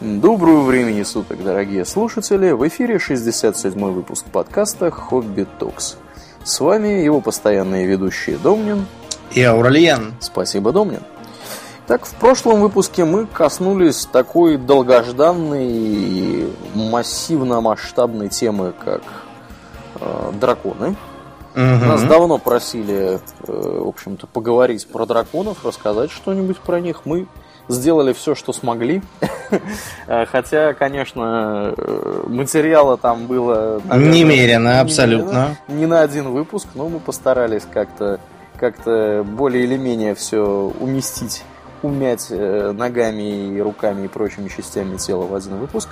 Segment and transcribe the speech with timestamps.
[0.00, 2.52] Доброго времени суток, дорогие слушатели!
[2.52, 5.98] В эфире 67-й выпуск подкаста «Хобби Токс».
[6.42, 8.86] С вами его постоянные ведущие Домнин
[9.32, 10.14] и Ауральян.
[10.18, 11.02] Спасибо, Домнин.
[11.86, 19.02] Так, в прошлом выпуске мы коснулись такой долгожданной и массивно-масштабной темы, как
[19.96, 20.96] э, драконы.
[21.54, 21.60] Угу.
[21.60, 27.02] Нас давно просили, э, в общем-то, поговорить про драконов, рассказать что-нибудь про них.
[27.04, 27.26] Мы
[27.70, 29.02] сделали все, что смогли.
[30.06, 31.74] Хотя, конечно,
[32.26, 33.80] материала там было...
[33.84, 35.56] Наверное, немерено, абсолютно.
[35.68, 38.20] Не на один выпуск, но мы постарались как-то
[38.60, 41.42] как-то более или менее все уместить,
[41.82, 45.88] умять э, ногами и руками и прочими частями тела в один выпуск.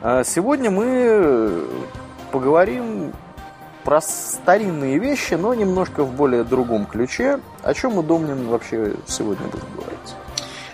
[0.00, 1.64] А сегодня мы
[2.32, 3.12] поговорим
[3.84, 7.40] про старинные вещи, но немножко в более другом ключе.
[7.62, 9.95] О чем мы, Домнин, вообще сегодня будем говорить?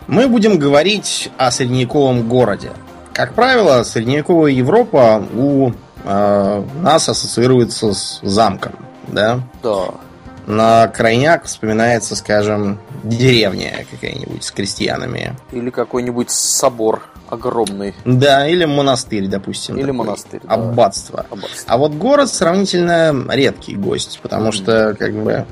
[0.06, 2.72] Мы будем говорить о средневековом городе.
[3.12, 5.72] Как правило, средневековая Европа у
[6.04, 8.72] э, нас ассоциируется с замком,
[9.08, 9.40] да?
[9.62, 9.88] Да.
[10.46, 15.36] На крайняк вспоминается, скажем, деревня какая-нибудь с крестьянами.
[15.52, 17.94] Или какой-нибудь собор огромный.
[18.04, 19.76] Да, или монастырь, допустим.
[19.76, 19.96] Или такой.
[19.96, 20.40] монастырь.
[20.42, 20.54] Да.
[20.54, 21.26] Аббатство.
[21.30, 21.64] Аббатство.
[21.66, 24.52] А вот город сравнительно редкий гость, потому mm-hmm.
[24.52, 25.46] что, как бы,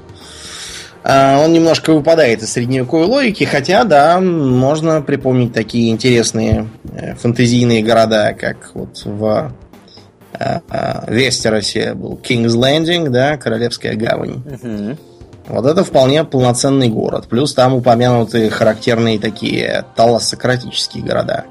[1.02, 8.34] он немножко выпадает из средневековой логики, хотя, да, можно припомнить такие интересные э, фэнтезийные города,
[8.38, 9.52] как вот в
[10.38, 14.42] э, э, Вестеросе был King's Landing, да, Королевская гавань.
[14.44, 14.98] Угу.
[15.48, 17.28] Вот это вполне полноценный город.
[17.28, 21.44] Плюс там упомянуты характерные такие талассократические города.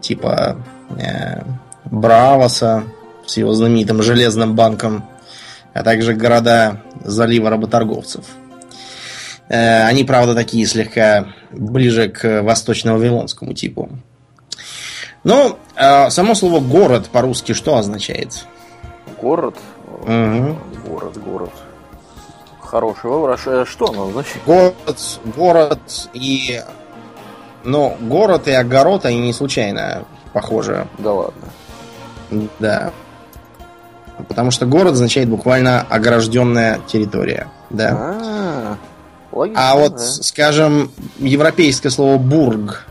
[0.00, 0.56] Типа
[0.98, 1.40] э,
[1.84, 2.82] Бравоса
[3.26, 5.04] с его знаменитым железным банком,
[5.72, 8.24] а также города залива работорговцев–
[9.48, 13.90] они, правда, такие слегка ближе к восточно-вавилонскому типу.
[15.24, 18.46] Ну, э, само слово город по-русски что означает?
[19.20, 19.56] Город?
[20.02, 20.56] Угу.
[20.86, 21.50] Город, город.
[22.60, 23.40] Хороший вопрос.
[23.46, 24.36] А что оно значит?
[24.46, 26.60] Город, город и...
[27.64, 30.88] Ну, город и огород, они не случайно похожи.
[30.98, 31.48] Да ладно.
[32.58, 32.90] Да.
[34.26, 37.46] Потому что город означает буквально огражденная территория.
[37.70, 37.90] Да.
[37.90, 38.76] А-а-а.
[39.32, 39.98] Логично, а вот, да.
[39.98, 42.86] скажем, европейское слово бург.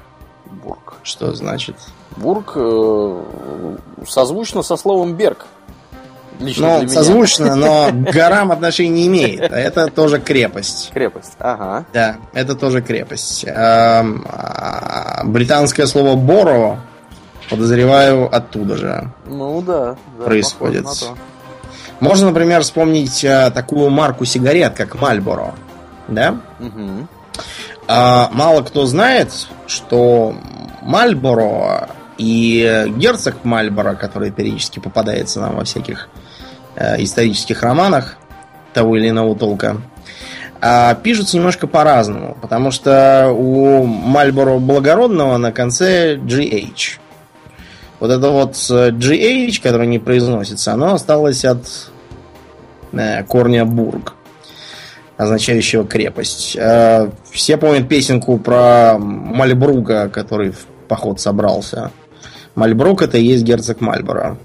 [0.45, 0.95] Бург.
[1.03, 1.75] Что значит?
[2.17, 3.23] Бург э,
[4.07, 5.45] созвучно со словом берг.
[6.39, 9.51] Лично ну, созвучно, но к горам отношения не имеет.
[9.51, 10.89] А это тоже крепость.
[10.91, 11.85] Крепость, ага.
[11.93, 13.45] Да, это тоже крепость.
[13.45, 16.79] Эм, а, британское слово боро,
[17.49, 19.11] подозреваю, оттуда же.
[19.27, 19.95] Ну да.
[20.17, 20.87] да происходит.
[21.99, 25.53] Можно, например, вспомнить э, такую марку сигарет, как Мальборо
[26.11, 26.37] да?
[26.59, 27.07] Угу.
[27.87, 29.31] А, мало кто знает,
[29.67, 30.35] что
[30.81, 36.09] Мальборо и герцог Мальборо, который периодически попадается нам во всяких
[36.75, 38.17] э, исторических романах
[38.73, 39.77] того или иного толка,
[40.61, 46.99] э, пишутся немножко по-разному, потому что у Мальборо благородного на конце GH.
[47.99, 51.65] Вот это вот GH, которое не произносится, оно осталось от
[52.93, 54.15] э, корня бург
[55.21, 56.55] означающего крепость.
[56.55, 61.91] Э, все помнят песенку про Мальбрука, который в поход собрался.
[62.55, 64.37] Мальбрук это и есть герцог Мальборо.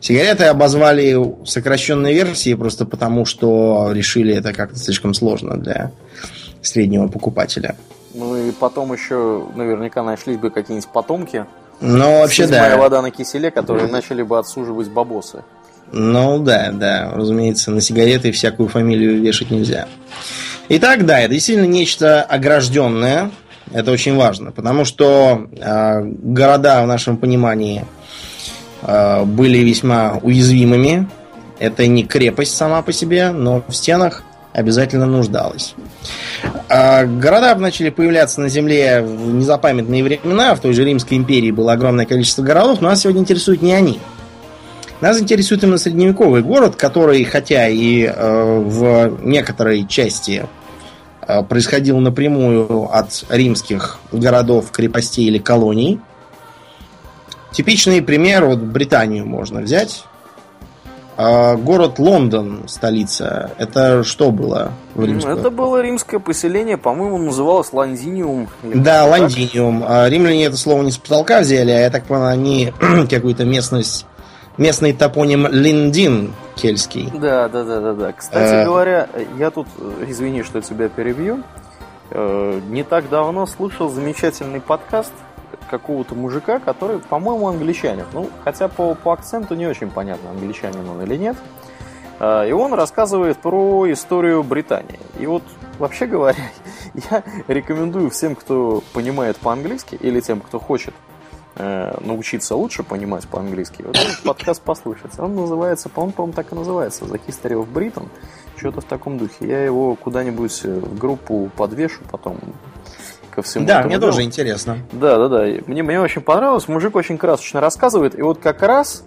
[0.00, 5.90] Сигареты обозвали сокращенной версией просто потому, что решили это как-то слишком сложно для
[6.62, 7.76] среднего покупателя.
[8.14, 11.46] Ну и потом еще наверняка нашлись бы какие-нибудь потомки.
[11.80, 12.76] Ну, вообще, да.
[12.76, 15.42] вода на киселе, которые начали бы отсуживать бабосы.
[15.92, 19.88] Ну да, да, разумеется, на сигареты всякую фамилию вешать нельзя.
[20.68, 23.30] Итак, да, это действительно нечто огражденное.
[23.72, 27.84] Это очень важно, потому что э, города в нашем понимании
[28.82, 31.08] э, были весьма уязвимыми.
[31.58, 35.74] Это не крепость сама по себе, но в стенах обязательно нуждалась.
[36.68, 40.54] Э, города начали появляться на Земле в незапамятные времена.
[40.54, 44.00] В той же Римской империи было огромное количество городов, но нас сегодня интересуют не они.
[45.00, 50.46] Нас интересует именно средневековый город, который, хотя и э, в некоторой части
[51.26, 56.00] э, происходил напрямую от римских городов, крепостей или колоний.
[57.52, 60.04] Типичный пример, вот Британию можно взять.
[61.16, 65.32] Э, город Лондон, столица, это что было в римском?
[65.32, 68.48] Это было римское поселение, по-моему, называлось Лондиниум.
[68.62, 69.82] Да, Лондиниум.
[69.86, 72.72] А римляне это слово не с потолка взяли, а я так понял, они
[73.10, 74.04] какую-то местность
[74.60, 77.10] местный топоним Линдин кельтский.
[77.12, 78.12] Да, да, да, да, да.
[78.12, 78.64] Кстати э...
[78.64, 79.08] говоря,
[79.38, 79.66] я тут,
[80.06, 81.42] извини, что тебя перебью,
[82.10, 85.12] э, не так давно слушал замечательный подкаст,
[85.70, 88.04] какого-то мужика, который, по-моему, англичанин.
[88.12, 91.36] Ну, хотя по, по акценту не очень понятно, англичанин он или нет.
[92.18, 94.98] А, и он рассказывает про историю Британии.
[95.18, 95.42] И вот,
[95.78, 96.50] вообще говоря,
[97.10, 100.94] я рекомендую всем, кто понимает по-английски, или тем, кто хочет
[101.60, 105.18] э, научиться лучше понимать по-английски, вот этот подкаст послушать.
[105.18, 108.08] Он называется, по-моему, по так и называется, The History of Britain.
[108.56, 109.46] Что-то в таком духе.
[109.46, 112.38] Я его куда-нибудь в группу подвешу потом
[113.30, 113.66] ко всему.
[113.66, 114.12] Да, мне делу.
[114.12, 114.78] тоже интересно.
[114.92, 115.62] Да, да, да.
[115.66, 116.68] Мне, мне очень понравилось.
[116.68, 118.18] Мужик очень красочно рассказывает.
[118.18, 119.04] И вот как раз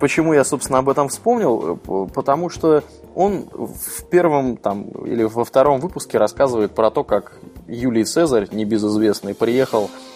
[0.00, 1.76] Почему я, собственно, об этом вспомнил?
[2.14, 2.84] Потому что
[3.16, 7.32] он в первом там, или во втором выпуске рассказывает про то, как
[7.66, 10.07] Юлий Цезарь, небезызвестный, приехал, э,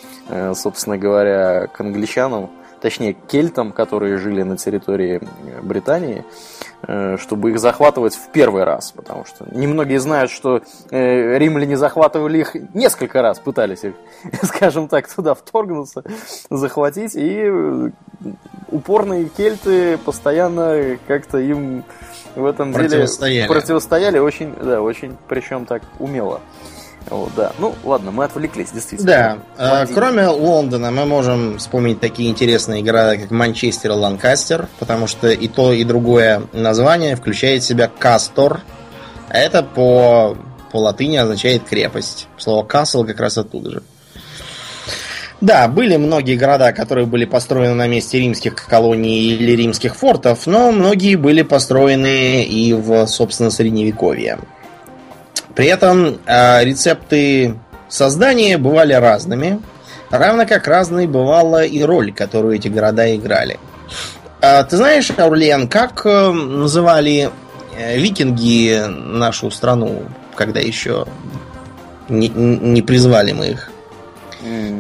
[0.55, 2.51] собственно говоря, к англичанам,
[2.83, 5.21] точнее, к кельтам, которые жили на территории
[5.63, 6.25] Британии,
[6.87, 12.39] э, чтобы их захватывать в первый раз, потому что немногие знают, что э, римляне захватывали
[12.39, 13.95] их несколько раз, пытались их,
[14.43, 16.03] скажем так, туда вторгнуться,
[16.51, 17.51] захватить, и
[18.69, 21.85] упорные кельты постоянно как-то им
[22.35, 23.35] в этом противостояли.
[23.35, 26.41] деле противостояли очень, да, очень, причем так умело.
[27.11, 27.53] Вот, да.
[27.59, 29.11] Ну, ладно, мы отвлеклись, действительно.
[29.57, 29.83] Да.
[29.83, 35.29] А, кроме Лондона мы можем вспомнить такие интересные города, как Манчестер и Ланкастер, потому что
[35.31, 38.61] и то, и другое название включает в себя Кастор.
[39.29, 40.37] А это по,
[40.71, 42.29] по латыни означает крепость.
[42.39, 43.83] Слово Касл как раз оттуда же.
[45.43, 50.71] Да, были многие города, которые были построены на месте римских колоний или римских фортов, но
[50.71, 54.39] многие были построены и в, собственно, средневековье.
[55.55, 57.57] При этом э, рецепты
[57.89, 59.61] создания бывали разными,
[60.11, 63.59] равно как разной бывала и роль, которую эти города играли.
[64.41, 67.31] А, ты знаешь, Аурлиан, как э, называли
[67.77, 70.03] э, викинги нашу страну,
[70.35, 71.07] когда еще
[72.09, 73.69] не, не призвали мы их?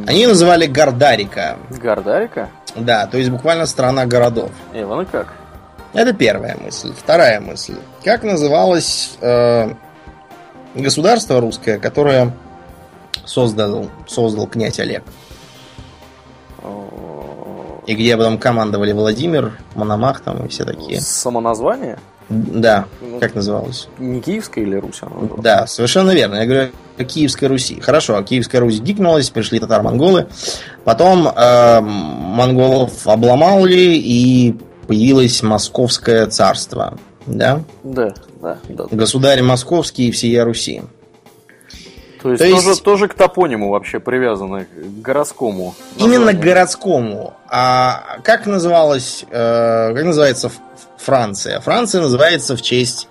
[0.08, 1.56] Они называли Гордарика.
[1.70, 2.48] Гордарика?
[2.74, 4.50] Да, то есть буквально страна городов.
[4.74, 5.28] Иван, и как?
[5.92, 6.92] Это первая мысль.
[6.96, 7.76] Вторая мысль.
[8.02, 9.74] Как называлось э,
[10.74, 12.34] государство русское, которое
[13.24, 15.02] создал, создал князь Олег?
[17.86, 21.00] И где потом командовали Владимир, Мономах там и все такие.
[21.00, 21.98] Самоназвание?
[22.28, 23.88] Да, ну, как называлось?
[23.98, 25.42] Не Киевская или Русь она называлась?
[25.42, 26.36] Да, совершенно верно.
[26.36, 27.80] Я говорю о Киевской Руси.
[27.80, 30.28] Хорошо, а Киевская Русь гикнулась, пришли татар-монголы.
[30.84, 36.96] Потом э, монголов обломали и появилось Московское царство.
[37.26, 37.62] Да?
[37.82, 38.59] Да, да.
[38.69, 38.85] да.
[38.91, 40.83] Государь Московский и всея Руси.
[42.21, 45.75] То есть, То есть тоже, тоже к топониму вообще привязано, к городскому.
[45.94, 46.21] Названию.
[46.21, 47.35] Именно к городскому.
[47.49, 50.50] А как называлось, э, как называется
[50.99, 51.61] Франция.
[51.61, 53.09] Франция называется в честь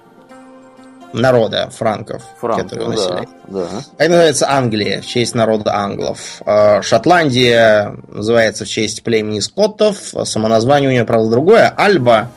[1.14, 3.30] народа франков, Франк, которые ну, населяют.
[3.48, 3.84] Да, да.
[3.98, 6.42] Это называется Англия в честь народа англов.
[6.46, 9.98] А Шотландия называется в честь племени скоттов.
[10.24, 11.74] Самоназвание у нее, правда, другое.
[11.76, 12.30] Альба,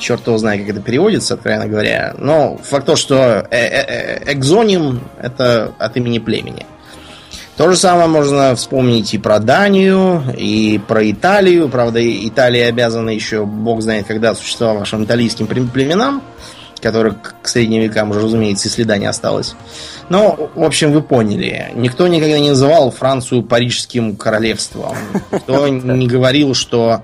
[0.00, 2.14] черт его знает, как это переводится, откровенно говоря.
[2.18, 3.84] Но факт то, что э, э,
[4.26, 6.66] э, экзоним это от имени племени.
[7.56, 11.68] То же самое можно вспомнить и про Данию, и про Италию.
[11.68, 16.22] Правда, Италия обязана еще, бог знает, когда существовавшим итальянским племенам,
[16.80, 19.54] которых к средним векам уже, разумеется, и следа не осталось.
[20.08, 21.70] Но, в общем, вы поняли.
[21.74, 24.96] Никто никогда не называл Францию Парижским королевством.
[25.30, 27.02] Никто не говорил, что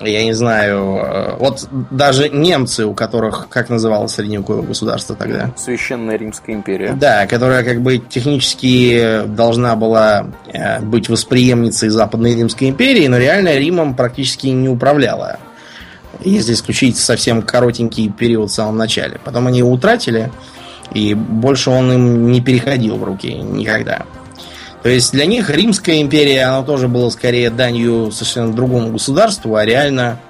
[0.00, 5.50] я не знаю, э, вот даже немцы, у которых, как называлось средневековое государство тогда?
[5.56, 6.92] Священная Римская империя.
[6.92, 13.56] Да, которая как бы технически должна была э, быть восприемницей Западной Римской империи, но реально
[13.56, 15.38] Римом практически не управляла.
[16.20, 19.20] Если исключить совсем коротенький период в самом начале.
[19.24, 20.30] Потом они его утратили,
[20.92, 24.02] и больше он им не переходил в руки никогда.
[24.82, 29.64] То есть для них Римская империя, она тоже была скорее данью совершенно другому государству, а
[29.64, 30.20] реально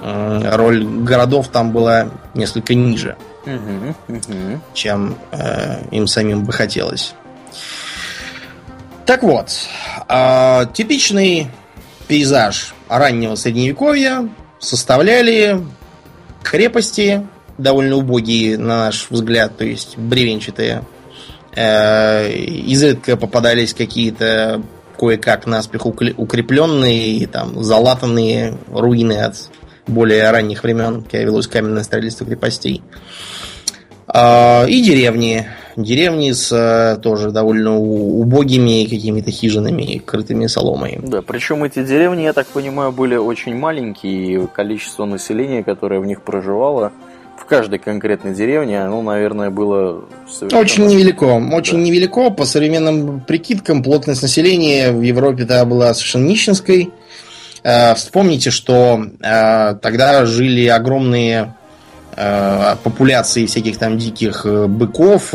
[0.00, 4.60] э, роль городов там была несколько ниже, угу, угу.
[4.72, 7.14] чем э, им самим бы хотелось.
[9.04, 9.50] Так вот,
[10.08, 11.48] э, типичный
[12.08, 15.62] пейзаж раннего средневековья составляли
[16.42, 17.26] крепости,
[17.58, 20.82] довольно убогие, на наш взгляд, то есть бревенчатые
[21.58, 24.62] изредка попадались какие-то
[24.98, 29.50] кое-как наспех укрепленные, там, залатанные руины от
[29.86, 32.82] более ранних времен, когда велось каменное строительство крепостей.
[34.06, 35.46] А, и деревни.
[35.76, 40.98] Деревни с э, тоже довольно убогими какими-то хижинами, крытыми соломой.
[41.00, 46.06] Да, причем эти деревни, я так понимаю, были очень маленькие, и количество населения, которое в
[46.06, 46.90] них проживало,
[47.48, 50.62] каждой конкретной деревне, оно, наверное, было совершенно...
[50.62, 51.24] Очень невелико.
[51.24, 51.82] Очень да.
[51.84, 52.30] невелико.
[52.30, 56.90] По современным прикидкам, плотность населения в Европе тогда была совершенно нищенской.
[57.64, 61.54] Э, вспомните, что э, тогда жили огромные
[62.16, 65.30] э, популяции всяких там диких быков,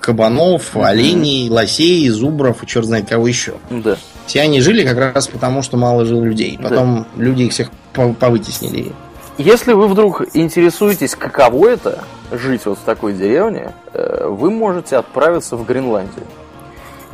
[0.00, 0.86] кабанов, mm-hmm.
[0.86, 3.54] оленей, лосей, зубров и черт знает кого еще.
[3.70, 3.96] Да.
[4.26, 6.58] Все они жили как раз потому, что мало жило людей.
[6.60, 7.22] Потом да.
[7.22, 8.92] люди их всех повытеснили.
[9.36, 15.66] Если вы вдруг интересуетесь, каково это жить вот в такой деревне, вы можете отправиться в
[15.66, 16.24] Гренландию.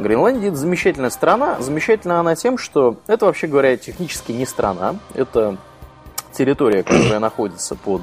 [0.00, 1.56] Гренландия это замечательная страна.
[1.60, 4.96] Замечательна она тем, что это, вообще говоря, технически не страна.
[5.14, 5.56] Это
[6.32, 8.02] территория, которая находится под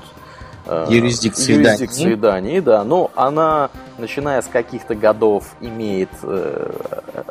[0.66, 2.50] э, юрисдикцией, юрисдикцией Дании.
[2.50, 6.72] Дании, да, но она, начиная с каких-то годов, имеет э,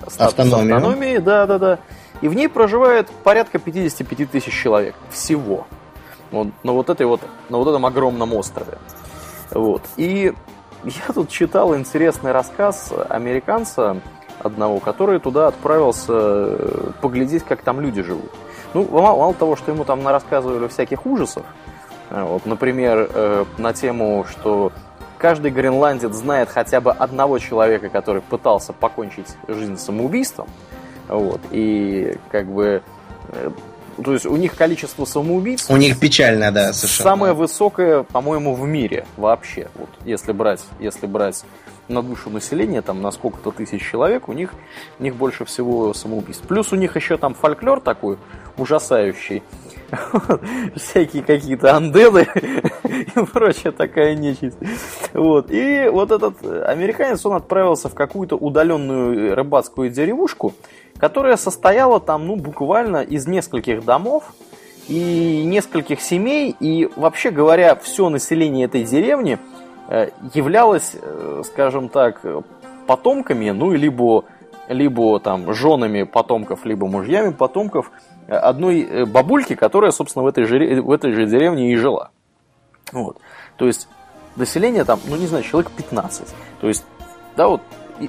[0.08, 0.76] статус Автономию.
[0.76, 1.78] автономии, да, да, да.
[2.22, 5.66] И в ней проживает порядка 55 тысяч человек всего.
[6.36, 8.78] Вот, на вот этой вот, на вот этом огромном острове.
[9.50, 9.82] Вот.
[9.96, 10.32] И
[10.84, 14.00] я тут читал интересный рассказ американца,
[14.38, 18.30] одного, который туда отправился э, поглядеть, как там люди живут.
[18.74, 21.44] Ну, мало, мало того, что ему там рассказывали всяких ужасов,
[22.10, 24.72] э, вот, например, э, на тему, что
[25.18, 30.48] каждый гренландец знает хотя бы одного человека, который пытался покончить жизнь самоубийством,
[31.08, 32.82] вот, и как бы
[34.02, 35.70] то есть у них количество самоубийц...
[35.70, 37.10] У них печально, да, совершенно.
[37.10, 39.68] Самое высокое, по-моему, в мире вообще.
[39.74, 41.44] Вот, если брать, если брать
[41.88, 44.52] на душу населения, там на сколько-то тысяч человек, у них,
[44.98, 46.44] у них больше всего самоубийств.
[46.46, 48.18] Плюс у них еще там фольклор такой
[48.56, 49.42] ужасающий.
[50.74, 52.26] Всякие какие-то андеды
[52.84, 54.56] и прочая такая нечисть.
[55.12, 55.50] Вот.
[55.50, 60.54] И вот этот американец, он отправился в какую-то удаленную рыбацкую деревушку,
[60.98, 64.34] которая состояла там, ну, буквально из нескольких домов,
[64.88, 69.38] и нескольких семей, и вообще говоря, все население этой деревни–
[69.88, 72.20] Э, являлась, э, скажем так,
[72.88, 74.24] потомками, ну, либо,
[74.68, 77.92] либо там женами потомков, либо мужьями потомков
[78.26, 82.10] э, одной бабульки, которая, собственно, в этой же, в этой же деревне и жила.
[82.90, 83.18] Вот.
[83.56, 83.88] То есть
[84.34, 86.34] население там, ну не знаю, человек 15.
[86.60, 86.84] То есть,
[87.36, 87.60] да, вот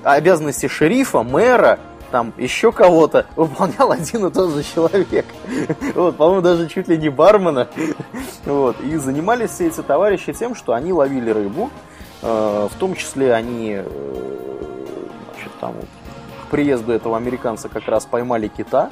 [0.04, 1.78] обязанности шерифа, мэра,
[2.12, 5.26] там еще кого-то выполнял один и тот же человек.
[5.96, 7.68] Вот, по-моему, даже чуть ли не бармена.
[8.46, 11.70] Вот, и занимались все эти товарищи тем, что они ловили рыбу,
[12.22, 13.84] э, в том числе они э,
[15.34, 15.76] значит, там,
[16.46, 18.90] к приезду этого американца как раз поймали кита,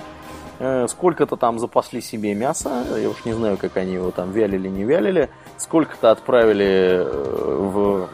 [0.59, 4.67] э, сколько-то там запасли себе мяса, я уж не знаю, как они его там вялили,
[4.67, 8.09] не вялили, сколько-то отправили в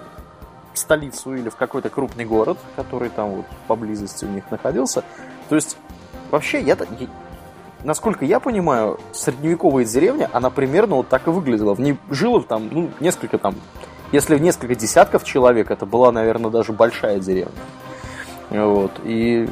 [0.74, 5.04] столицу или в какой-то крупный город, который там вот поблизости у них находился.
[5.50, 5.78] То есть,
[6.30, 6.78] вообще, я,
[7.84, 11.74] насколько я понимаю, средневековая деревня, она примерно вот так и выглядела.
[11.74, 13.56] В ней жило там, ну, несколько там,
[14.12, 17.54] если в несколько десятков человек, это была, наверное, даже большая деревня.
[18.50, 19.48] Вот, и,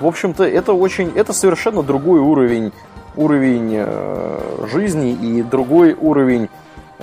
[0.00, 2.72] в общем-то, это очень, это совершенно другой уровень,
[3.16, 6.50] уровень э, жизни и другой уровень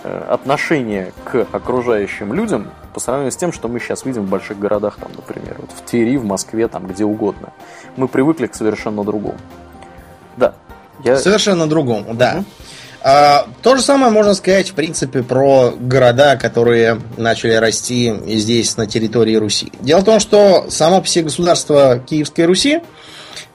[0.04, 4.60] Э, отношение к окружающим людям по сравнению с тем, что мы сейчас видим в больших
[4.60, 7.54] городах, там, например, вот в Твери, в Москве, там, где угодно.
[7.96, 9.38] Мы привыкли к совершенно другому.
[10.38, 10.54] Да.
[11.04, 11.18] Я...
[11.18, 12.36] Совершенно другому, да.
[12.38, 12.46] Угу.
[13.02, 18.88] А, то же самое можно сказать, в принципе, про города, которые начали расти здесь, на
[18.88, 19.72] территории Руси.
[19.80, 22.82] Дело в том, что само по себе государство Киевской Руси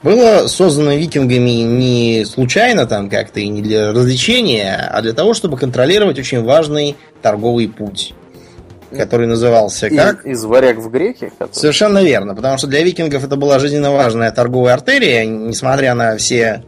[0.01, 5.57] было создано викингами не случайно там как-то и не для развлечения, а для того, чтобы
[5.57, 8.13] контролировать очень важный торговый путь
[8.95, 10.25] который назывался как?
[10.25, 11.31] Из, из варяг в греки?
[11.37, 11.53] Который...
[11.53, 16.63] Совершенно верно, потому что для викингов это была жизненно важная торговая артерия, несмотря на все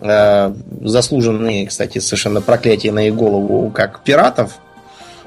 [0.00, 4.58] э, заслуженные, кстати, совершенно проклятия на их голову, как пиратов,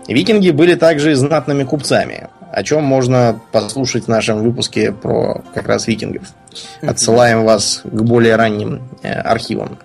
[0.08, 5.88] викинги были также знатными купцами о чем можно послушать в нашем выпуске про как раз
[5.88, 6.28] викингов.
[6.82, 9.80] Отсылаем вас к более ранним э, архивам.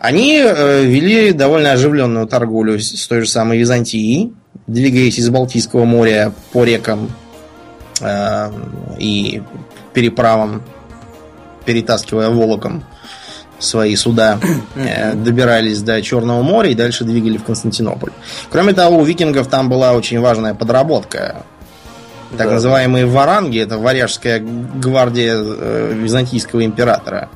[0.00, 4.32] Они э, вели довольно оживленную торговлю с той же самой Византией,
[4.66, 7.10] двигаясь из Балтийского моря по рекам
[8.00, 8.50] э,
[8.98, 9.42] и
[9.92, 10.62] переправам,
[11.64, 12.84] перетаскивая волоком
[13.58, 14.38] свои суда,
[14.74, 18.12] э, добирались до Черного моря и дальше двигали в Константинополь.
[18.50, 21.44] Кроме того, у викингов там была очень важная подработка
[22.36, 22.54] так да.
[22.54, 27.28] называемые варанги, это варяжская гвардия э, византийского императора,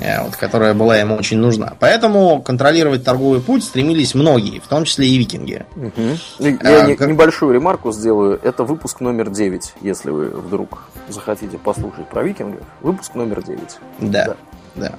[0.00, 1.74] вот, которая была ему очень нужна.
[1.78, 5.66] Поэтому контролировать торговый путь стремились многие, в том числе и викинги.
[5.76, 6.18] Угу.
[6.38, 7.08] Я а, не, как...
[7.08, 8.40] небольшую ремарку сделаю.
[8.42, 12.62] Это выпуск номер 9, если вы вдруг захотите послушать про викингов.
[12.80, 13.60] Выпуск номер 9.
[14.00, 14.36] Да, да.
[14.74, 14.92] да.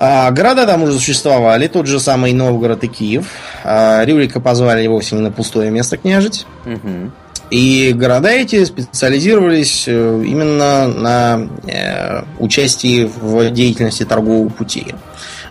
[0.00, 3.26] А, города там уже существовали, тот же самый Новгород и Киев.
[3.64, 6.46] А, Рюрика позвали вовсе не на пустое место княжить.
[6.66, 7.10] Угу.
[7.50, 14.94] И города эти специализировались э, именно на э, участии в деятельности торгового пути.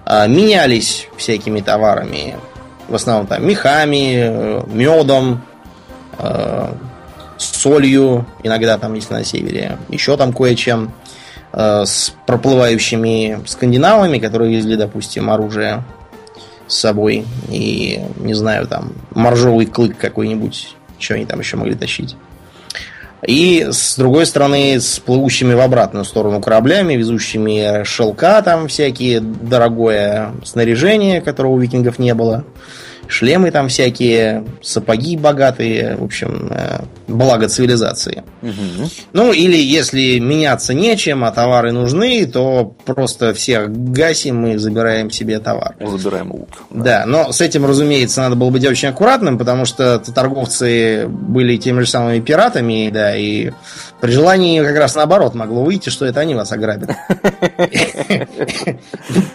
[0.06, 2.36] А, менялись всякими товарами,
[2.88, 5.42] в основном там мехами, э, медом,
[7.38, 10.92] солью, иногда там, если на севере, еще там кое-чем.
[11.54, 15.84] С проплывающими скандинавами, которые везли, допустим, оружие
[16.68, 17.26] с собой.
[17.50, 20.77] И, не знаю, там, моржовый клык какой-нибудь.
[21.00, 22.16] Что они там еще могли тащить?
[23.26, 30.34] И с другой стороны, с плывущими в обратную сторону кораблями, везущими шелка там всякие, дорогое
[30.46, 32.46] снаряжение, которого у викингов не было
[33.08, 38.24] шлемы там всякие, сапоги богатые, в общем, э, благо цивилизации.
[38.42, 38.90] Угу.
[39.14, 45.40] Ну, или если меняться нечем, а товары нужны, то просто всех гасим и забираем себе
[45.40, 45.76] товар.
[45.80, 46.50] Забираем лут.
[46.70, 46.84] Да.
[46.84, 51.82] да, но с этим, разумеется, надо было быть очень аккуратным, потому что торговцы были теми
[51.82, 53.52] же самыми пиратами, да, и
[54.02, 56.92] при желании как раз наоборот могло выйти, что это они вас ограбят.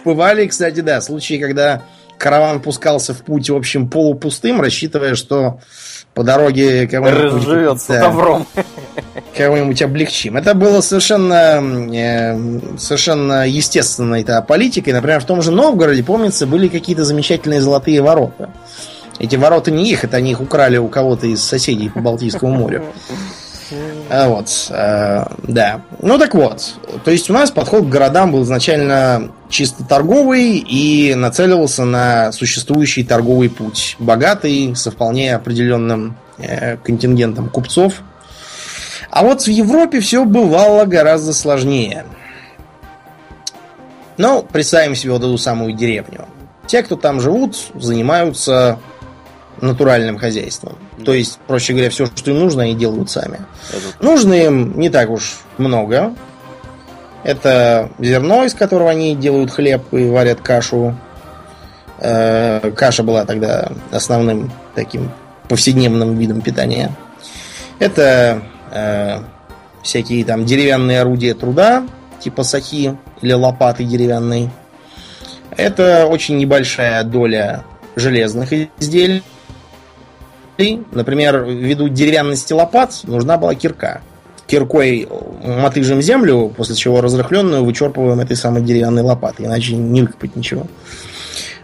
[0.05, 1.83] Бывали, кстати, да, случаи, когда
[2.17, 5.59] караван пускался в путь, в общем, полупустым, рассчитывая, что
[6.13, 6.87] по дороге
[7.93, 8.47] да, добром.
[9.35, 10.37] Кого-нибудь облегчим.
[10.37, 11.61] Это было совершенно,
[11.93, 14.91] э, совершенно естественной -то политикой.
[14.93, 18.51] Например, в том же Новгороде, помнится, были какие-то замечательные золотые ворота.
[19.19, 22.83] Эти ворота не их, это они их украли у кого-то из соседей по Балтийскому морю.
[24.09, 25.81] А, вот, э, да.
[26.01, 31.15] Ну так вот, то есть у нас подход к городам был изначально чисто торговый и
[31.15, 33.95] нацеливался на существующий торговый путь.
[33.99, 38.01] Богатый, со вполне определенным э, контингентом купцов.
[39.09, 42.05] А вот в Европе все бывало гораздо сложнее.
[44.17, 46.27] Ну, представим себе вот эту самую деревню.
[46.67, 48.79] Те, кто там живут, занимаются
[49.63, 50.77] натуральным хозяйством.
[51.05, 53.39] То есть, проще говоря, все, что им нужно, они делают сами.
[53.69, 54.03] Это...
[54.05, 56.13] Нужно им не так уж много.
[57.23, 60.95] Это зерно, из которого они делают хлеб и варят кашу.
[61.99, 65.09] Э, каша была тогда основным таким
[65.47, 66.91] повседневным видом питания.
[67.79, 69.19] Это э,
[69.81, 71.87] всякие там деревянные орудия труда,
[72.19, 74.51] типа сахи или лопаты деревянные.
[75.55, 77.63] Это очень небольшая доля
[77.95, 79.23] железных изделий
[80.57, 84.01] Например, ввиду деревянности лопат нужна была кирка.
[84.45, 85.07] Киркой
[85.43, 90.67] мотыжим землю, после чего разрыхленную вычерпываем этой самой деревянной лопатой, иначе не выкопать ничего.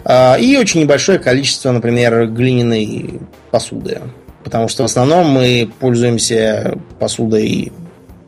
[0.05, 3.19] А, и очень небольшое количество, например, глиняной
[3.51, 4.01] посуды.
[4.43, 7.71] Потому что в основном мы пользуемся посудой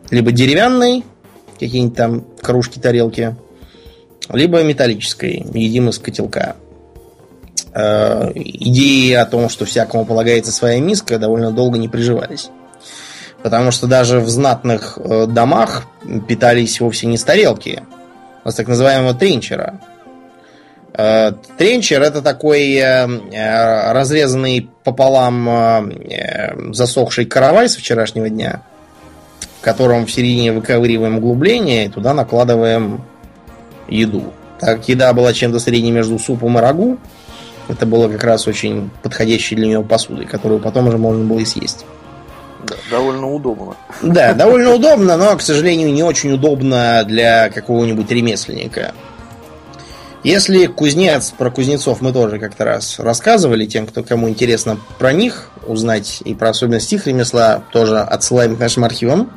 [0.10, 1.04] либо деревянной,
[1.60, 3.36] какие-нибудь там кружки, тарелки,
[4.30, 6.56] либо металлической, едим из котелка.
[7.74, 12.50] Э, идеи о том, что всякому полагается своя миска, довольно долго не приживались.
[13.44, 15.88] Потому что даже в знатных э, домах
[16.28, 17.84] питались вовсе не с тарелки,
[18.44, 19.80] а так называемого тренчера.
[20.94, 22.82] Э, тренчер это такой
[23.32, 25.94] разрезанный пополам
[26.74, 28.64] засохший каравай с вчерашнего дня,
[29.62, 33.06] в котором в середине выковыриваем углубление и туда накладываем
[33.88, 34.34] еду.
[34.60, 37.00] Так еда была чем-то средней между супом и рагу,
[37.68, 41.46] это было как раз очень подходящей для него посудой, которую потом уже можно было и
[41.46, 41.86] съесть.
[42.68, 43.76] Да, довольно удобно.
[44.02, 48.94] Да, довольно удобно, но, к сожалению, не очень удобно для какого-нибудь ремесленника.
[50.24, 55.50] Если кузнец, про кузнецов мы тоже как-то раз рассказывали, тем, кто кому интересно про них
[55.66, 59.32] узнать и про особенности их ремесла, тоже отсылаем к нашим архивам.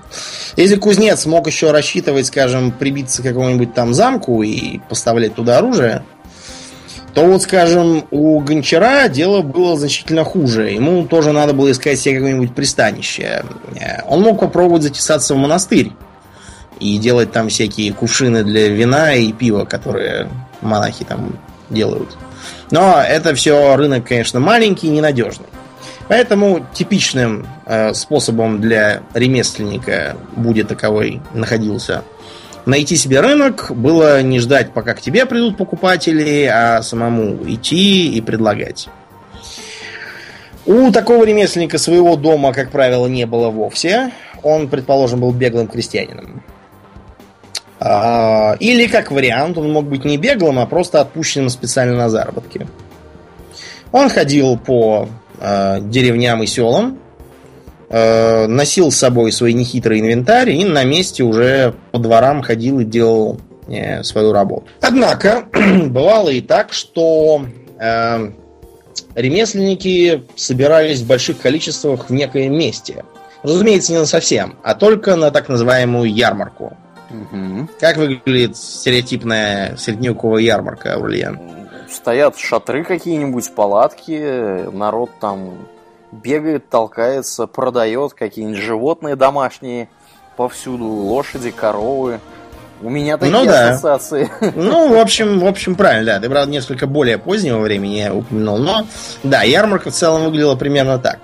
[0.57, 6.05] Если кузнец мог еще рассчитывать, скажем, прибиться к какому-нибудь там замку и поставлять туда оружие,
[7.15, 10.71] то вот, скажем, у Гончара дело было значительно хуже.
[10.71, 13.45] Ему тоже надо было искать себе какое-нибудь пристанище.
[13.81, 15.93] Э, он мог попробовать затесаться в монастырь
[16.81, 20.29] и делать там всякие кувшины для вина и пива, которые
[20.61, 21.39] монахи там
[21.71, 22.17] делают.
[22.73, 25.47] Но это все рынок, конечно, маленький и ненадежный.
[26.09, 32.03] Поэтому типичным э, способом для ремесленника будет таковой находился
[32.67, 38.21] найти себе рынок было не ждать, пока к тебе придут покупатели, а самому идти и
[38.21, 38.89] предлагать.
[40.67, 44.13] У такого ремесленника своего дома, как правило, не было вовсе.
[44.43, 46.43] Он, предположим, был беглым крестьянином.
[47.81, 52.67] А, или, как вариант, он мог быть не беглым, а просто отпущенным специально на заработки.
[53.93, 56.99] Он ходил по э, деревням и селам,
[57.95, 63.41] носил с собой свой нехитрый инвентарь и на месте уже по дворам ходил и делал
[63.69, 64.67] э, свою работу.
[64.81, 65.45] Однако,
[65.87, 67.47] бывало и так, что
[67.79, 68.31] э,
[69.15, 73.05] ремесленники собирались в больших количествах в некоем месте.
[73.43, 76.77] Разумеется, не на совсем, а только на так называемую ярмарку.
[77.11, 77.69] Угу.
[77.79, 81.39] Как выглядит стереотипная средневековая ярмарка, Аурлиен?
[81.89, 85.69] Стоят шатры какие-нибудь, палатки, народ там
[86.23, 89.89] бегает, толкается, продает какие-нибудь животные домашние
[90.37, 92.21] повсюду, лошади, коровы.
[92.83, 93.71] У меня такие ну, да.
[93.71, 94.31] ассоциации.
[94.55, 96.21] Ну, в общем, в общем, правильно, да.
[96.21, 98.59] Ты, правда, несколько более позднего времени я упомянул.
[98.59, 98.87] Но,
[99.23, 101.21] да, ярмарка в целом выглядела примерно так.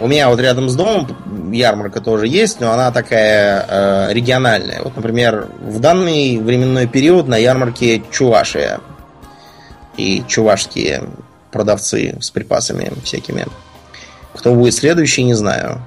[0.00, 1.08] У меня вот рядом с домом
[1.52, 4.82] ярмарка тоже есть, но она такая э, региональная.
[4.82, 8.80] Вот, например, в данный временной период на ярмарке Чувашия.
[9.96, 11.02] И чувашские
[11.50, 13.46] продавцы с припасами всякими.
[14.34, 15.82] Кто будет следующий, не знаю.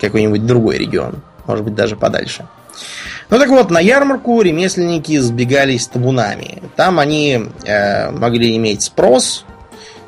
[0.00, 1.22] Какой-нибудь другой регион.
[1.46, 2.46] Может быть, даже подальше.
[3.30, 6.62] Ну так вот, на ярмарку ремесленники сбегались табунами.
[6.76, 9.44] Там они э, могли иметь спрос,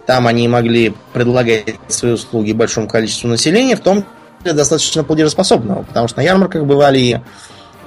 [0.07, 4.05] там они могли предлагать свои услуги большому количеству населения, в том
[4.39, 7.21] числе достаточно платежеспособного, потому что на ярмарках бывали и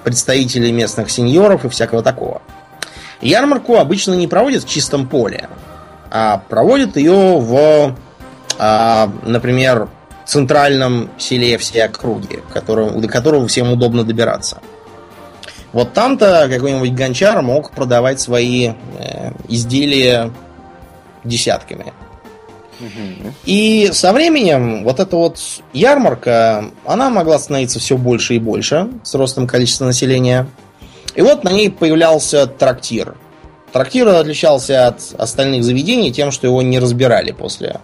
[0.03, 2.41] представители местных сеньоров и всякого такого.
[3.21, 5.49] Ярмарку обычно не проводят в чистом поле,
[6.12, 7.96] а проводят ее в,
[8.58, 9.89] а, например,
[10.26, 14.60] центральном селе всей округи, которому, до которого всем удобно добираться.
[15.72, 20.32] Вот там-то какой-нибудь гончар мог продавать свои э, изделия
[21.24, 21.93] десятками.
[23.46, 25.39] И со временем вот эта вот
[25.74, 30.48] ярмарка, она могла становиться все больше и больше с ростом количества населения.
[31.15, 33.15] И вот на ней появлялся трактир.
[33.71, 37.80] Трактир отличался от остальных заведений тем, что его не разбирали после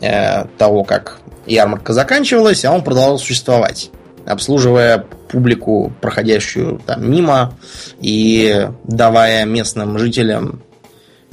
[0.00, 3.90] э, того, как ярмарка заканчивалась, а он продолжал существовать,
[4.24, 7.54] обслуживая публику, проходящую там мимо,
[8.00, 10.62] и давая местным жителям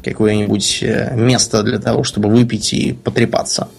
[0.03, 3.69] какое-нибудь э, место для того, чтобы выпить и потрепаться.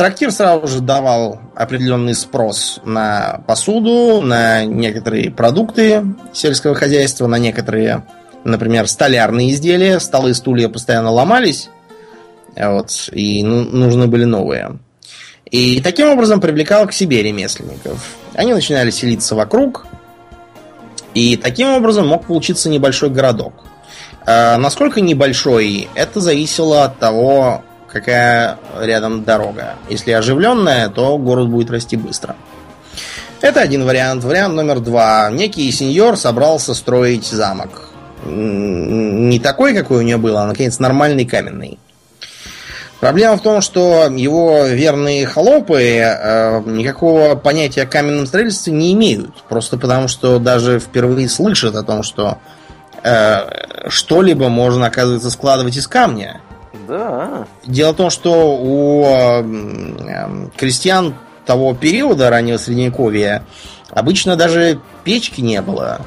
[0.00, 8.04] Трактир сразу же давал определенный спрос на посуду, на некоторые продукты сельского хозяйства, на некоторые,
[8.42, 10.00] например, столярные изделия.
[10.00, 11.68] Столы и стулья постоянно ломались,
[12.56, 14.78] вот, и ну, нужны были новые.
[15.50, 18.02] И таким образом привлекал к себе ремесленников.
[18.32, 19.86] Они начинали селиться вокруг,
[21.12, 23.52] и таким образом мог получиться небольшой городок.
[24.24, 29.74] А насколько небольшой, это зависело от того, какая рядом дорога.
[29.88, 32.36] Если оживленная, то город будет расти быстро.
[33.40, 34.22] Это один вариант.
[34.24, 35.30] Вариант номер два.
[35.30, 37.88] Некий сеньор собрался строить замок.
[38.24, 41.78] Не такой, какой у него был, а, наконец, нормальный каменный.
[43.00, 49.42] Проблема в том, что его верные холопы э, никакого понятия о каменном строительстве не имеют.
[49.48, 52.36] Просто потому, что даже впервые слышат о том, что
[53.02, 56.42] э, что-либо можно, оказывается, складывать из камня.
[56.90, 57.46] Да.
[57.64, 61.14] Дело в том, что у э, крестьян
[61.46, 63.44] того периода раннего средневековья
[63.90, 66.00] обычно даже печки не было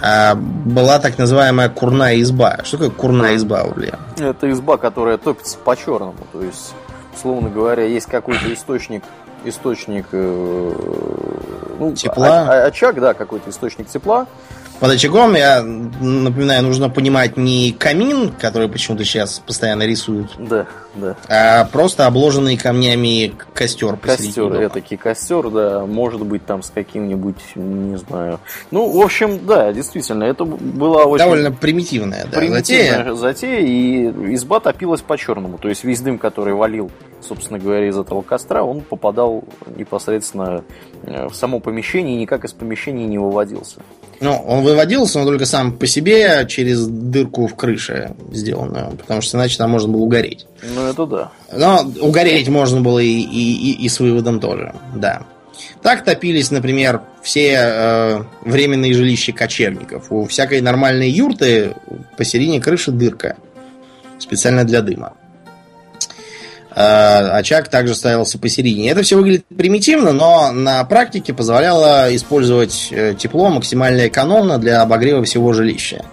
[0.00, 2.58] а была так называемая курная изба.
[2.62, 3.98] Что такое курная изба, Улья?
[4.18, 6.18] Это изба, которая топится по-черному.
[6.30, 6.74] То есть,
[7.16, 9.02] условно говоря, есть какой-то источник
[9.46, 10.72] источник э,
[11.78, 12.46] ну, тепла.
[12.48, 14.26] А, очаг, да, какой-то источник тепла.
[14.80, 20.32] Под очагом, я напоминаю, нужно понимать не камин, который почему-то сейчас постоянно рисуют.
[20.38, 21.16] Да, да.
[21.28, 23.96] А просто обложенный камнями костер.
[23.96, 25.86] Костер, этакий костер, да.
[25.86, 28.40] Может быть, там с каким-нибудь, не знаю.
[28.72, 31.24] Ну, в общем, да, действительно, это была очень...
[31.24, 33.14] Довольно примитивная, да, примитивная затея.
[33.14, 33.60] затея.
[33.60, 35.58] И изба топилась по-черному.
[35.58, 39.44] То есть весь дым, который валил, собственно говоря, из этого костра, он попадал
[39.76, 40.64] непосредственно
[41.04, 43.80] э, в само помещение и никак из помещения не выводился.
[44.20, 49.36] Ну, он выводился, но только сам по себе через дырку в крыше сделанную, потому что
[49.38, 50.46] иначе там можно было угореть.
[50.74, 51.32] Ну, это да.
[51.52, 55.22] Но угореть можно было и, и, и, и с выводом тоже, да.
[55.82, 60.10] Так топились, например, все э, временные жилища кочевников.
[60.10, 61.74] У всякой нормальной юрты
[62.16, 63.36] посередине крыши дырка.
[64.18, 65.14] Специально для дыма.
[66.74, 68.90] Э, очаг также ставился посередине.
[68.90, 75.22] Это все выглядит примитивно, но на практике позволяло использовать э, тепло максимально экономно для обогрева
[75.24, 76.04] всего жилища.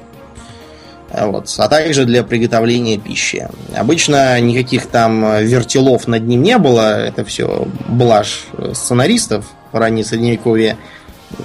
[1.09, 1.51] Э, вот.
[1.57, 3.47] А также для приготовления пищи.
[3.75, 7.05] Обычно никаких там вертелов над ним не было.
[7.05, 8.43] Это все блажь
[8.73, 10.77] сценаристов в раннее средневековье.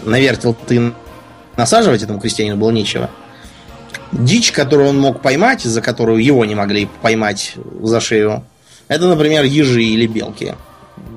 [0.05, 0.93] На вертел ты
[1.57, 3.09] насаживать этому крестьянину было нечего.
[4.13, 8.45] Дичь, которую он мог поймать, за которую его не могли поймать за шею,
[8.88, 10.55] это, например, ежи или белки.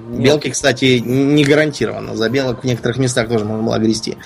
[0.09, 2.15] Белки, кстати, не гарантированно.
[2.15, 4.17] За белок в некоторых местах тоже можно было грести,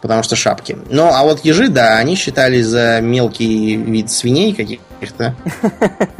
[0.00, 0.78] потому что шапки.
[0.90, 5.34] Ну, а вот ежи, да, они считались за мелкий вид свиней каких-то.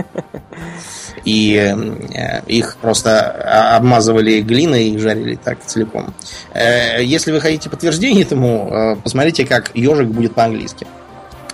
[1.24, 3.30] И э, их просто
[3.76, 6.12] обмазывали глиной и жарили так целиком.
[6.52, 10.86] Э, если вы хотите подтверждение этому, э, посмотрите, как ежик будет по-английски.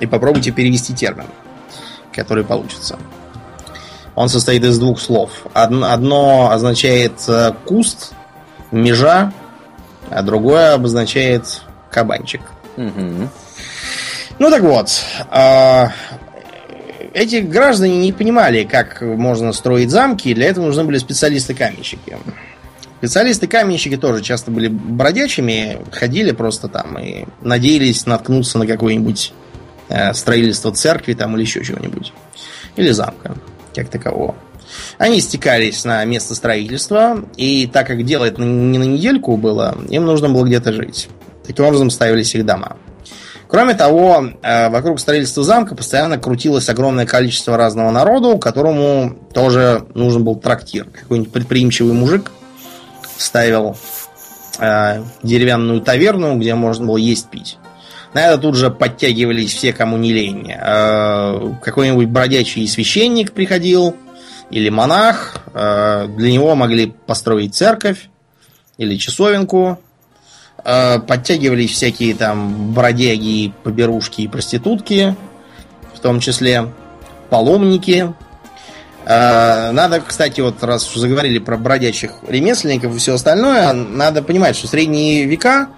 [0.01, 1.27] И попробуйте перевести термин,
[2.13, 2.99] который получится.
[4.21, 5.47] Он состоит из двух слов.
[5.55, 8.13] Одно означает э, куст,
[8.71, 9.33] межа,
[10.11, 12.43] а другое обозначает кабанчик.
[12.77, 13.31] Угу.
[14.39, 14.91] Ну так вот,
[15.31, 15.93] а,
[17.15, 22.19] эти граждане не понимали, как можно строить замки, и для этого нужны были специалисты-каменщики.
[22.99, 29.33] Специалисты-каменщики тоже часто были бродячими, ходили просто там и надеялись наткнуться на какое-нибудь
[29.89, 32.13] э, строительство церкви там или еще чего-нибудь.
[32.77, 33.35] Или замка
[33.75, 34.35] как такового.
[34.99, 40.05] Они стекались на место строительства, и так как дело это не на недельку было, им
[40.05, 41.09] нужно было где-то жить.
[41.47, 42.77] Таким образом ставились их дома.
[43.49, 50.23] Кроме того, э, вокруг строительства замка постоянно крутилось огромное количество разного народу, которому тоже нужен
[50.23, 50.85] был трактир.
[50.85, 52.31] Какой-нибудь предприимчивый мужик
[53.17, 53.77] ставил
[54.61, 57.59] э, деревянную таверну, где можно было есть пить.
[58.13, 60.53] На это тут же подтягивались все, кому не лень.
[60.53, 63.97] Э, какой-нибудь бродячий священник приходил,
[64.51, 65.37] или монах.
[65.55, 68.09] Э, для него могли построить церковь
[68.79, 69.79] или часовенку.
[70.65, 75.15] Э, подтягивались всякие там бродяги, поберушки и проститутки,
[75.95, 76.73] в том числе
[77.31, 78.13] паломники.
[79.07, 85.25] Надо, кстати, вот раз заговорили про бродячих ремесленников и все остальное, надо понимать, что средние
[85.25, 85.71] века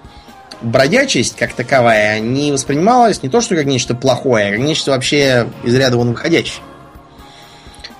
[0.62, 5.46] бродячесть как таковая не воспринималась не то, что как нечто плохое, а как нечто вообще
[5.64, 6.62] из ряда вон выходящее.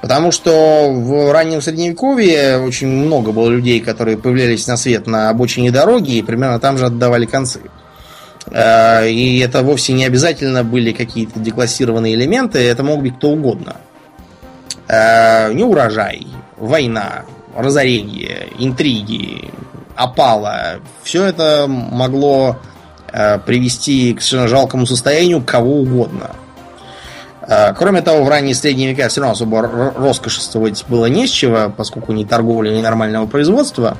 [0.00, 5.70] Потому что в раннем средневековье очень много было людей, которые появлялись на свет на обочине
[5.70, 7.60] дороги и примерно там же отдавали концы.
[8.50, 13.76] Э, и это вовсе не обязательно были какие-то деклассированные элементы, это мог быть кто угодно.
[14.88, 17.24] Э, неурожай, война,
[17.56, 19.50] разорение, интриги,
[20.02, 20.80] опала.
[21.02, 22.56] Все это могло
[23.12, 26.30] э, привести к совершенно жалкому состоянию кого угодно.
[27.42, 31.72] Э, кроме того, в ранние средние века все равно особо роскошествовать было не с чего,
[31.76, 33.96] поскольку ни торговли, ни нормального производства.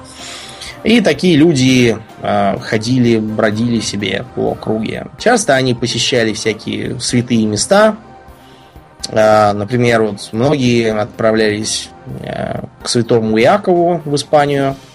[0.84, 5.06] И такие люди э, ходили, бродили себе по округе.
[5.18, 7.96] Часто они посещали всякие святые места.
[9.08, 14.74] Э, например, вот многие отправлялись э, к святому Иакову в Испанию–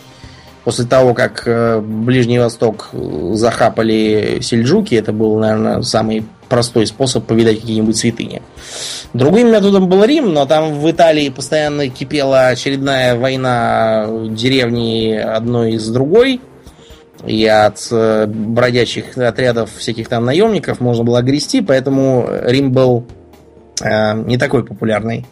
[0.68, 7.62] после того, как э, Ближний Восток захапали сельджуки, это был, наверное, самый простой способ повидать
[7.62, 8.42] какие-нибудь святыни.
[9.14, 15.88] Другим методом был Рим, но там в Италии постоянно кипела очередная война деревни одной из
[15.88, 16.42] другой.
[17.26, 23.08] И от э, бродячих отрядов всяких там наемников можно было грести, поэтому Рим был
[23.82, 25.26] э, не такой популярной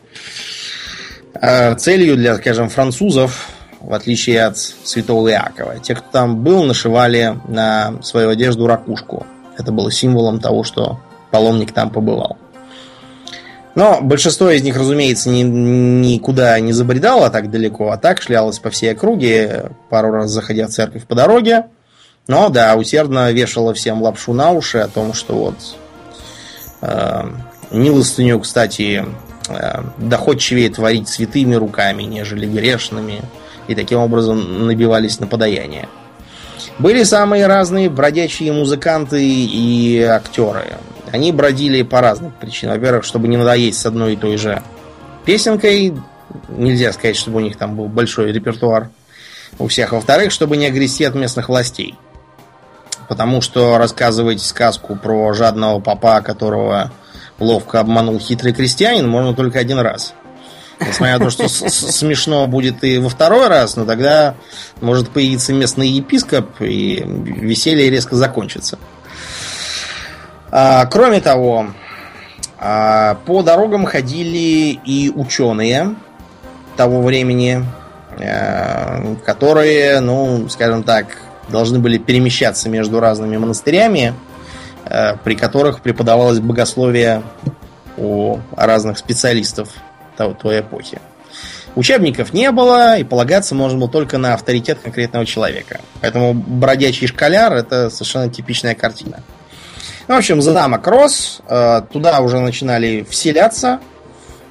[1.33, 3.49] э, целью для, скажем, французов
[3.85, 5.79] в отличие от святого Иакова.
[5.79, 9.25] Те, кто там был, нашивали на свою одежду ракушку.
[9.57, 10.99] Это было символом того, что
[11.31, 12.37] паломник там побывал.
[13.75, 18.69] Но большинство из них, разумеется, ни, никуда не забредало так далеко, а так шлялось по
[18.69, 21.65] всей округе, пару раз заходя в церковь по дороге.
[22.27, 25.55] Но да, усердно вешала всем лапшу на уши о том, что вот
[26.81, 27.23] э,
[27.69, 29.05] милостыню, кстати,
[29.49, 33.21] э, доходчивее творить святыми руками, нежели грешными
[33.67, 35.87] и таким образом набивались на подаяние.
[36.79, 40.77] Были самые разные бродячие музыканты и актеры.
[41.11, 42.75] Они бродили по разным причинам.
[42.75, 44.61] Во-первых, чтобы не надоесть с одной и той же
[45.25, 45.93] песенкой.
[46.49, 48.89] Нельзя сказать, чтобы у них там был большой репертуар
[49.57, 49.93] у всех.
[49.93, 51.95] Во-вторых, чтобы не огрести от местных властей.
[53.07, 56.91] Потому что рассказывать сказку про жадного папа, которого
[57.39, 60.13] ловко обманул хитрый крестьянин, можно только один раз–
[60.79, 64.35] Несмотря на то, что смешно будет и во второй раз, но тогда
[64.81, 68.77] может появиться местный епископ, и веселье резко закончится.
[70.51, 71.67] А, кроме того,
[72.57, 75.95] а, по дорогам ходили и ученые
[76.75, 77.65] того времени,
[78.19, 81.07] а, которые, ну, скажем так,
[81.49, 84.13] должны были перемещаться между разными монастырями,
[84.85, 87.23] а, при которых преподавалось богословие
[87.97, 89.69] у разных специалистов
[90.17, 90.99] той эпохи.
[91.75, 95.81] Учебников не было, и полагаться можно было только на авторитет конкретного человека.
[96.01, 99.21] Поэтому бродячий школяр это совершенно типичная картина.
[100.07, 103.79] Ну, в общем, замок рос, э, туда уже начинали вселяться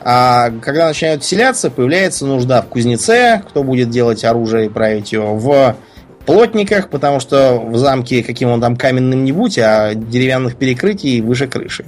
[0.01, 5.35] А когда начинают селяться, появляется нужда в кузнеце, кто будет делать оружие и править его,
[5.37, 5.77] в
[6.27, 11.47] плотниках, потому что в замке, каким он там каменным не будь, а деревянных перекрытий выше
[11.47, 11.87] крыши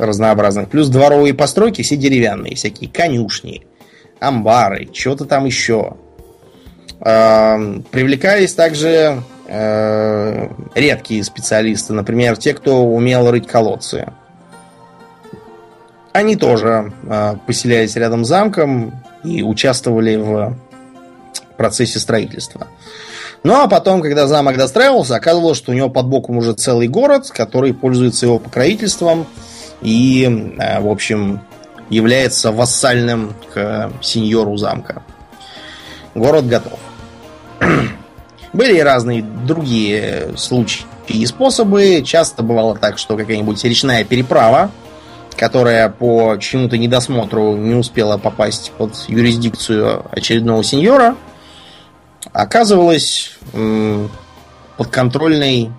[0.00, 0.68] разнообразных.
[0.68, 3.66] Плюс дворовые постройки все деревянные, всякие конюшни,
[4.18, 5.96] амбары, что-то там еще.
[7.00, 14.12] Э, привлекались также э, редкие специалисты, например, те, кто умел рыть колодцы.
[16.12, 20.56] Они тоже э, поселялись рядом с замком и участвовали в
[21.56, 22.66] процессе строительства.
[23.42, 27.30] Ну а потом, когда замок достраивался, оказывалось, что у него под боком уже целый город,
[27.30, 29.26] который пользуется его покровительством
[29.82, 31.40] и, в общем,
[31.88, 35.02] является вассальным к сеньору замка.
[36.14, 36.78] Город готов.
[38.52, 42.02] Были разные другие случаи и способы.
[42.04, 44.70] Часто бывало так, что какая-нибудь речная переправа,
[45.36, 51.16] которая по чему-то недосмотру не успела попасть под юрисдикцию очередного сеньора,
[52.32, 53.38] оказывалась
[54.76, 55.70] подконтрольной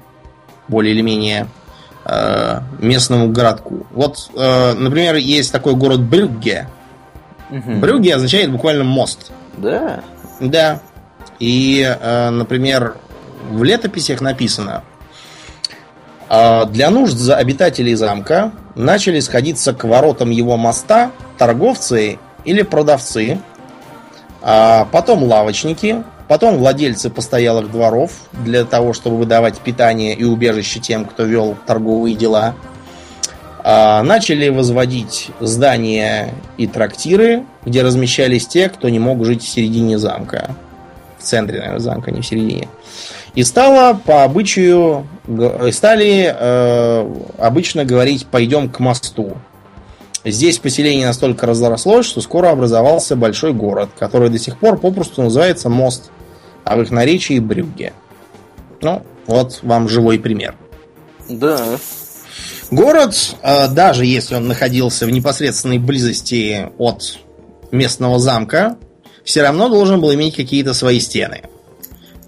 [0.68, 1.61] более или менее э,
[2.80, 3.86] местному городку.
[3.92, 6.68] Вот, э, например, есть такой город Брюгге.
[7.50, 7.74] Угу.
[7.80, 9.32] Брюгге означает буквально мост.
[9.58, 10.02] Да.
[10.40, 10.80] Да.
[11.40, 12.96] И, э, например,
[13.50, 14.84] в летописях написано,
[16.30, 23.40] э, для нужд за обитателей замка начали сходиться к воротам его моста торговцы или продавцы,
[24.42, 31.04] а потом лавочники, потом владельцы постоялых дворов для того, чтобы выдавать питание и убежище тем,
[31.04, 32.56] кто вел торговые дела.
[33.65, 39.98] А, начали возводить здания и трактиры, где размещались те, кто не мог жить в середине
[39.98, 40.56] замка.
[41.20, 42.70] В центре, наверное, замка, не в середине.
[43.36, 45.06] И стало по обычаю,
[45.74, 49.36] стали э, обычно говорить «пойдем к мосту».
[50.24, 55.67] Здесь поселение настолько разрослось, что скоро образовался большой город, который до сих пор попросту называется
[55.67, 56.10] Мост,
[56.63, 57.93] а в их наречии Брюгге.
[58.82, 60.56] Ну, вот вам живой пример.
[61.30, 61.78] Да.
[62.71, 67.19] Город, э, даже если он находился в непосредственной близости от
[67.71, 68.78] местного замка,
[69.24, 71.43] все равно должен был иметь какие-то свои стены.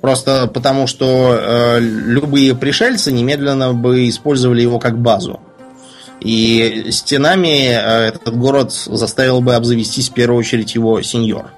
[0.01, 5.39] Просто потому, что э, любые пришельцы немедленно бы использовали его как базу.
[6.19, 11.51] И стенами э, этот город заставил бы обзавестись в первую очередь его сеньор.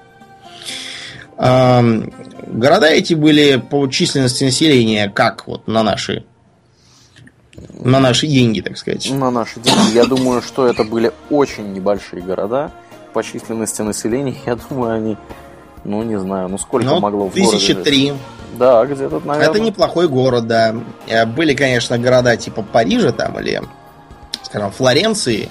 [2.46, 6.24] Города эти были по численности населения как вот на наши
[7.72, 9.10] на наши деньги, так сказать.
[9.10, 9.94] На наши деньги.
[9.94, 12.70] Я думаю, что это были очень небольшие города
[13.12, 14.34] по численности населения.
[14.46, 15.16] Я думаю, они,
[15.84, 18.12] ну не знаю, ну сколько ну, могло в тысячи три.
[18.58, 19.50] Да, где-то, наверное.
[19.50, 20.74] Это неплохой город, да.
[21.08, 23.62] Э, были, конечно, города типа Парижа там или,
[24.42, 25.50] скажем, Флоренции,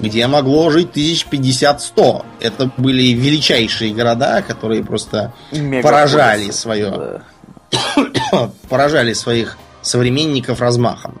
[0.00, 2.24] где могло жить тысяч пятьдесят-сто.
[2.40, 7.22] Это были величайшие города, которые просто Мегаполисы, поражали свое...
[7.70, 8.50] Да.
[8.68, 11.20] поражали своих современников размахом.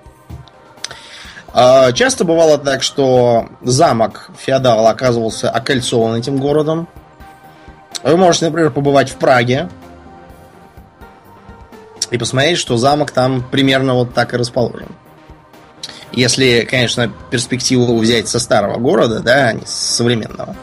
[1.52, 6.88] А, часто бывало так, что замок феодала оказывался окольцован этим городом.
[8.02, 9.68] Вы можете, например, побывать в Праге,
[12.10, 14.88] и посмотреть, что замок там примерно вот так и расположен.
[16.12, 20.56] Если, конечно, перспективу взять со старого города, да, а не с современного.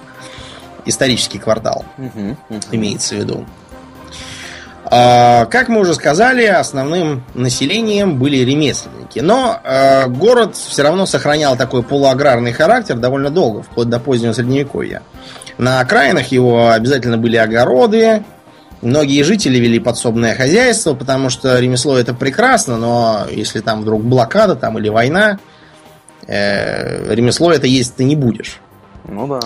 [0.85, 2.59] Исторический квартал угу, угу.
[2.71, 3.45] имеется в виду.
[4.87, 9.19] А, как мы уже сказали, основным населением были ремесленники.
[9.19, 15.01] Но а, город все равно сохранял такой полуаграрный характер довольно долго, вплоть до позднего средневековья.
[15.57, 18.23] На окраинах его обязательно были огороды,
[18.85, 24.55] Многие жители вели подсобное хозяйство, потому что ремесло это прекрасно, но если там вдруг блокада
[24.55, 25.39] там, или война,
[26.27, 28.59] э, ремесло это есть ты не будешь.
[29.07, 29.39] Ну да.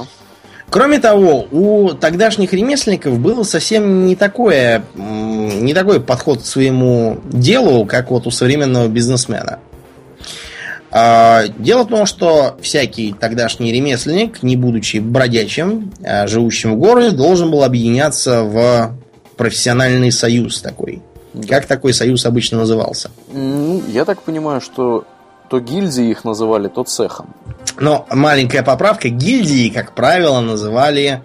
[0.69, 7.85] Кроме того, у тогдашних ремесленников было совсем не такое, не такой подход к своему делу,
[7.85, 9.59] как вот у современного бизнесмена.
[10.91, 17.15] А, дело в том, что всякий тогдашний ремесленник, не будучи бродячим, а живущим в городе,
[17.15, 18.97] должен был объединяться в
[19.39, 21.01] профессиональный союз такой.
[21.47, 23.09] Как такой союз обычно назывался?
[23.31, 25.05] Ну, я так понимаю, что
[25.49, 27.33] то гильдии их называли, то цехом.
[27.79, 29.07] Но маленькая поправка.
[29.07, 31.21] Гильдии, как правило, называли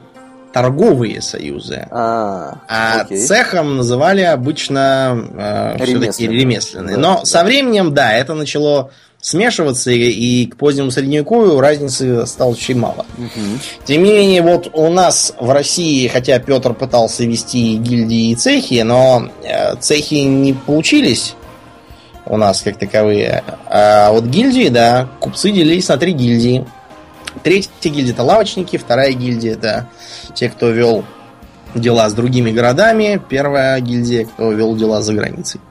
[0.53, 1.89] торговые союзы.
[1.91, 3.19] А, а окей.
[3.27, 6.95] цехом называли обычно э, все-таки ремесленные.
[6.95, 7.25] Да, Но да.
[7.25, 8.93] со временем, да, это начало
[9.25, 13.07] смешиваться, и, к позднему средневековью разницы стало очень мало.
[13.17, 13.59] Угу.
[13.87, 18.83] Тем не менее, вот у нас в России, хотя Петр пытался вести гильдии и цехи,
[18.83, 21.37] но э, цехи не получились
[22.27, 23.43] у нас как таковые.
[23.67, 26.67] А вот гильдии, да, купцы делились на три гильдии.
[27.43, 29.89] Третья гильдия это лавочники, вторая гильдия это
[30.35, 31.03] те, кто вел
[31.75, 35.63] дела с другими городами, первая гильдия, кто вел дела за границей.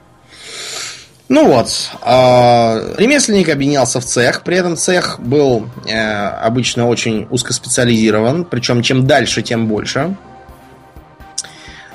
[1.28, 1.68] Ну вот,
[2.02, 9.06] э, ремесленник объединялся в цех, при этом цех был э, обычно очень узкоспециализирован, причем чем
[9.06, 10.16] дальше, тем больше.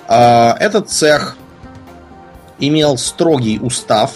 [0.07, 1.37] Э, этот цех
[2.57, 4.13] имел строгий устав,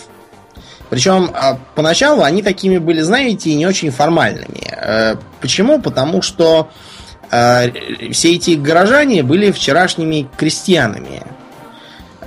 [0.89, 4.67] причем э, поначалу они такими были, знаете, не очень формальными.
[4.71, 5.79] Э, почему?
[5.79, 6.69] Потому что
[7.31, 11.23] э, все эти горожане были вчерашними крестьянами.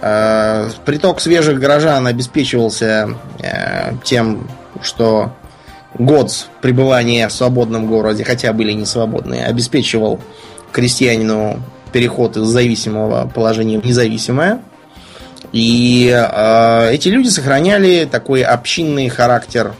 [0.00, 4.48] Э, приток свежих горожан обеспечивался э, тем,
[4.82, 5.32] что
[5.94, 10.20] год пребывания в свободном городе, хотя были не свободные, обеспечивал
[10.72, 11.60] крестьянину
[11.92, 14.60] переход из зависимого положения в независимое.
[15.52, 19.74] И э, эти люди сохраняли такой общинный характер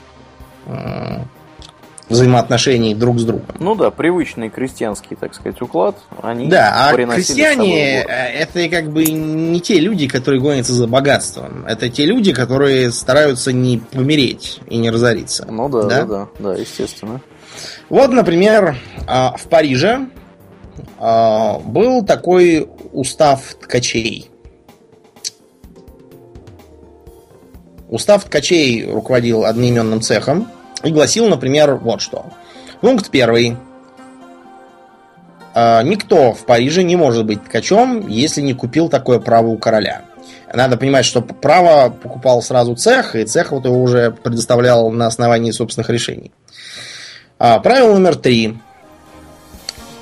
[2.08, 3.46] взаимоотношений друг с другом.
[3.58, 5.96] Ну да, привычный крестьянский, так сказать, уклад.
[6.22, 11.64] Они да, а крестьяне э, это как бы не те люди, которые гонятся за богатством.
[11.66, 15.46] Это те люди, которые стараются не помереть и не разориться.
[15.50, 17.20] Ну да, да, да, да, да естественно.
[17.88, 18.76] Вот, например,
[19.06, 20.08] а, в Париже
[20.98, 24.30] а, был такой устав ткачей.
[27.88, 30.48] Устав ткачей руководил одноименным цехом,
[30.82, 32.26] и гласил, например, вот что.
[32.80, 33.56] Пункт первый.
[35.54, 40.02] А, никто в Париже не может быть ткачом, если не купил такое право у короля.
[40.52, 45.50] Надо понимать, что право покупал сразу цех, и цех вот его уже предоставлял на основании
[45.50, 46.32] собственных решений.
[47.38, 48.58] А, правило номер три.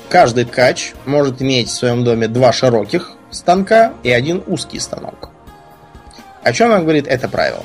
[0.09, 5.31] Каждый ткач может иметь в своем доме два широких станка и один узкий станок.
[6.43, 7.64] О чем нам говорит это правило?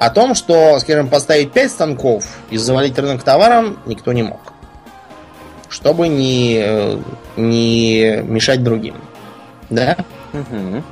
[0.00, 4.40] О том, что, скажем, поставить 5 станков и завалить рынок товаром никто не мог.
[5.68, 6.98] Чтобы не, э,
[7.36, 8.94] не мешать другим.
[9.68, 9.98] Да?
[10.32, 10.82] Угу.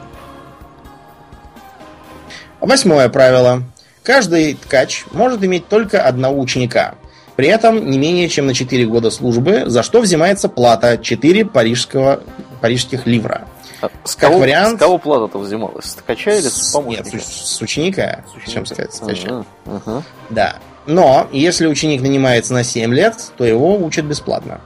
[2.60, 3.62] Восьмое правило.
[4.02, 6.96] Каждый ткач может иметь только одного ученика.
[7.34, 12.20] При этом не менее чем на 4 года службы, за что взимается плата 4 парижского,
[12.60, 13.48] парижских ливра.
[13.80, 14.76] А с как кого, вариант...
[14.76, 15.86] С кого плата-то взималась?
[15.86, 17.16] С ткача или с помощника?
[17.16, 18.24] Нет, с ученика.
[18.26, 18.52] С ученика.
[18.52, 19.28] Чем сказать, с ткача.
[19.28, 20.02] Ага, ага.
[20.30, 20.56] Да.
[20.86, 24.60] Но, если ученик нанимается на 7 лет, то его учат бесплатно.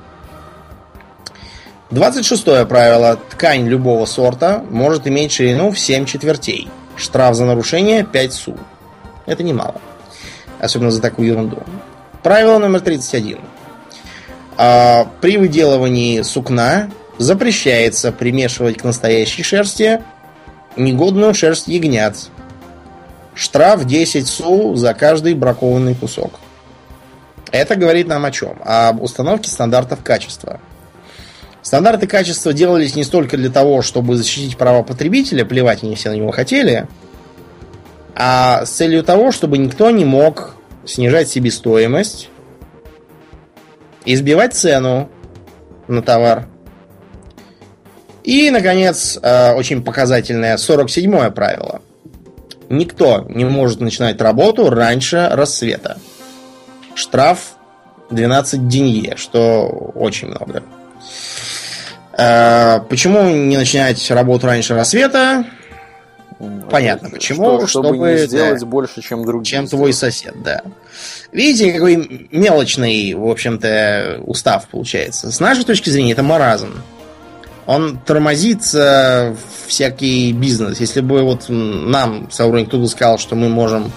[1.90, 3.18] 26 правило.
[3.30, 6.70] Ткань любого сорта может иметь ширину в 7 четвертей.
[6.96, 8.56] Штраф за нарушение 5 су.
[9.26, 9.80] Это немало.
[10.58, 11.58] Особенно за такую ерунду.
[12.22, 13.40] Правило номер 31.
[14.56, 16.88] А, при выделывании сукна
[17.18, 20.02] Запрещается примешивать к настоящей шерсти
[20.76, 22.16] негодную шерсть ягнят.
[23.34, 26.34] Штраф 10 су за каждый бракованный кусок.
[27.50, 28.58] Это говорит нам о чем?
[28.64, 30.60] Об установке стандартов качества.
[31.60, 36.14] Стандарты качества делались не столько для того, чтобы защитить права потребителя, плевать они все на
[36.14, 36.88] него хотели,
[38.14, 42.30] а с целью того, чтобы никто не мог снижать себестоимость,
[44.04, 45.08] избивать цену
[45.86, 46.48] на товар.
[48.24, 51.82] И, наконец, э, очень показательное 47-е правило.
[52.68, 55.98] Никто не может начинать работу раньше рассвета.
[56.94, 57.56] Штраф
[58.10, 60.62] 12 денье, что очень много.
[62.16, 65.44] Э, почему не начинать работу раньше рассвета?
[66.70, 67.58] Понятно, почему.
[67.58, 69.50] Что, чтобы, чтобы не сделать да, больше, чем другие.
[69.50, 70.62] Чем твой сосед, да.
[71.30, 75.30] Видите, какой мелочный, в общем-то, устав получается.
[75.30, 76.74] С нашей точки зрения, это маразм
[77.66, 79.34] он тормозит э,
[79.66, 80.80] всякий бизнес.
[80.80, 83.92] Если бы вот нам со уровня кто-то сказал, что мы можем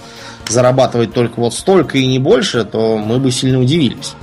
[0.47, 4.13] зарабатывать только вот столько и не больше, то мы бы сильно удивились.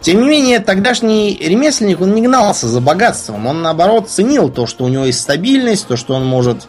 [0.00, 3.46] Тем не менее, тогдашний ремесленник, он не гнался за богатством.
[3.46, 6.66] Он, наоборот, ценил то, что у него есть стабильность, то, что он может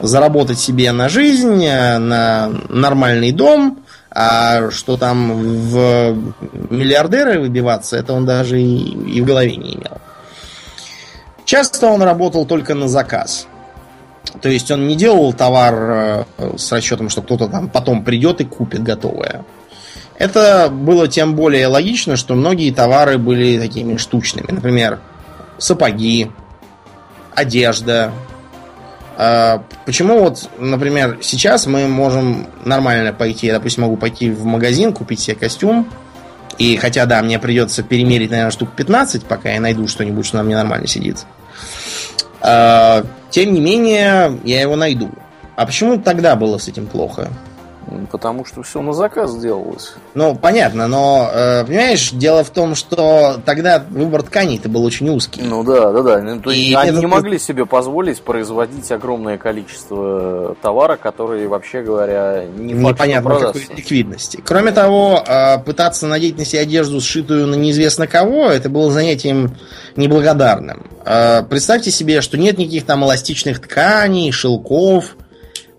[0.00, 3.78] заработать себе на жизнь, э, на нормальный дом,
[4.10, 6.16] а что там в
[6.70, 9.98] миллиардеры выбиваться, это он даже и в голове не имел.
[11.44, 13.46] Часто он работал только на заказ.
[14.40, 15.74] То есть он не делал товар
[16.38, 19.44] э, с расчетом, что кто-то там потом придет и купит готовое.
[20.18, 24.46] Это было тем более логично, что многие товары были такими штучными.
[24.50, 25.00] Например,
[25.58, 26.30] сапоги,
[27.34, 28.12] одежда.
[29.16, 34.92] А, почему вот, например, сейчас мы можем нормально пойти, я, допустим, могу пойти в магазин,
[34.92, 35.88] купить себе костюм,
[36.58, 40.42] и хотя, да, мне придется перемерить, наверное, штук 15, пока я найду что-нибудь, что на
[40.44, 41.26] мне нормально сидит.
[42.40, 45.10] А, тем не менее, я его найду.
[45.56, 47.30] А почему тогда было с этим плохо?
[48.10, 49.94] Потому что все на заказ делалось.
[50.14, 55.42] Ну, понятно, но, э, понимаешь, дело в том, что тогда выбор тканей-то был очень узкий.
[55.42, 56.22] Ну да, да, да.
[56.22, 57.00] Ну, то и они это...
[57.00, 64.42] не могли себе позволить производить огромное количество товара, которые, вообще говоря, не Непонятно какой ликвидности.
[64.44, 69.56] Кроме того, э, пытаться надеть на себя одежду, сшитую на неизвестно кого, это было занятием
[69.96, 70.86] неблагодарным.
[71.04, 75.16] Э, представьте себе, что нет никаких там эластичных тканей, шелков,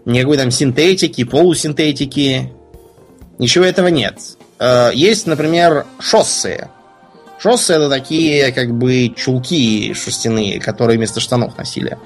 [0.05, 2.51] никакой там синтетики, полусинтетики.
[3.37, 4.17] Ничего этого нет.
[4.59, 6.69] Э, есть, например, шоссе.
[7.39, 11.97] Шоссе это такие, как бы, чулки шерстяные, которые вместо штанов носили.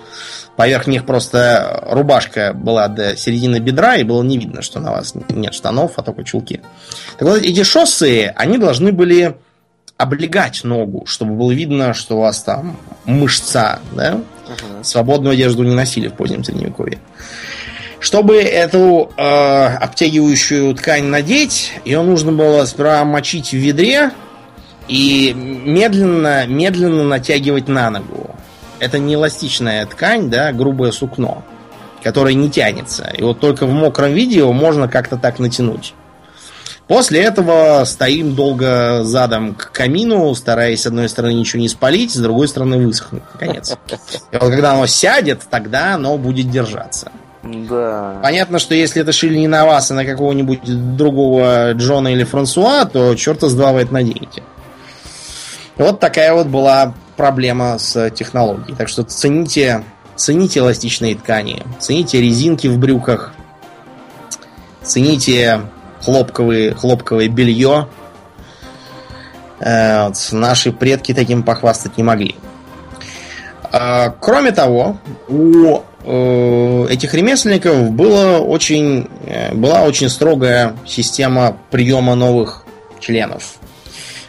[0.55, 5.13] Поверх них просто рубашка была до середины бедра, и было не видно, что на вас
[5.29, 6.61] нет штанов, а только чулки.
[7.17, 9.37] Так вот, эти шоссе, они должны были
[9.95, 14.15] облегать ногу, чтобы было видно, что у вас там мышца, да?
[14.15, 14.83] Угу.
[14.83, 16.99] Свободную одежду не носили в позднем средневековье.
[17.99, 24.11] Чтобы эту э, обтягивающую ткань надеть, ее нужно было сперва мочить в ведре
[24.87, 28.35] и медленно, медленно натягивать на ногу.
[28.79, 31.43] Это не эластичная ткань, да, грубое сукно,
[32.01, 33.11] которое не тянется.
[33.17, 35.93] И вот только в мокром виде его можно как-то так натянуть.
[36.87, 42.17] После этого стоим долго задом к камину, стараясь с одной стороны ничего не спалить, с
[42.17, 43.77] другой стороны высохнуть, наконец.
[44.31, 47.11] И вот когда оно сядет, тогда оно будет держаться.
[47.43, 48.19] Да.
[48.21, 52.85] Понятно, что если это шили не на вас, а на какого-нибудь другого Джона или Франсуа,
[52.85, 54.43] то черта с два вы это наденете.
[55.77, 58.75] Вот такая вот была проблема с технологией.
[58.75, 59.83] Так что цените,
[60.17, 63.33] цените эластичные ткани, цените резинки в брюках,
[64.83, 65.61] цените
[66.03, 67.87] хлопковые, хлопковое белье.
[69.59, 72.35] Э, вот, наши предки таким похвастать не могли.
[73.71, 82.65] Э, кроме того, у этих ремесленников было очень, э, была очень строгая система приема новых
[82.99, 83.55] членов.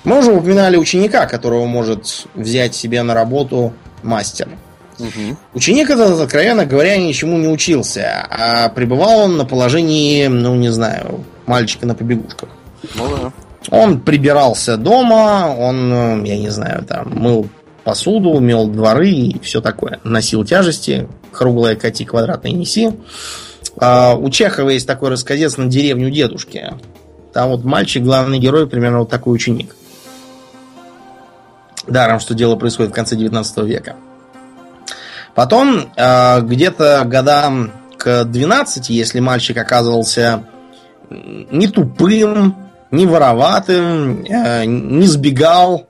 [0.05, 4.49] Мы уже упоминали ученика, которого может взять себе на работу мастер.
[4.99, 5.37] Угу.
[5.55, 11.25] Ученик этот, откровенно говоря, ничему не учился, а пребывал он на положении, ну, не знаю,
[11.47, 12.49] мальчика на побегушках.
[12.95, 13.33] Ну да.
[13.71, 17.49] Он прибирался дома, он, э, я не знаю, там, мыл
[17.85, 20.01] посуду, мел дворы и все такое.
[20.05, 22.91] Носил тяжести, круглая кати, квадратная неси.
[23.77, 26.75] А, у Чехова есть такой рассказец на деревню дедушки.
[27.33, 29.75] Там вот мальчик, главный герой, примерно вот такой ученик.
[31.87, 33.97] Даром, что дело происходит в конце 19 века.
[35.35, 40.45] Потом, а, где-то годам к 12, если мальчик оказывался
[41.09, 42.57] не тупым,
[42.91, 45.90] не вороватым, а, не сбегал,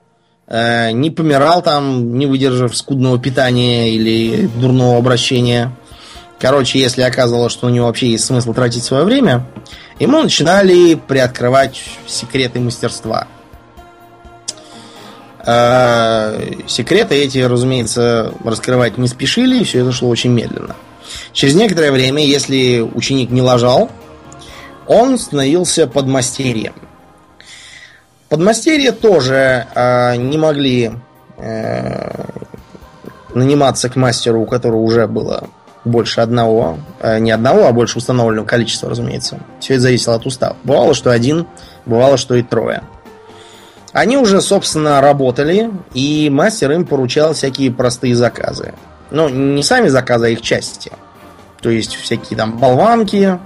[0.51, 5.71] не помирал там, не выдержав скудного питания или дурного обращения.
[6.39, 9.45] Короче, если оказывалось, что у него вообще есть смысл тратить свое время,
[9.99, 13.27] ему начинали приоткрывать секреты мастерства.
[15.45, 20.75] Э, секреты эти, разумеется, раскрывать не спешили, все это шло очень медленно.
[21.33, 23.89] Через некоторое время, если ученик не лажал,
[24.87, 26.73] он становился подмастерьем.
[28.31, 30.93] Подмастерья тоже э, не могли
[31.35, 32.11] э,
[33.33, 35.49] наниматься к мастеру, у которого уже было
[35.83, 39.39] больше одного, э, не одного, а больше установленного количества, разумеется.
[39.59, 40.55] Все это зависело от устава.
[40.63, 41.45] Бывало, что один,
[41.85, 42.83] бывало, что и трое.
[43.91, 48.75] Они уже, собственно, работали, и мастер им поручал всякие простые заказы.
[49.09, 50.93] Ну, не сами заказы, а их части.
[51.59, 53.37] То есть всякие там болванки,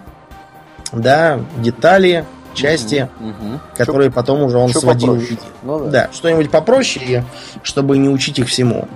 [0.91, 2.23] да, детали,
[2.55, 3.59] части, угу.
[3.75, 5.21] которые Чё, потом уже он сводил.
[5.63, 7.23] Ну, да, да что-нибудь попроще,
[7.61, 8.87] чтобы не учить их всему.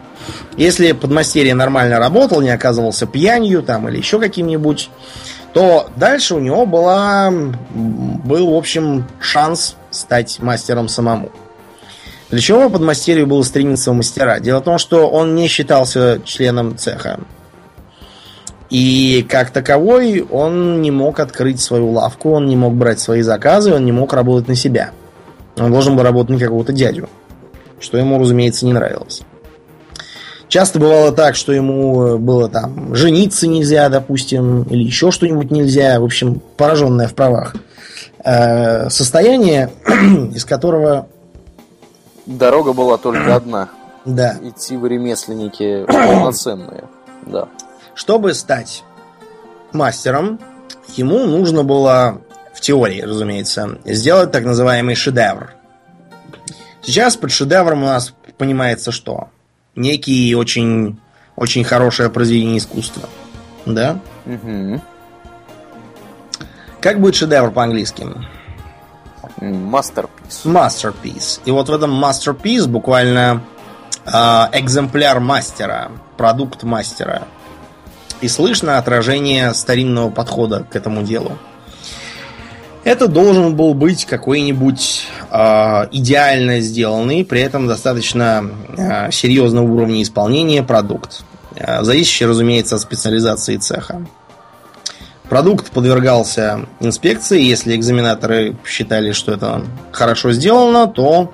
[0.58, 4.90] Если подмастерье нормально работал, не оказывался пьянью там или еще каким-нибудь,
[5.54, 11.32] то дальше у него была, был, в общем, шанс стать мастером самому.
[12.30, 14.40] Для чего подмастерью было стремиться в мастера?
[14.40, 17.20] Дело в том, что он не считался членом цеха.
[18.70, 23.74] И как таковой он не мог открыть свою лавку, он не мог брать свои заказы,
[23.74, 24.92] он не мог работать на себя.
[25.58, 27.10] Он должен был работать на какого-то дядю,
[27.80, 29.24] что ему, разумеется, не нравилось.
[30.48, 36.00] Часто бывало так, что ему было там жениться нельзя, допустим, или еще что-нибудь нельзя.
[36.00, 37.56] В общем, пораженное в правах
[38.24, 39.70] э, состояние,
[40.34, 41.08] из которого...
[42.26, 43.70] Дорога была только одна.
[44.06, 44.38] Да.
[44.42, 46.86] Идти в ремесленники полноценные.
[47.28, 47.48] Да.
[48.00, 48.86] Чтобы стать
[49.74, 50.40] мастером,
[50.96, 52.22] ему нужно было,
[52.54, 55.50] в теории, разумеется, сделать так называемый шедевр.
[56.82, 59.28] Сейчас под шедевром у нас понимается что?
[59.76, 60.98] Некий очень,
[61.36, 63.10] очень хорошее произведение искусства.
[63.66, 64.00] Да?
[64.26, 64.82] Угу.
[66.80, 68.08] Как будет шедевр по-английски?
[69.42, 70.46] Masterpiece.
[70.46, 71.42] Masterpiece.
[71.44, 73.44] И вот в этом masterpiece буквально
[74.06, 74.10] э,
[74.54, 77.28] экземпляр мастера, продукт мастера.
[78.22, 81.38] И слышно отражение старинного подхода к этому делу.
[82.84, 85.36] Это должен был быть какой-нибудь э,
[85.92, 91.24] идеально сделанный, при этом достаточно э, серьезного уровня исполнения продукт,
[91.56, 94.02] э, зависящий, разумеется, от специализации цеха.
[95.30, 97.42] Продукт подвергался инспекции.
[97.42, 101.32] Если экзаменаторы считали, что это хорошо сделано, то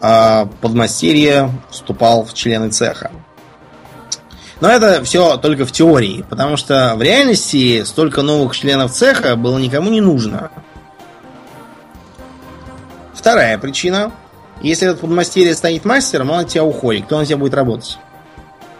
[0.00, 3.10] э, подмастерье вступал в члены цеха.
[4.60, 9.58] Но это все только в теории, потому что в реальности столько новых членов цеха было
[9.58, 10.50] никому не нужно.
[13.14, 14.10] Вторая причина.
[14.60, 17.04] Если этот подмастерье станет мастером, он от тебя уходит.
[17.04, 17.98] Кто на тебя будет работать?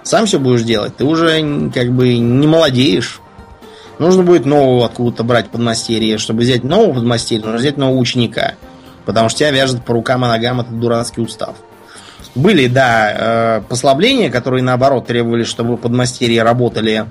[0.03, 0.97] Сам все будешь делать.
[0.97, 3.21] Ты уже как бы не молодеешь.
[4.01, 6.19] Нужно будет нового откуда-то брать подмастерье.
[6.19, 8.55] Чтобы взять нового подмастерья, нужно взять нового ученика.
[9.05, 11.55] Потому что тебя вяжет по рукам и ногам этот дурацкий устав.
[12.35, 17.07] Были, да, э, послабления, которые, наоборот, требовали, чтобы подмастерья работали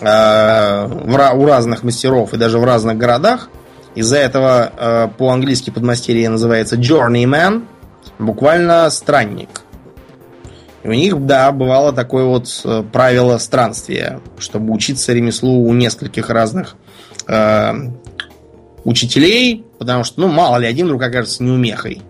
[0.00, 3.48] э, у разных мастеров и даже в разных городах.
[3.94, 7.66] Из-за этого э, по-английски подмастерье называется journeyman,
[8.18, 9.62] буквально странник.
[10.82, 12.48] И у них, да, бывало такое вот
[12.92, 16.76] правило странствия, чтобы учиться ремеслу у нескольких разных
[17.26, 17.72] э,
[18.84, 22.02] учителей, потому что, ну, мало ли, один вдруг окажется неумехой.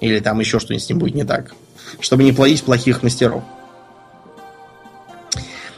[0.00, 1.54] Или там еще что-нибудь с ним будет не так
[2.00, 3.42] чтобы не плодить плохих мастеров.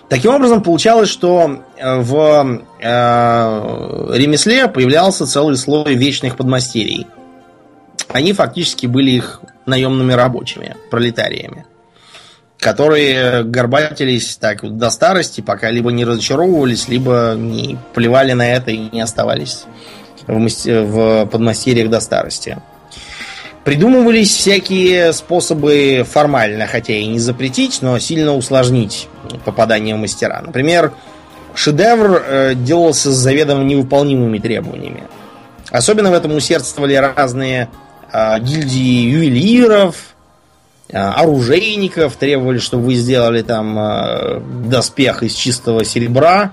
[0.08, 7.08] Таким образом, получалось, что э, в э, ремесле появлялся целый слой вечных подмастерий.
[8.08, 11.66] Они фактически были их наемными рабочими, пролетариями,
[12.58, 18.88] которые горбатились так до старости, пока либо не разочаровывались, либо не плевали на это и
[18.92, 19.64] не оставались
[20.28, 22.58] в, в подмастерьях до старости.
[23.66, 29.08] Придумывались всякие способы формально, хотя и не запретить, но сильно усложнить
[29.44, 30.40] попадание в мастера.
[30.40, 30.92] Например,
[31.52, 35.02] шедевр э, делался с заведомо невыполнимыми требованиями.
[35.72, 37.68] Особенно в этом усердствовали разные
[38.12, 40.14] э, гильдии ювелиров,
[40.88, 46.52] э, оружейников, требовали, чтобы вы сделали там э, доспех из чистого серебра,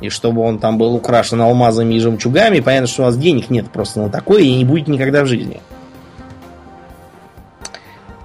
[0.00, 2.60] и чтобы он там был украшен алмазами и жемчугами.
[2.60, 5.60] Понятно, что у вас денег нет просто на такое и не будет никогда в жизни.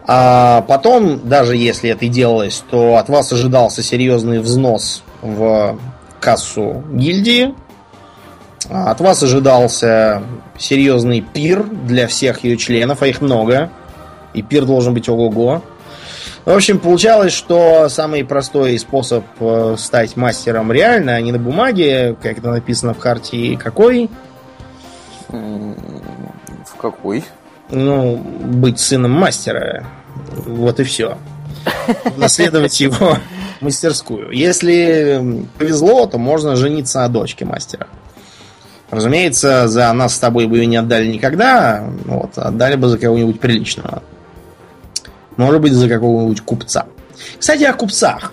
[0.08, 5.80] А потом, даже если это и делалось, то от вас ожидался серьезный взнос в
[6.20, 7.56] кассу гильдии.
[8.70, 10.24] А от вас ожидался
[10.58, 13.70] серьезный пир для всех ее членов, а их много.
[14.34, 15.62] И пир должен быть ого-го.
[16.45, 22.16] В общем, получалось, что самый простой способ э, стать мастером реально, а не на бумаге,
[22.22, 24.12] как это написано в хартии, какой?
[25.30, 27.24] В какой?
[27.70, 29.86] Ну, быть сыном мастера.
[30.45, 31.18] Вот и все.
[32.18, 33.18] Наследовать его
[33.61, 34.32] мастерскую.
[34.32, 37.88] Если повезло, то можно жениться на дочке мастера.
[38.91, 43.39] Разумеется, за нас с тобой бы ее не отдали никогда, вот, отдали бы за кого-нибудь
[43.39, 44.03] приличного.
[45.38, 46.86] Может быть, за какого-нибудь купца.
[47.38, 48.32] Кстати, о купцах.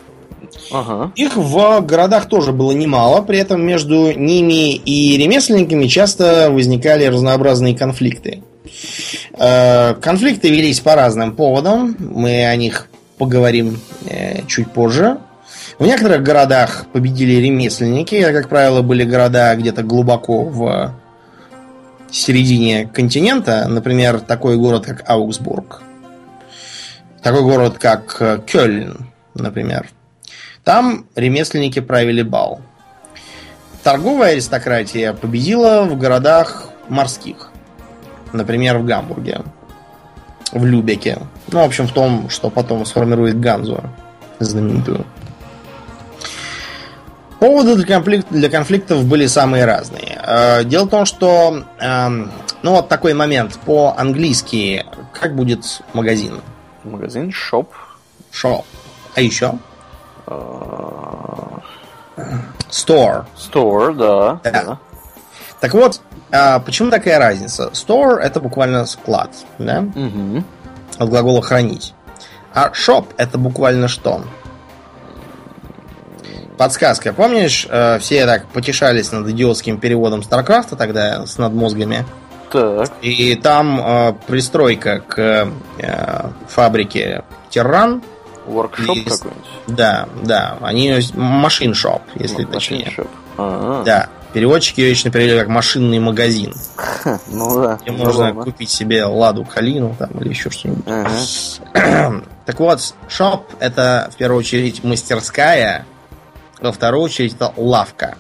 [0.71, 1.11] Ага.
[1.17, 7.77] Их в городах тоже было немало, при этом между ними и ремесленниками часто возникали разнообразные
[7.77, 8.43] конфликты.
[9.35, 11.97] Э, конфликты велись по разным поводам.
[11.99, 15.19] Мы о них поговорим э, чуть позже.
[15.79, 18.15] В некоторых городах победили ремесленники.
[18.15, 20.95] Это, как правило, были города где-то глубоко в
[22.11, 23.67] середине континента.
[23.69, 25.83] Например, такой город, как Аугсбург.
[27.23, 29.89] Такой город, как э, Кёльн, например.
[30.65, 32.61] Там ремесленники правили бал.
[33.83, 37.52] Торговая аристократия победила в городах морских.
[38.33, 39.43] Например, в Гамбурге.
[40.53, 41.19] В Любеке.
[41.49, 43.83] Ну, в общем, в том, что потом сформирует Ганзу
[44.39, 45.05] знаменитую.
[47.39, 50.21] Поводы для, конфликт, для конфликтов были самые разные.
[50.25, 52.31] Э, дело в том, что, эм,
[52.63, 56.41] ну вот такой момент по-английски, как будет магазин?
[56.85, 57.67] Магазин, shop.
[58.33, 58.65] Shop.
[59.15, 59.55] А еще?
[60.27, 61.63] Uh...
[62.71, 63.25] Store.
[63.37, 64.41] Store, да.
[64.51, 64.79] да.
[65.63, 66.01] Так вот,
[66.33, 67.71] а почему такая разница?
[67.73, 69.79] Store это буквально склад, да?
[69.95, 70.43] Угу.
[70.99, 71.95] От глагола хранить.
[72.53, 74.25] А shop это буквально что?
[76.59, 77.13] Подсказка.
[77.13, 82.05] Помнишь, э, все так потешались над идиотским переводом Старкрафта тогда с надмозгами?
[82.51, 82.91] Так.
[83.01, 85.49] И там э, пристройка к
[85.79, 88.03] э, фабрике Терран.
[88.47, 89.49] Воркшоп какой-нибудь?
[89.69, 90.57] Да, да.
[90.61, 92.93] Они машин шоп, если Machine точнее.
[93.39, 93.85] А-а-а.
[93.85, 94.09] Да.
[94.33, 96.55] Переводчики ее вечно перевели как машинный магазин.
[97.29, 97.79] Ну да.
[97.83, 100.85] Где можно купить себе ладу калину там или еще что-нибудь.
[100.87, 102.23] Ага.
[102.47, 105.85] так вот, шоп это в первую очередь мастерская,
[106.61, 108.17] во вторую очередь это лавка.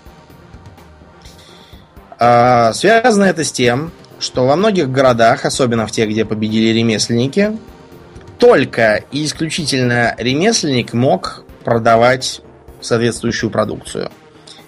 [2.18, 7.58] А, связано это с тем, что во многих городах, особенно в тех, где победили ремесленники,
[8.38, 12.40] только и исключительно ремесленник мог продавать
[12.80, 14.10] соответствующую продукцию.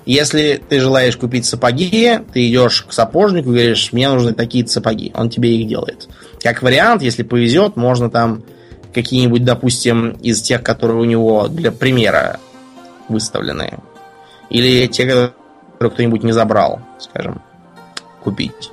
[0.07, 5.13] Если ты желаешь купить сапоги, ты идешь к сапожнику и говоришь, мне нужны такие сапоги.
[5.15, 6.09] Он тебе их делает.
[6.43, 8.43] Как вариант, если повезет, можно там
[8.93, 12.39] какие-нибудь, допустим, из тех, которые у него для примера
[13.09, 13.79] выставлены.
[14.51, 15.33] Или те, которые
[15.79, 17.41] кто-нибудь не забрал, скажем,
[18.23, 18.71] купить.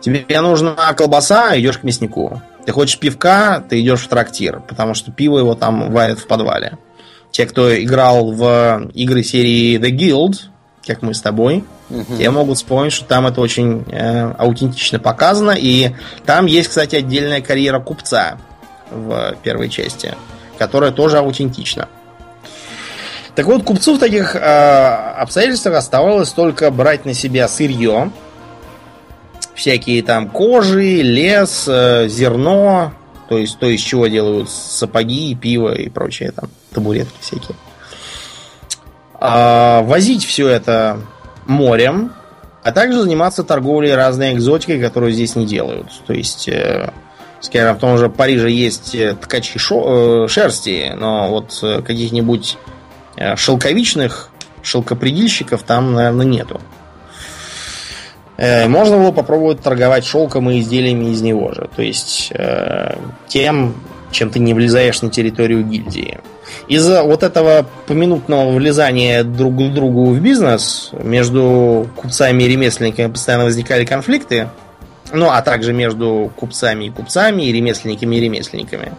[0.00, 2.42] Тебе нужна колбаса, идешь к мяснику.
[2.66, 6.78] Ты хочешь пивка, ты идешь в трактир, потому что пиво его там варят в подвале.
[7.30, 10.36] Те, кто играл в игры серии The Guild,
[10.86, 12.16] как мы с тобой, угу.
[12.18, 15.54] те могут вспомнить, что там это очень э, аутентично показано.
[15.56, 15.90] И
[16.26, 18.38] там есть, кстати, отдельная карьера купца
[18.90, 20.14] в первой части,
[20.58, 21.88] которая тоже аутентична.
[23.34, 28.10] Так вот, купцу в таких э, обстоятельствах оставалось только брать на себя сырье,
[29.54, 32.92] всякие там кожи, лес, э, зерно,
[33.28, 37.56] то есть то, из чего делают сапоги, пиво и прочее там, табуретки всякие.
[39.14, 41.00] А, возить все это
[41.46, 42.12] морем,
[42.62, 45.88] а также заниматься торговлей разной экзотикой, которую здесь не делают.
[46.06, 46.90] То есть, э,
[47.40, 52.56] скажем, в том же Париже есть э, ткачи шо, э, шерсти, но вот э, каких-нибудь
[53.16, 54.30] э, шелковичных
[54.62, 56.60] шелкопредельщиков там, наверное, нету.
[58.38, 61.68] Можно было попробовать торговать шелком и изделиями из него же.
[61.76, 62.96] То есть э,
[63.28, 63.74] тем,
[64.10, 66.18] чем ты не влезаешь на территорию гильдии.
[66.68, 73.44] Из-за вот этого поминутного влезания друг к другу в бизнес между купцами и ремесленниками постоянно
[73.44, 74.48] возникали конфликты.
[75.12, 78.92] Ну, а также между купцами и купцами, и ремесленниками и ремесленниками.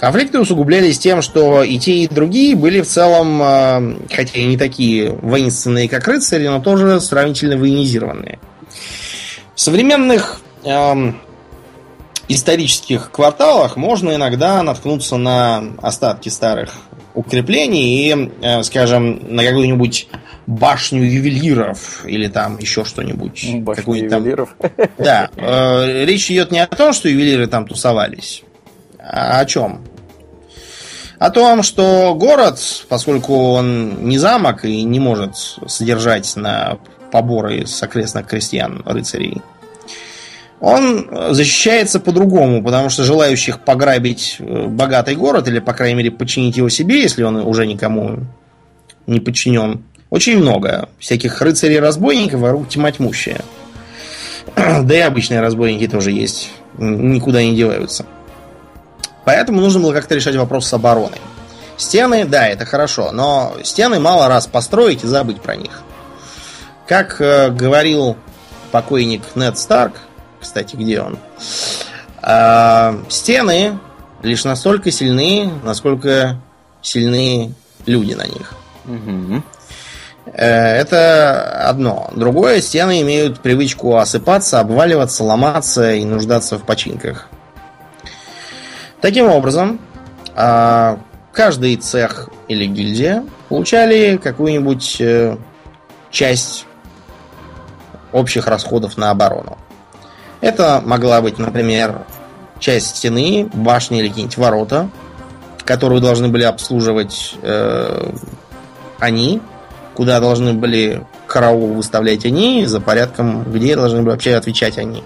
[0.00, 4.56] Конфликты усугублялись тем, что и те, и другие были в целом, э, хотя и не
[4.56, 8.38] такие воинственные, как рыцари, но тоже сравнительно военизированные.
[9.54, 11.20] В современных эм,
[12.28, 16.72] исторических кварталах можно иногда наткнуться на остатки старых
[17.14, 20.08] укреплений и, э, скажем, на какую-нибудь
[20.46, 23.46] башню ювелиров или там еще что-нибудь.
[23.60, 24.54] Башню ювелиров?
[24.58, 24.70] Там...
[24.98, 25.30] Да.
[25.36, 28.42] Э, речь идет не о том, что ювелиры там тусовались,
[28.98, 29.84] а о чем?
[31.18, 32.58] О том, что город,
[32.88, 36.78] поскольку он не замок и не может содержать на
[37.12, 39.40] поборы с окрестных крестьян, рыцарей,
[40.64, 46.56] он защищается по-другому, потому что желающих пограбить э, богатый город, или, по крайней мере, подчинить
[46.56, 48.20] его себе, если он уже никому
[49.06, 50.88] не подчинен, очень много.
[50.98, 53.42] Всяких рыцарей-разбойников вокруг тьма тьмущая.
[54.82, 56.50] Да и обычные разбойники тоже есть.
[56.78, 58.06] Никуда не деваются.
[59.26, 61.20] Поэтому нужно было как-то решать вопрос с обороной.
[61.76, 65.82] Стены, да, это хорошо, но стены мало раз построить и забыть про них.
[66.86, 68.16] Как э, говорил
[68.70, 69.94] покойник Нед Старк,
[70.44, 71.18] кстати, где он?
[72.22, 73.78] Э, стены
[74.22, 76.40] лишь настолько сильны, насколько
[76.82, 77.54] сильны
[77.86, 78.54] люди на них.
[78.86, 79.42] Угу.
[80.26, 82.10] Это одно.
[82.14, 87.28] Другое, стены имеют привычку осыпаться, обваливаться, ломаться и нуждаться в починках.
[89.00, 89.80] Таким образом,
[90.34, 90.98] а,
[91.32, 95.36] каждый цех или гильдия получали какую-нибудь э,
[96.10, 96.66] часть
[98.12, 99.58] общих расходов на оборону.
[100.44, 102.02] Это могла быть, например,
[102.58, 104.90] часть стены, башни или какие-нибудь ворота,
[105.64, 108.12] которую должны были обслуживать э,
[108.98, 109.40] они,
[109.94, 115.02] куда должны были караул выставлять они, за порядком, где должны были вообще отвечать они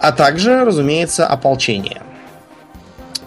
[0.00, 2.02] а также, разумеется, ополчение.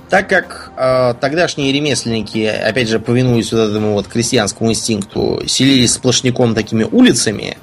[0.09, 6.53] Так как э, тогдашние ремесленники, опять же, повинуясь вот этому вот крестьянскому инстинкту, селились сплошняком
[6.53, 7.57] такими улицами,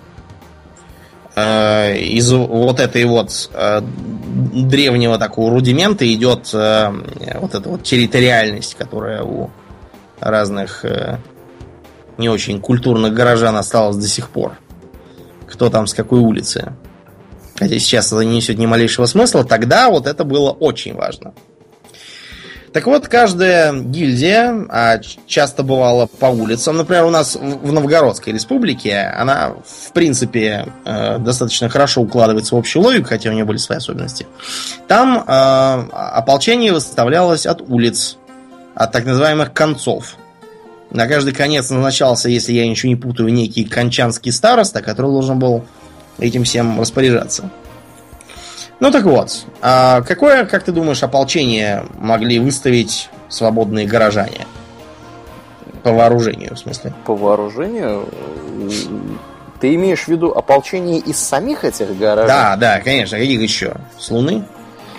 [1.39, 6.93] э, из вот этой вот э, древнего такого рудимента идет э,
[7.41, 9.51] вот эта вот территориальность, которая у
[10.21, 11.19] разных э,
[12.19, 14.59] не очень культурных горожан осталась до сих пор.
[15.47, 16.73] Кто там с какой улицы.
[17.57, 21.35] Хотя сейчас это не несет ни малейшего смысла, тогда вот это было очень важно.
[22.73, 29.13] Так вот, каждая гильдия, а часто бывала по улицам, например, у нас в Новгородской республике,
[29.17, 33.79] она, в принципе, э, достаточно хорошо укладывается в общую логику, хотя у нее были свои
[33.79, 34.27] особенности.
[34.87, 35.31] Там э,
[35.93, 38.19] ополчение выставлялось от улиц,
[38.75, 40.17] от так называемых концов.
[40.91, 45.65] На каждый конец назначался, если я ничего не путаю, некий кончанский староста, который должен был
[46.19, 47.51] этим всем распоряжаться.
[48.81, 54.47] Ну так вот, а какое, как ты думаешь, ополчение могли выставить свободные горожане?
[55.83, 56.93] По вооружению, в смысле.
[57.05, 58.09] По вооружению?
[59.61, 62.29] Ты имеешь в виду ополчение из самих этих горожан?
[62.29, 63.19] Да, да, конечно.
[63.19, 63.75] Каких еще?
[63.99, 64.45] С Луны?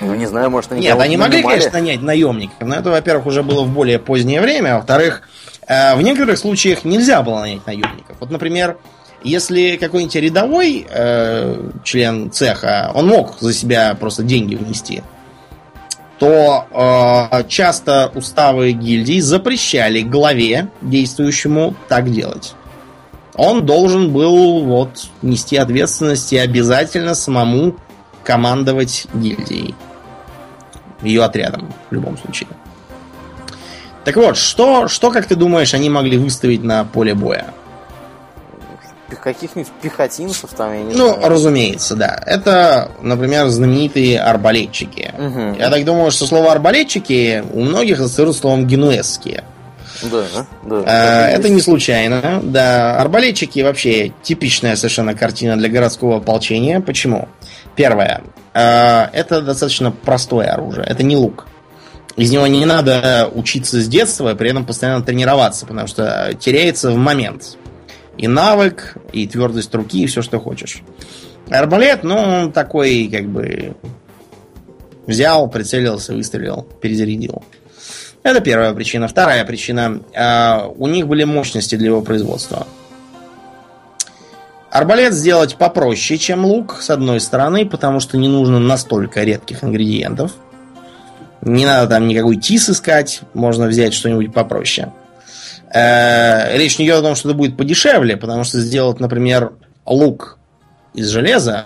[0.02, 3.44] Ну, не знаю, может, они Нет, они могли, конечно, нанять наемников, но это, во-первых, уже
[3.44, 5.24] было в более позднее время, а во-вторых,
[5.68, 8.16] э, в некоторых случаях нельзя было нанять наемников.
[8.20, 8.78] Вот, например,
[9.24, 15.04] если какой-нибудь рядовой э, член цеха, он мог за себя просто деньги внести,
[16.20, 16.66] то
[17.32, 22.54] э, часто уставы гильдии запрещали главе действующему так делать.
[23.36, 27.78] Он должен был вот нести ответственность и обязательно самому
[28.24, 29.76] командовать гильдией
[31.02, 32.50] ее отрядом в любом случае.
[34.04, 37.54] Так вот, что, что, как ты думаешь, они могли выставить на поле боя?
[39.16, 41.30] Каких-нибудь пехотинцев там, я не Ну, знаю.
[41.30, 42.22] разумеется, да.
[42.26, 45.12] Это, например, знаменитые арбалетчики.
[45.18, 45.60] Угу.
[45.60, 49.44] Я так думаю, что слово арбалетчики у многих ассоциируется словом генуэзские.
[50.04, 50.24] Да,
[50.64, 50.84] да.
[50.86, 52.40] А, это не случайно.
[52.44, 56.80] Да, арбалетчики вообще типичная совершенно картина для городского ополчения.
[56.80, 57.28] Почему?
[57.76, 58.22] Первое.
[58.54, 60.86] А, это достаточно простое оружие.
[60.88, 61.48] Это не лук.
[62.16, 66.98] Из него не надо учиться с детства, при этом постоянно тренироваться, потому что теряется в
[66.98, 67.58] момент.
[68.20, 70.82] И навык, и твердость руки, и все, что хочешь.
[71.50, 73.78] Арбалет, ну, он такой, как бы,
[75.08, 77.42] взял, прицелился, выстрелил, перезарядил.
[78.22, 79.08] Это первая причина.
[79.08, 80.02] Вторая причина.
[80.14, 82.68] Э, у них были мощности для его производства.
[84.70, 90.34] Арбалет сделать попроще, чем лук, с одной стороны, потому что не нужно настолько редких ингредиентов.
[91.42, 94.92] Не надо там никакой тис искать, можно взять что-нибудь попроще.
[95.72, 99.54] Речь не идет о том, что это будет подешевле, потому что сделать, например,
[99.86, 100.38] лук
[100.94, 101.66] из железа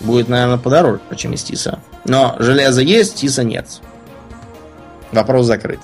[0.00, 1.80] будет, наверное, подороже, чем из тиса.
[2.04, 3.66] Но железо есть, тиса нет.
[5.12, 5.80] Вопрос закрыт.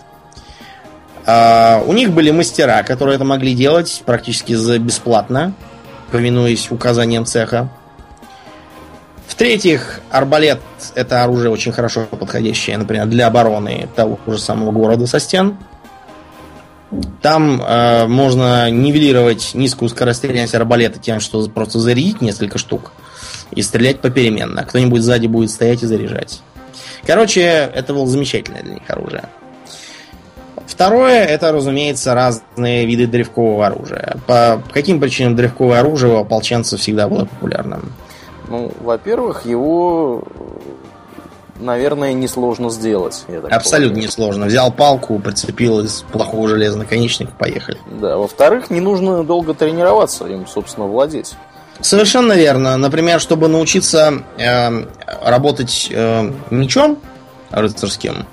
[1.27, 5.55] А, у них были мастера, которые это могли делать практически за бесплатно,
[6.11, 7.69] повинуясь указаниям цеха.
[9.27, 10.61] В-третьих, арбалет
[10.95, 15.59] это оружие очень хорошо подходящее, например, для обороны того же самого города со стен.
[17.21, 22.93] Там э, можно нивелировать низкую скорострельность арбалета тем, что просто зарядить несколько штук
[23.51, 24.65] и стрелять попеременно.
[24.65, 26.43] Кто-нибудь сзади будет стоять и заряжать.
[27.05, 29.25] Короче, это было замечательное для них оружие.
[30.67, 34.17] Второе, это, разумеется, разные виды древкового оружия.
[34.27, 37.93] По каким причинам древковое оружие у ополченцев всегда было популярным?
[38.49, 40.23] Ну, во-первых, его,
[41.61, 43.25] наверное, несложно сделать.
[43.51, 44.47] Абсолютно несложно.
[44.47, 47.79] Взял палку, прицепил из плохого железа наконечник, поехали.
[48.01, 51.35] Да, во-вторых, не нужно долго тренироваться им, собственно, владеть.
[51.81, 52.77] Совершенно верно.
[52.77, 54.85] Например, чтобы научиться э,
[55.23, 56.99] работать э, мечом
[57.51, 58.27] рыцарским,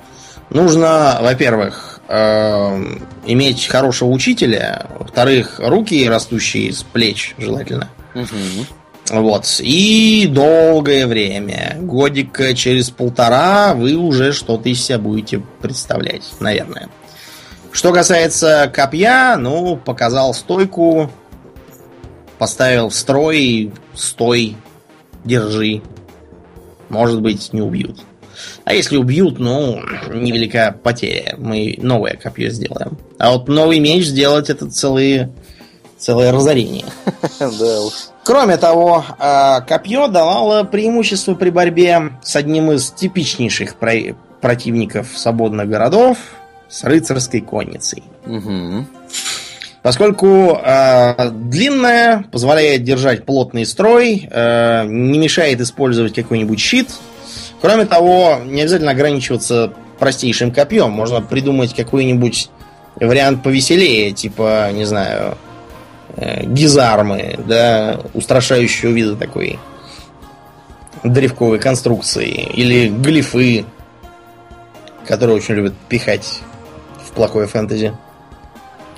[0.49, 7.89] нужно, во-первых, э, иметь хорошего учителя, во-вторых, руки растущие с плеч, желательно.
[8.15, 8.65] Угу.
[9.09, 9.45] Вот.
[9.59, 16.89] И долгое время, годика через полтора, вы уже что-то из себя будете представлять, наверное.
[17.71, 21.11] Что касается копья, ну, показал стойку,
[22.37, 24.55] поставил в строй, стой,
[25.25, 25.81] держи.
[26.89, 27.99] Может быть, не убьют.
[28.63, 29.81] А если убьют, ну,
[30.11, 31.35] невелика потеря.
[31.37, 32.97] Мы новое копье сделаем.
[33.17, 35.31] А вот новый меч сделать это целые,
[35.97, 36.85] целое разорение.
[37.39, 38.12] Да уж.
[38.23, 43.75] Кроме того, а, копье давало преимущество при борьбе с одним из типичнейших
[44.41, 46.17] противников свободных городов,
[46.69, 48.03] с рыцарской конницей.
[48.25, 48.85] Угу.
[49.83, 56.89] Поскольку э, длинная, позволяет держать плотный строй, э, не мешает использовать какой-нибудь щит.
[57.61, 60.91] Кроме того, не обязательно ограничиваться простейшим копьем.
[60.91, 62.49] Можно придумать какой-нибудь
[62.95, 65.37] вариант повеселее, типа, не знаю,
[66.15, 69.59] э, гизармы, да, устрашающего вида такой
[71.03, 72.31] древковой конструкции.
[72.53, 73.65] Или глифы,
[75.07, 76.41] которые очень любят пихать
[77.05, 77.93] в плохое фэнтези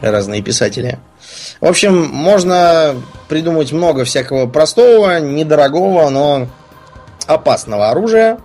[0.01, 0.99] разные писатели.
[1.59, 2.95] В общем, можно
[3.27, 6.47] придумать много всякого простого, недорогого, но
[7.27, 8.39] опасного оружия.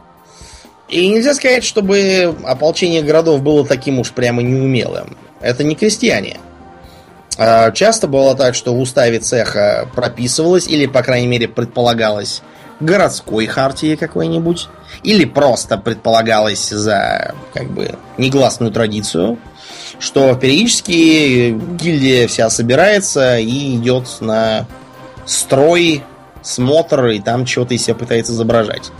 [0.88, 5.16] И нельзя сказать, чтобы ополчение городов было таким уж прямо неумелым.
[5.40, 6.38] Это не крестьяне.
[7.42, 12.42] А часто было так, что в уставе цеха прописывалось, или, по крайней мере, предполагалось
[12.80, 14.68] городской хартии какой-нибудь,
[15.02, 19.38] или просто предполагалось за, как бы, негласную традицию–
[20.00, 24.66] что периодически гильдия вся собирается и идет на
[25.26, 26.02] строй,
[26.42, 28.90] смотр, и там что-то из себя пытается изображать.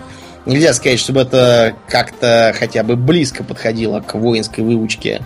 [0.47, 5.23] Нельзя сказать, чтобы это как-то хотя бы близко подходило к воинской выучке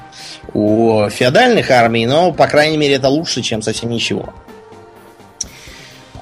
[0.53, 4.33] у феодальных армий, но, по крайней мере, это лучше, чем совсем ничего.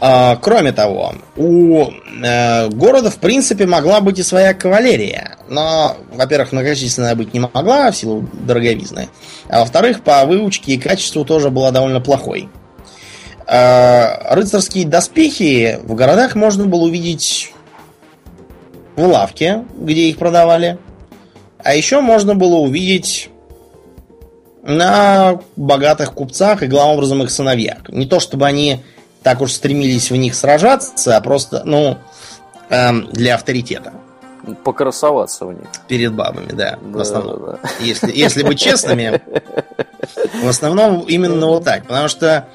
[0.05, 1.84] А, кроме того, у
[2.24, 5.36] э, города, в принципе, могла быть и своя кавалерия.
[5.49, 9.09] Но, во-первых, многочисленная быть не могла в силу дороговизны.
[9.49, 12.49] А во-вторых, по выучке и качеству тоже была довольно плохой.
[13.47, 17.51] Э, рыцарские доспехи в городах можно было увидеть
[18.97, 20.78] в лавке, где их продавали.
[21.59, 23.30] А еще можно было увидеть
[24.62, 27.88] на богатых купцах и, главным образом, их сыновьях.
[27.88, 28.80] Не то чтобы они
[29.22, 31.99] так уж стремились в них сражаться, а просто, ну,
[32.68, 33.93] эм, для авторитета.
[34.64, 35.68] Покрасоваться в них.
[35.86, 37.40] Перед бабами, да, да в основном.
[37.47, 37.70] Да, да.
[37.80, 39.20] Если, если быть честными,
[40.43, 41.86] в основном именно вот так.
[41.86, 42.49] Потому что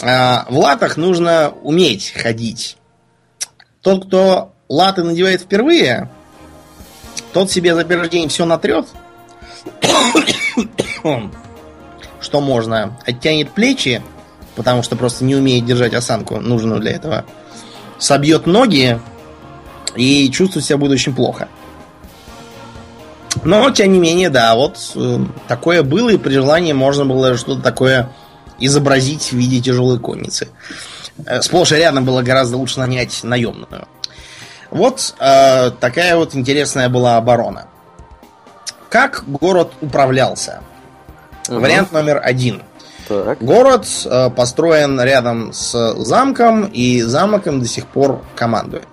[0.00, 0.06] э,
[0.48, 2.78] в латах нужно уметь ходить.
[3.82, 6.08] Тот, кто латы надевает впервые,
[7.32, 8.86] тот себе за первый день все натрет,
[12.20, 14.02] что можно, оттянет плечи,
[14.56, 17.24] потому что просто не умеет держать осанку, нужную для этого.
[17.98, 19.00] Собьет ноги
[19.96, 21.48] и чувствует себя будет очень плохо.
[23.42, 27.62] Но, тем не менее, да, вот э, такое было, и при желании можно было что-то
[27.62, 28.10] такое
[28.58, 30.48] изобразить в виде тяжелой конницы.
[31.26, 33.88] Э, сплошь и рядом было гораздо лучше нанять наемную.
[34.74, 37.68] Вот э, такая вот интересная была оборона.
[38.90, 40.60] Как город управлялся?
[41.48, 41.60] Угу.
[41.60, 42.62] Вариант номер один–
[43.08, 43.42] так.
[43.42, 48.88] Город э, построен рядом с замком, и замок им до сих пор командует.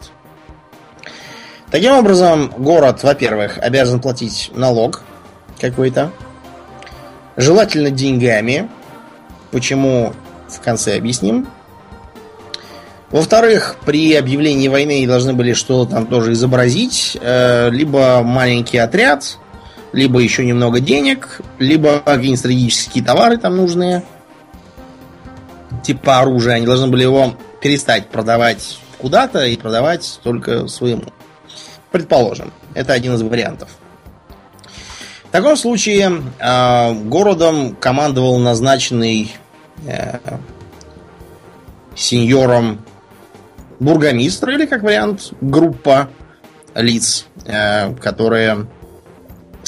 [1.70, 5.04] Таким образом, город, во-первых, обязан платить налог
[5.60, 6.12] какой-то.
[7.38, 8.70] Желательно деньгами.
[9.52, 10.14] Почему
[10.50, 11.48] в конце объясним.
[13.12, 17.18] Во-вторых, при объявлении войны должны были что-то там тоже изобразить.
[17.20, 19.38] Э, либо маленький отряд,
[19.92, 24.04] либо еще немного денег, либо какие-нибудь стратегические товары там нужные,
[25.84, 26.54] типа оружия.
[26.54, 31.12] Они должны были его перестать продавать куда-то и продавать только своему.
[31.92, 33.70] Предположим, это один из вариантов.
[35.26, 39.34] В таком случае э, городом командовал назначенный
[39.86, 40.18] э,
[41.94, 42.80] сеньором
[43.82, 46.10] бургомистр или, как вариант, группа
[46.76, 48.68] лиц, э, которые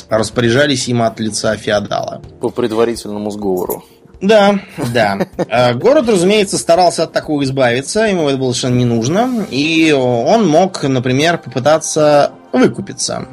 [0.09, 2.21] распоряжались им от лица феодала.
[2.39, 3.83] По предварительному сговору.
[4.21, 4.59] Да,
[4.93, 5.27] да.
[5.49, 10.47] А, город, разумеется, старался от такого избавиться, ему это было совершенно не нужно, и он
[10.47, 13.25] мог, например, попытаться выкупиться.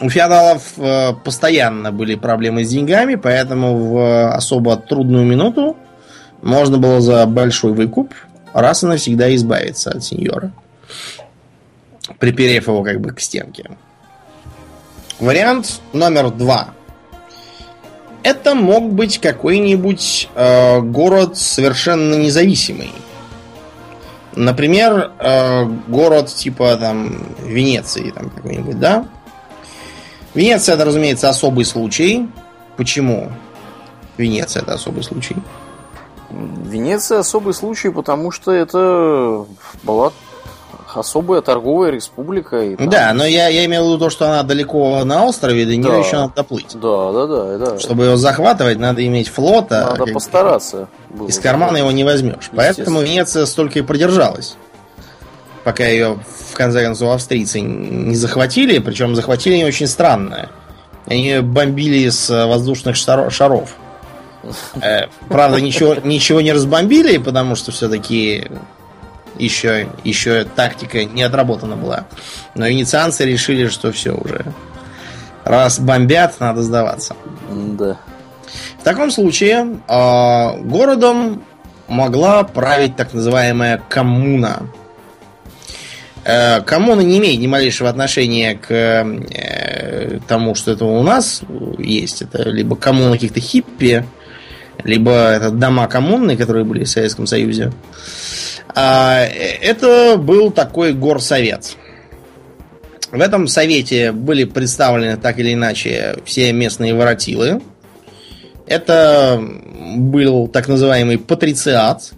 [0.00, 5.76] У феодалов э, постоянно были проблемы с деньгами, поэтому в особо трудную минуту
[6.42, 8.14] можно было за большой выкуп
[8.52, 10.52] раз и навсегда избавиться от сеньора,
[12.18, 13.70] приперев его как бы к стенке.
[15.18, 16.68] Вариант номер два.
[18.22, 22.92] Это мог быть какой-нибудь э, город совершенно независимый.
[24.34, 29.06] Например, э, город типа там Венеции там какой-нибудь, да?
[30.34, 32.28] Венеция это, разумеется, особый случай.
[32.76, 33.32] Почему?
[34.16, 35.36] Венеция это особый случай.
[36.30, 39.46] Венеция особый случай, потому что это
[39.82, 40.12] была
[40.94, 42.62] особая торговая республика.
[42.62, 42.88] И там...
[42.88, 45.90] Да, но я, я имел в виду то, что она далеко на острове, до нее
[45.90, 45.96] да.
[45.98, 46.74] еще надо доплыть.
[46.74, 47.78] Да, да, да, да.
[47.78, 49.70] Чтобы его захватывать, надо иметь флот.
[49.70, 50.88] А надо постараться.
[51.10, 52.50] Было из кармана его не возьмешь.
[52.54, 54.56] Поэтому Венеция столько и продержалась.
[55.64, 56.18] Пока ее,
[56.50, 58.78] в конце концов, австрийцы не захватили.
[58.78, 60.50] Причем захватили ее очень странно.
[61.06, 63.74] Они бомбили с воздушных шаров.
[64.82, 68.46] Э, правда, ничего, ничего не разбомбили, потому что все-таки
[69.38, 72.06] еще, еще тактика не отработана была.
[72.54, 74.44] Но венецианцы решили, что все уже.
[75.44, 77.16] Раз бомбят, надо сдаваться.
[77.50, 77.98] Да.
[78.78, 81.42] В таком случае э, городом
[81.88, 84.68] могла править так называемая коммуна.
[86.24, 91.42] Э, коммуна не имеет ни малейшего отношения к э, тому, что это у нас
[91.78, 92.22] есть.
[92.22, 94.04] Это либо коммуна каких-то хиппи,
[94.84, 97.72] либо это дома коммуны, которые были в Советском Союзе.
[98.74, 101.76] А, это был такой горсовет.
[103.10, 107.62] В этом совете были представлены так или иначе все местные воротилы.
[108.66, 109.42] Это
[109.96, 112.12] был так называемый патрициат,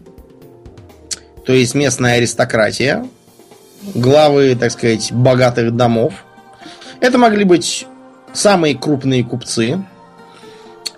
[1.47, 3.07] то есть местная аристократия,
[3.95, 6.13] главы, так сказать, богатых домов.
[7.01, 7.87] Это могли быть
[8.33, 9.85] самые крупные купцы,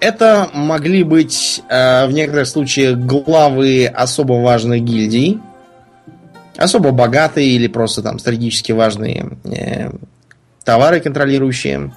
[0.03, 5.41] это могли быть э, в некоторых случаях главы особо важных гильдий,
[6.57, 9.91] особо богатые или просто там стратегически важные э,
[10.65, 11.95] товары контролирующие.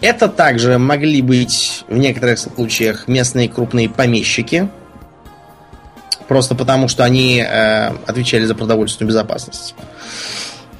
[0.00, 4.68] Это также могли быть в некоторых случаях местные крупные помещики,
[6.28, 9.74] просто потому что они э, отвечали за продовольственную безопасность.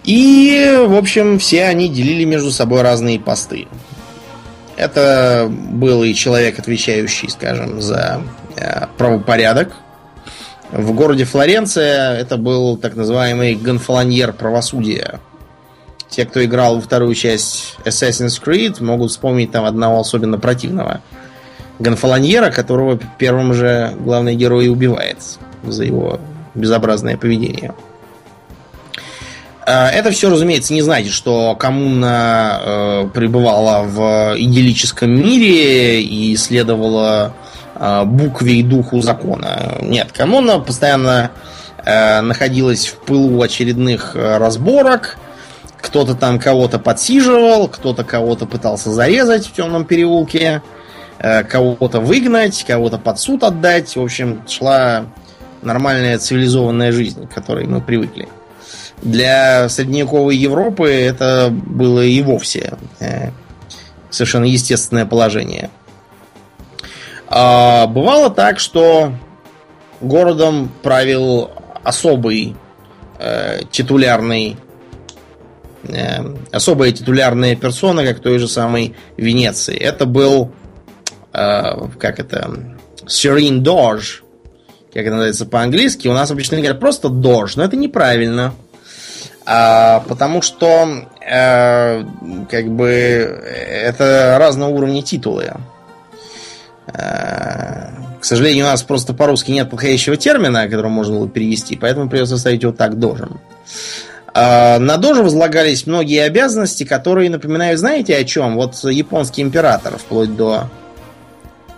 [0.05, 3.67] И, в общем, все они делили между собой разные посты.
[4.77, 8.21] Это был и человек, отвечающий, скажем, за
[8.57, 9.73] э, правопорядок.
[10.71, 15.21] В городе Флоренция это был так называемый гонфолоньер правосудия.
[16.09, 21.01] Те, кто играл во вторую часть Assassin's Creed, могут вспомнить там одного особенно противного
[21.79, 25.19] гонфолоньера, которого первым же главный герой убивает
[25.63, 26.21] за его
[26.55, 27.75] безобразное поведение.
[29.67, 37.35] Э, это все, разумеется, не значит, что коммуна э, пребывала в идиллическом мире и следовала
[37.75, 39.79] э, букве и духу закона.
[39.83, 41.33] Нет, коммуна постоянно
[41.85, 45.19] э, находилась в пылу очередных э, разборок.
[45.81, 50.63] Кто-то там кого-то подсиживал, кто-то кого-то пытался зарезать в темном переулке,
[51.19, 53.97] э, кого-то выгнать, кого-то под суд отдать.
[53.97, 55.07] В общем, шла
[55.63, 58.29] нормальная цивилизованная жизнь, к которой мы привыкли.
[59.03, 63.31] Для средневековой Европы это было и вовсе э,
[64.11, 65.71] совершенно естественное положение.
[67.29, 69.13] А бывало так, что
[70.01, 71.51] городом правил
[71.83, 72.57] особый
[73.19, 74.57] э, титулярный
[75.85, 79.77] э, особая титулярная персона, как той же самой Венеции.
[79.77, 80.53] Это был
[81.33, 82.77] э, как это
[83.07, 84.23] Serene Doge,
[84.93, 86.09] как это называется по-английски.
[86.09, 88.55] У нас обычно говорят просто Doge, но это неправильно.
[89.49, 92.05] А, потому что э,
[92.51, 95.53] как бы это разного уровня титулы.
[96.89, 97.91] Э,
[98.21, 102.39] к сожалению, у нас просто по-русски нет подходящего термина, который можно было перевести, поэтому придется
[102.39, 103.41] ставить его так дожем.
[104.35, 108.57] Э, на доже возлагались многие обязанности, которые напоминают, знаете, о чем?
[108.57, 110.69] Вот японский император, вплоть до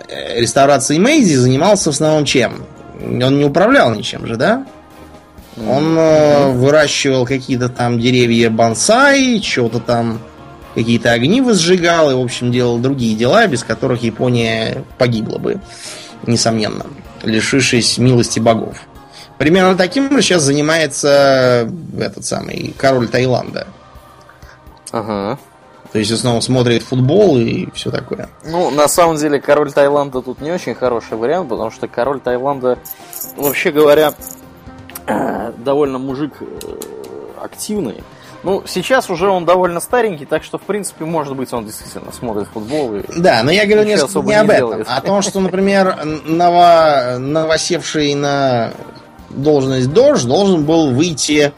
[0.09, 2.65] э, реставрации Мейзи, занимался в основном чем?
[2.99, 4.67] Он не управлял ничем же, да?
[5.67, 10.21] Он э, выращивал какие-то там деревья бонсай, что-то там,
[10.75, 15.61] какие-то огни возжигал и, в общем, делал другие дела, без которых Япония погибла бы,
[16.27, 16.87] несомненно,
[17.23, 18.79] лишившись милости богов.
[19.39, 23.69] Примерно таким же сейчас занимается этот самый король Таиланда.
[24.91, 25.39] Ага.
[25.93, 28.29] То есть, снова смотрит футбол и все такое.
[28.45, 32.79] Ну, на самом деле, король Таиланда тут не очень хороший вариант, потому что король Таиланда,
[33.37, 34.13] вообще говоря,
[35.59, 36.45] довольно мужик э,
[37.43, 38.03] активный.
[38.45, 42.47] Ну, сейчас уже он довольно старенький, так что, в принципе, может быть, он действительно смотрит
[42.49, 42.95] футбол.
[42.95, 44.87] И да, но я говорю не, не об этом, делает.
[44.89, 48.73] а о том, что, например, ново, новосевший на
[49.31, 51.53] должность Дож должен был выйти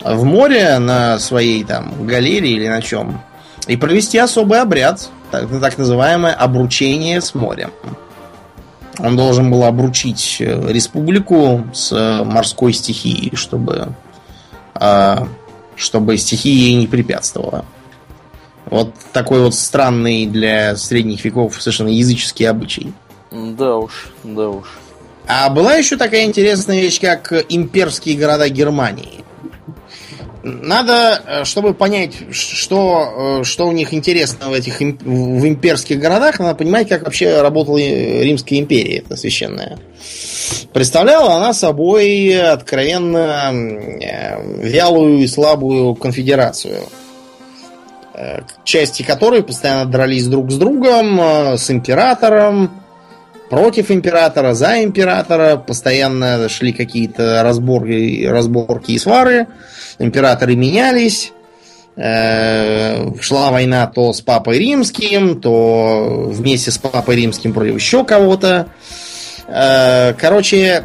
[0.00, 3.20] в море на своей там галерее или на чем
[3.66, 7.70] и провести особый обряд, так, так называемое обручение с морем.
[8.98, 13.88] Он должен был обручить э, республику с э, морской стихией, чтобы,
[14.74, 15.26] а,
[15.74, 17.64] чтобы стихия ей не препятствовала.
[18.66, 22.92] Вот такой вот странный для средних веков совершенно языческий обычай.
[23.30, 24.66] Да уж, да уж.
[25.26, 29.23] А была еще такая интересная вещь, как имперские города Германии.
[30.44, 36.38] Надо, э, чтобы понять, что, э, что у них интересно в этих в имперских городах,
[36.38, 39.78] надо понимать, как вообще работала Римская империя, это священная.
[40.74, 46.80] Представляла она собой откровенно э, вялую и слабую конфедерацию,
[48.64, 51.18] части которой постоянно дрались друг с другом,
[51.56, 52.83] с императором,
[53.50, 59.46] против императора, за императора, постоянно шли какие-то разборки, разборки и свары
[59.98, 61.32] императоры менялись,
[61.96, 68.68] э, шла война то с Папой Римским, то вместе с Папой Римским против еще кого-то.
[69.46, 70.84] Э, короче,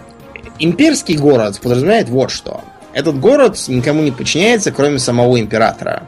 [0.60, 2.62] имперский город подразумевает вот что.
[2.94, 6.04] Этот город никому не подчиняется, кроме самого императора.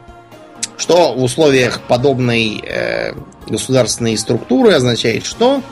[0.76, 3.12] Что в условиях подобной э,
[3.46, 5.62] государственной структуры означает что?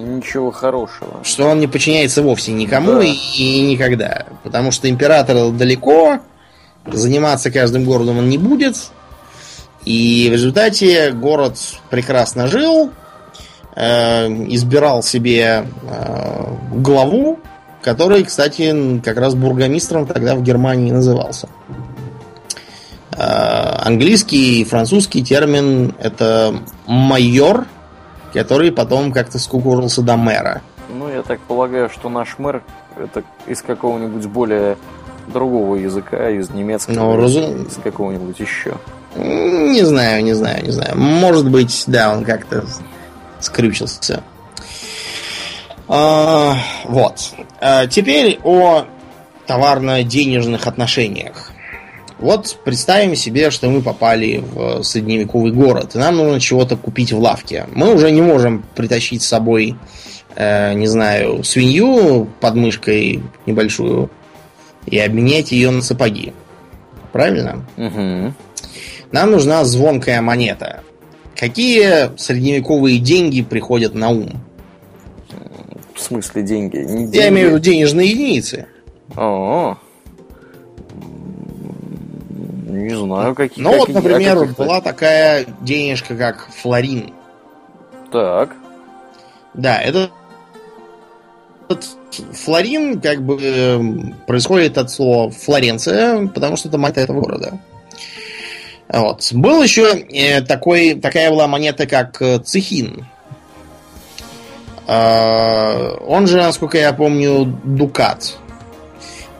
[0.00, 1.20] Ничего хорошего.
[1.22, 3.04] Что он не подчиняется вовсе никому да.
[3.04, 4.26] и, и никогда.
[4.42, 6.20] Потому что император далеко,
[6.86, 8.76] заниматься каждым городом он не будет.
[9.84, 11.58] И в результате город
[11.88, 12.90] прекрасно жил,
[13.74, 17.38] э, избирал себе э, главу,
[17.82, 21.48] который, кстати, как раз бургомистром тогда в Германии назывался.
[23.12, 26.54] Э, английский и французский термин это
[26.86, 27.66] майор–
[28.32, 30.62] который потом как-то скукожился до мэра.
[30.92, 32.62] Ну, я так полагаю, что наш мэр
[32.96, 34.76] это из какого-нибудь более
[35.28, 38.74] другого языка, из немецкого, Ну, разум- из какого-нибудь еще.
[39.16, 40.96] Не знаю, не знаю, не знаю.
[40.96, 42.64] Может быть, да, он как-то
[43.40, 44.22] скрючился.
[45.88, 47.16] А, вот.
[47.60, 48.84] А, теперь о
[49.46, 51.50] товарно-денежных отношениях.
[52.20, 57.18] Вот представим себе, что мы попали в средневековый город, и нам нужно чего-то купить в
[57.18, 57.66] лавке.
[57.74, 59.76] Мы уже не можем притащить с собой,
[60.36, 64.10] э, не знаю, свинью под мышкой небольшую
[64.86, 66.34] и обменять ее на сапоги.
[67.12, 67.64] Правильно?
[67.78, 68.34] Угу.
[69.12, 70.82] Нам нужна звонкая монета.
[71.34, 74.42] Какие средневековые деньги приходят на ум?
[75.94, 76.76] В смысле деньги?
[76.76, 77.16] Не деньги.
[77.16, 78.66] Я имею в виду денежные единицы.
[79.16, 79.78] О.
[82.70, 83.62] Не знаю, какие.
[83.62, 84.62] Ну вот, какие- а например, каких-то.
[84.62, 87.12] была такая денежка, как флорин.
[88.12, 88.50] Так.
[89.54, 90.10] Да, это
[92.32, 97.58] флорин как бы эм, происходит от слова Флоренция, потому что это монета этого города.
[98.88, 99.28] Вот.
[99.32, 103.06] Был еще э, такой, такая была монета, как э, цехин.
[104.88, 108.36] Э, он же, насколько я помню, дукат.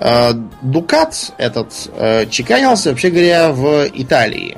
[0.00, 0.32] Э,
[0.62, 4.56] Дукат этот э, чеканился, вообще говоря, в Италии.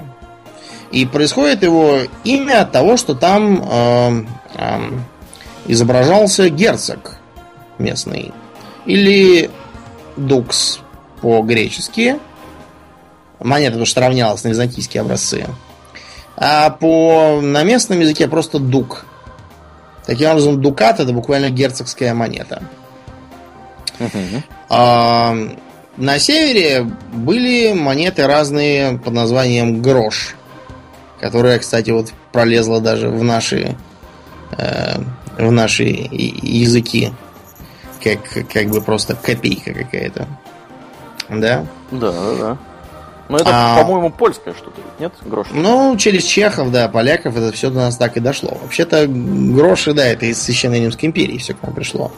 [0.92, 5.04] И происходит его имя от того, что там эм, эм,
[5.66, 7.16] изображался герцог
[7.78, 8.32] местный.
[8.84, 9.50] Или
[10.16, 10.80] дукс
[11.22, 12.18] по-гречески.
[13.40, 15.46] Монета, потому что равнялась на византийские образцы.
[16.36, 19.06] А по на местном языке просто дук.
[20.06, 22.62] Таким образом, дукат это буквально герцогская монета.
[23.98, 24.42] Мгм.
[24.74, 25.36] А,
[25.98, 30.34] на севере были монеты разные под названием грош,
[31.20, 33.76] которая, кстати, вот пролезла даже в наши
[34.56, 34.98] э,
[35.36, 37.12] в наши языки,
[38.02, 38.20] как
[38.50, 40.26] как бы просто копейка какая-то,
[41.28, 41.66] да?
[41.90, 42.58] Да, да, да.
[43.32, 43.82] Но это, А.
[43.82, 45.12] по-моему, польское что-то, нет?
[45.22, 45.46] Грош.
[45.52, 48.58] Ну, через чехов, да, поляков это все до нас так и дошло.
[48.62, 52.12] Вообще-то гроши, да, это из Священной Римской империи все к нам пришло.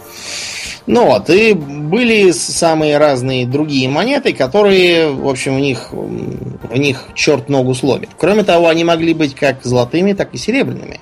[0.86, 7.04] Ну вот, и были самые разные другие монеты, которые, в общем, в них, в них
[7.14, 8.10] черт ногу сломит.
[8.18, 11.00] Кроме того, они могли быть как золотыми, так и серебряными.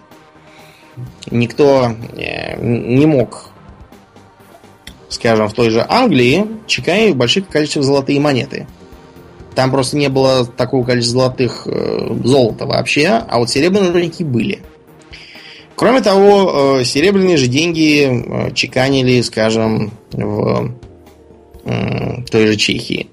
[1.30, 3.48] Никто э, не мог,
[5.08, 8.66] скажем, в той же Англии чеканить в больших количествах золотые монеты.
[9.54, 14.60] Там просто не было такого количества золотых э, золота вообще, а вот серебряные рудники были.
[15.76, 20.72] Кроме того, э, серебряные же деньги э, чеканили, скажем, в
[21.64, 23.08] м, той же Чехии.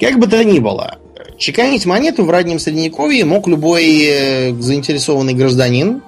[0.00, 0.98] Как бы то ни было,
[1.38, 6.02] чеканить монету в раннем средневековье мог любой э, заинтересованный гражданин.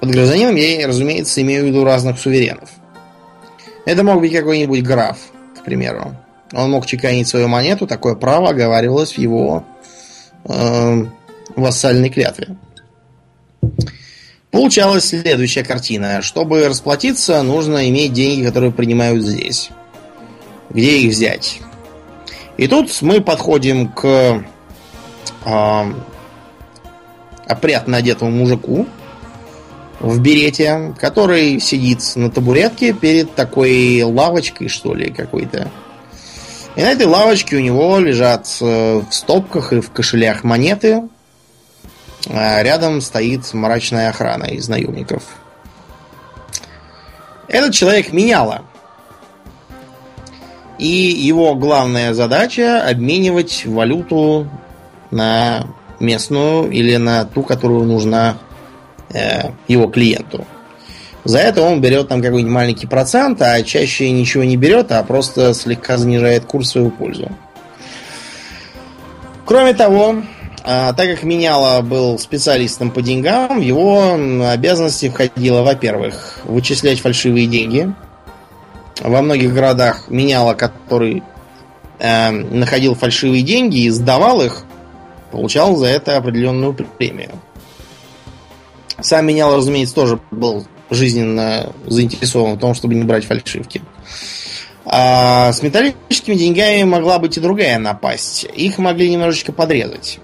[0.00, 2.70] Под гражданином я, разумеется, имею в виду разных суверенов.
[3.86, 5.18] Это мог быть какой-нибудь граф,
[5.58, 6.14] к примеру.
[6.52, 9.64] Он мог чеканить свою монету, такое право оговаривалось в его
[10.44, 11.04] э,
[11.56, 12.56] вассальной клятве.
[14.50, 16.22] Получалась следующая картина.
[16.22, 19.70] Чтобы расплатиться, нужно иметь деньги, которые принимают здесь.
[20.70, 21.60] Где их взять?
[22.56, 24.42] И тут мы подходим к
[25.44, 25.92] э,
[27.46, 28.86] опрятно одетому мужику
[30.00, 35.70] в берете, который сидит на табуретке перед такой лавочкой, что ли, какой-то.
[36.78, 41.08] И на этой лавочке у него лежат э, в стопках и в кошелях монеты.
[42.30, 45.24] А рядом стоит мрачная охрана из наемников.
[47.48, 48.62] Этот человек меняла.
[50.78, 54.48] И его главная задача обменивать валюту
[55.10, 55.66] на
[55.98, 58.38] местную или на ту, которую нужна
[59.12, 60.46] э, его клиенту.
[61.24, 65.52] За это он берет там какой-нибудь маленький процент, а чаще ничего не берет, а просто
[65.54, 67.30] слегка занижает курс в свою пользу.
[69.44, 70.16] Кроме того,
[70.64, 74.18] а, так как Меняла был специалистом по деньгам, в его
[74.50, 77.92] обязанности входило, во-первых, вычислять фальшивые деньги.
[79.00, 81.22] Во многих городах Меняла, который
[81.98, 84.64] э, находил фальшивые деньги и сдавал их,
[85.30, 87.30] получал за это определенную премию.
[89.00, 93.82] Сам Менял, разумеется, тоже был жизненно заинтересован в том, чтобы не брать фальшивки.
[94.84, 98.46] А с металлическими деньгами могла быть и другая напасть.
[98.54, 100.18] Их могли немножечко подрезать.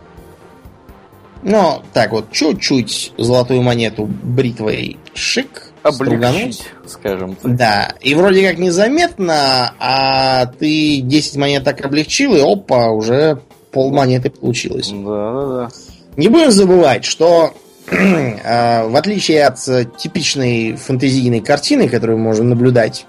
[1.42, 5.70] Но так вот, чуть-чуть золотую монету бритвой шик.
[5.82, 7.56] Облегчить, скажем так.
[7.56, 13.92] Да, и вроде как незаметно, а ты 10 монет так облегчил, и опа, уже пол
[13.92, 14.88] монеты получилось.
[14.90, 15.68] Да, да, да.
[16.16, 17.52] Не будем забывать, что
[17.90, 19.58] в отличие от
[19.96, 23.06] типичной фэнтезийной картины, которую можем наблюдать,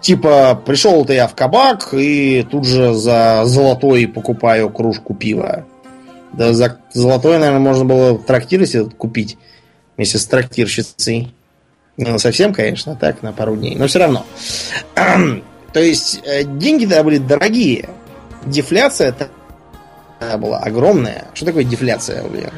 [0.00, 5.66] типа пришел ты я в кабак и тут же за золотой покупаю кружку пива.
[6.32, 9.38] Да за золотой, наверное, можно было в трактире купить
[9.96, 11.34] вместе с трактирщицей.
[11.96, 14.26] Не совсем, конечно, так, на пару дней, но все равно.
[15.72, 17.88] То есть э, деньги тогда были дорогие.
[18.46, 21.26] Дефляция тогда была огромная.
[21.34, 22.52] Что такое дефляция, Ульян?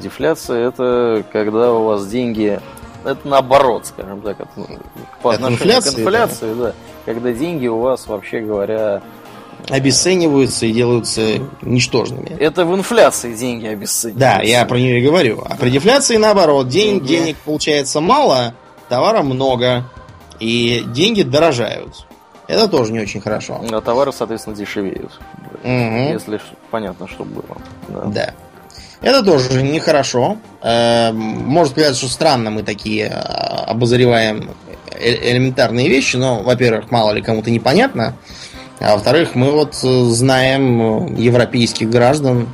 [0.00, 2.60] Дефляция это когда у вас деньги
[3.04, 4.66] это наоборот, скажем так, это, ну,
[5.22, 6.64] по это отношению инфляции, к инфляции, да.
[6.64, 6.74] да.
[7.04, 9.02] Когда деньги у вас, вообще говоря,
[9.68, 12.36] обесцениваются и делаются ничтожными.
[12.38, 14.38] Это в инфляции деньги обесцениваются.
[14.38, 15.42] Да, я про нее и говорю.
[15.48, 16.68] А при дефляции наоборот.
[16.68, 17.06] День, деньги.
[17.06, 18.54] Денег получается мало,
[18.88, 19.84] товара много,
[20.40, 22.06] и деньги дорожают.
[22.46, 23.62] Это тоже не очень хорошо.
[23.70, 25.18] А товары, соответственно, дешевеют.
[25.62, 26.12] Угу.
[26.12, 26.40] Если
[26.70, 27.56] понятно, что было.
[27.88, 28.04] Да.
[28.04, 28.34] да.
[29.04, 30.38] Это тоже нехорошо.
[30.62, 34.48] Эм, может сказать, что странно мы такие э, обозреваем
[34.90, 38.16] э, элементарные вещи, но, во-первых, мало ли кому-то непонятно.
[38.80, 42.48] А во-вторых, мы вот э, знаем европейских граждан,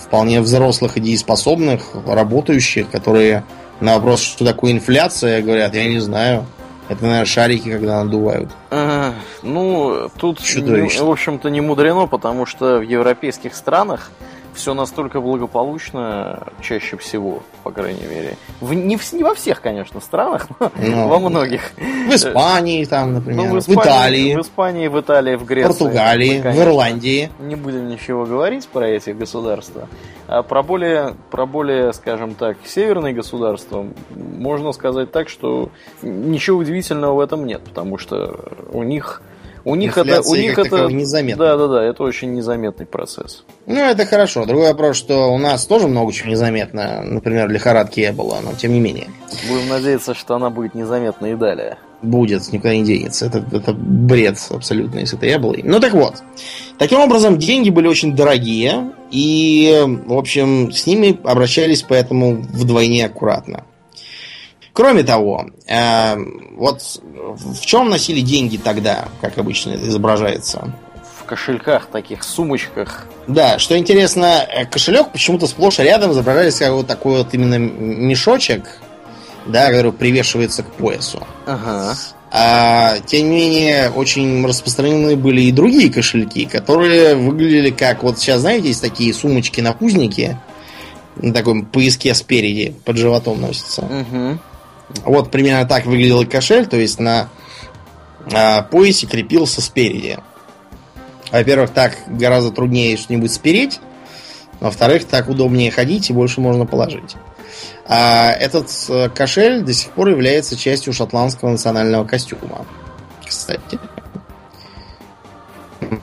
[0.00, 3.42] вполне взрослых и дееспособных, работающих, которые
[3.80, 6.46] на вопрос, что такое инфляция, говорят, я не знаю.
[6.88, 8.50] Это, наверное, шарики, когда надувают.
[8.70, 14.12] А, ну, тут, не, в общем-то, не мудрено, потому что в европейских странах
[14.56, 18.36] все настолько благополучно чаще всего, по крайней мере.
[18.60, 21.72] В, не, в, не во всех, конечно, странах, но, но во многих.
[21.76, 24.34] В Испании там, например, ну, в, Испании, в Италии.
[24.34, 25.68] В Испании, в Италии, в Греции.
[25.68, 27.30] Португалии, мы, в Ирландии.
[27.38, 29.88] Не будем ничего говорить про эти государства.
[30.26, 35.70] А про более, про более, скажем так, северные государства можно сказать так, что
[36.02, 38.36] ничего удивительного в этом нет, потому что
[38.72, 39.22] у них
[39.66, 41.44] у них это, у них это незаметно.
[41.44, 43.42] Да, да, да, это очень незаметный процесс.
[43.66, 44.46] Ну, это хорошо.
[44.46, 47.02] Другой вопрос, что у нас тоже много чего незаметно.
[47.02, 49.08] Например, лихорадки было, но тем не менее.
[49.48, 51.78] Будем надеяться, что она будет незаметна и далее.
[52.00, 53.26] Будет, никуда не денется.
[53.26, 55.56] Это, это бред абсолютно, если это было.
[55.60, 56.14] Ну так вот.
[56.78, 63.64] Таким образом, деньги были очень дорогие, и, в общем, с ними обращались поэтому вдвойне аккуратно.
[64.76, 66.16] Кроме того, э,
[66.54, 70.70] вот в чем носили деньги тогда, как обычно это изображается?
[71.18, 73.06] В кошельках, таких сумочках.
[73.26, 78.82] Да, что интересно, э, кошелек почему-то сплошь рядом изображается как вот такой вот именно мешочек,
[79.46, 81.26] да, который привешивается к поясу.
[81.46, 81.96] Ага.
[82.30, 88.42] А, тем не менее, очень распространены были и другие кошельки, которые выглядели как вот сейчас,
[88.42, 90.36] знаете, есть такие сумочки-напузники
[91.16, 93.80] на таком пояске спереди под животом носятся.
[93.80, 94.38] Угу.
[95.04, 97.28] Вот примерно так выглядел кошель, то есть на
[98.32, 100.18] а, поясе крепился спереди.
[101.30, 103.80] Во-первых, так гораздо труднее что-нибудь спереть.
[104.60, 107.16] Во-вторых, так удобнее ходить и больше можно положить.
[107.86, 112.66] А этот э, кошель до сих пор является частью шотландского национального костюма.
[113.24, 113.78] Кстати.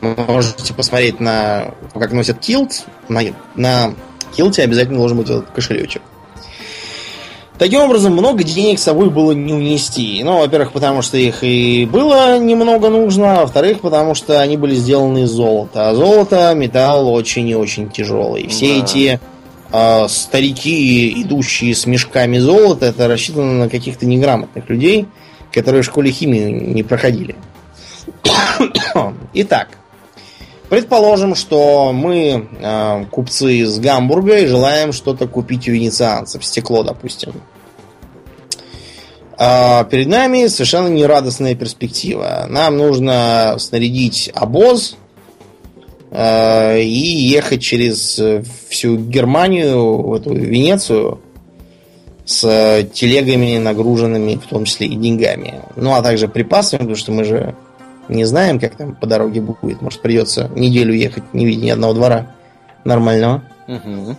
[0.02, 2.86] Можете посмотреть на как носят килт.
[3.10, 3.22] На,
[3.56, 3.94] на
[4.34, 6.02] килте обязательно должен быть этот кошелечек.
[7.64, 10.22] Таким образом, много денег с собой было не унести.
[10.22, 14.76] Ну, во-первых, потому что их и было немного нужно, а во-вторых, потому что они были
[14.76, 15.88] сделаны из золота.
[15.88, 18.50] А золото металл очень и очень тяжелый.
[18.50, 18.84] Все да.
[18.84, 19.20] эти
[19.72, 25.08] э, старики, идущие с мешками золота, это рассчитано на каких-то неграмотных людей,
[25.54, 27.38] которые в школе химию не проходили.
[29.36, 29.70] Итак,
[30.70, 37.34] Предположим, что мы э, купцы из Гамбурга и желаем что-то купить у венецианцев, стекло, допустим.
[39.38, 42.46] А перед нами совершенно нерадостная перспектива.
[42.50, 44.96] Нам нужно снарядить обоз
[46.12, 48.22] э, и ехать через
[48.70, 51.20] всю Германию, в эту Венецию,
[52.26, 55.62] с телегами, нагруженными в том числе и деньгами.
[55.76, 57.56] Ну, а также припасами, потому что мы же
[58.08, 59.82] не знаем, как там по дороге будет.
[59.82, 62.36] Может, придется неделю ехать, не видя ни одного двора
[62.86, 63.44] нормального.
[63.68, 64.18] Угу.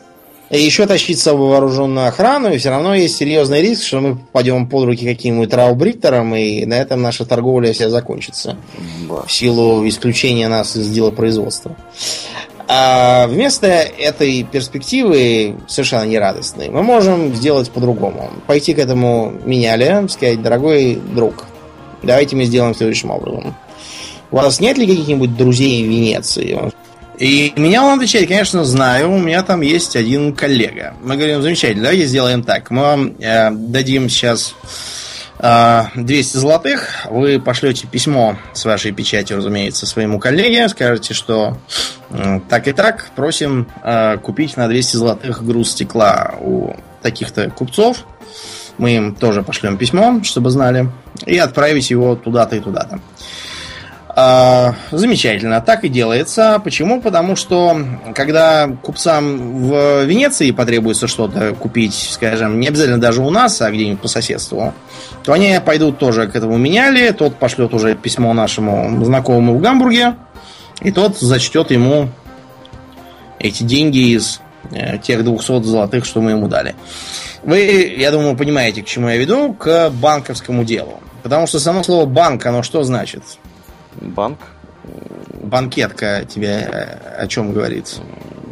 [0.51, 4.69] Еще тащить с собой вооруженную охрану, и все равно есть серьезный риск, что мы попадем
[4.69, 8.57] под руки каким-нибудь траубриттерам, и на этом наша торговля вся закончится.
[9.09, 9.23] Да.
[9.27, 11.75] В силу исключения нас из дела производства.
[12.67, 18.31] А вместо этой перспективы, совершенно нерадостной, мы можем сделать по-другому.
[18.47, 21.45] Пойти к этому меняли, сказать, дорогой друг,
[22.03, 23.55] давайте мы сделаем следующим образом.
[24.31, 26.73] У вас нет ли каких-нибудь друзей в Венеции?
[27.19, 30.95] И меня он отвечает, конечно, знаю, у меня там есть один коллега.
[31.03, 32.71] Мы говорим, замечательно, давайте сделаем так.
[32.71, 34.55] Мы вам э, дадим сейчас
[35.39, 41.59] э, 200 золотых, вы пошлете письмо с вашей печатью, разумеется, своему коллеге, скажете, что
[42.49, 48.05] так и так, просим э, купить на 200 золотых груз стекла у таких-то купцов.
[48.77, 50.91] Мы им тоже пошлем письмо, чтобы знали,
[51.27, 52.99] и отправить его туда-то и туда-то.
[54.17, 56.61] А, замечательно, так и делается.
[56.63, 57.01] Почему?
[57.01, 57.77] Потому что
[58.15, 64.01] когда купцам в Венеции потребуется что-то купить, скажем, не обязательно даже у нас, а где-нибудь
[64.01, 64.73] по соседству,
[65.25, 70.15] то они пойдут тоже к этому меняли, тот пошлет уже письмо нашему знакомому в Гамбурге,
[70.81, 72.09] и тот зачтет ему
[73.41, 76.77] эти деньги из э, тех 200 золотых, что мы ему дали.
[77.43, 81.01] Вы, я думаю, понимаете, к чему я веду, к банковскому делу.
[81.25, 83.25] Потому что само слово банк, оно что значит?
[84.01, 84.39] Банк?
[85.43, 88.01] Банкетка тебе э, о чем говорит?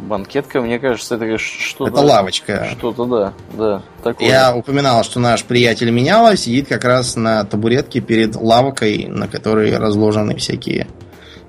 [0.07, 1.91] Банкетка, мне кажется, это что-то...
[1.91, 2.67] Это лавочка.
[2.77, 3.81] Что-то, да, да.
[4.03, 4.27] Такое.
[4.27, 9.77] Я упоминал, что наш приятель меняла сидит как раз на табуретке перед лавкой, на которой
[9.77, 10.87] разложены всякие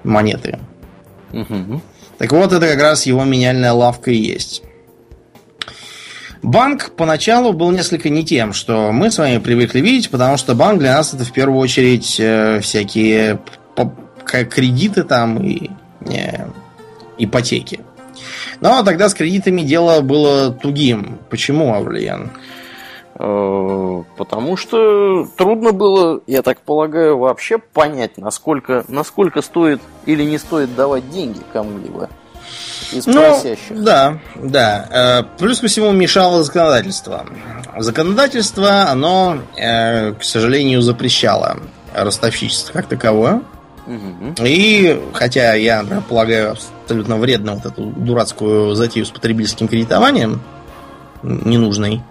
[0.05, 0.59] монеты.
[1.33, 1.81] Угу.
[2.19, 4.63] Так вот, это как раз его меняльная лавка и есть.
[6.43, 10.79] Банк поначалу был несколько не тем, что мы с вами привыкли видеть, потому что банк
[10.79, 13.41] для нас это в первую очередь э, всякие
[14.27, 15.71] кредиты там и
[16.07, 16.47] э,
[17.19, 17.81] ипотеки.
[18.61, 21.19] Но тогда с кредитами дело было тугим.
[21.31, 22.31] Почему, Авлиян?
[23.17, 30.39] Э, потому что трудно было, я так полагаю, вообще понять, насколько, насколько стоит или не
[30.39, 32.09] стоит давать деньги кому-либо
[32.93, 33.41] из ну,
[33.71, 34.89] Да, да.
[34.91, 37.27] Э, плюс ко всему мешало законодательство.
[37.79, 41.59] Законодательство, оно, э, к сожалению, запрещало
[41.95, 43.43] ростовщичество как таковое.
[44.43, 50.41] И хотя я полагаю абсолютно вредно вот эту дурацкую затею с потребительским кредитованием,
[51.23, 52.03] ненужной,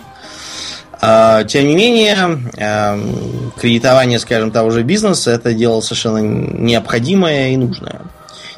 [1.05, 2.15] а, тем не менее,
[2.55, 7.99] эм, кредитование, скажем, того же бизнеса это дело совершенно необходимое и нужное.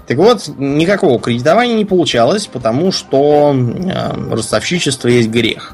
[0.06, 5.74] Так вот, никакого кредитования не получалось, потому что эм, ростовщичество есть грех.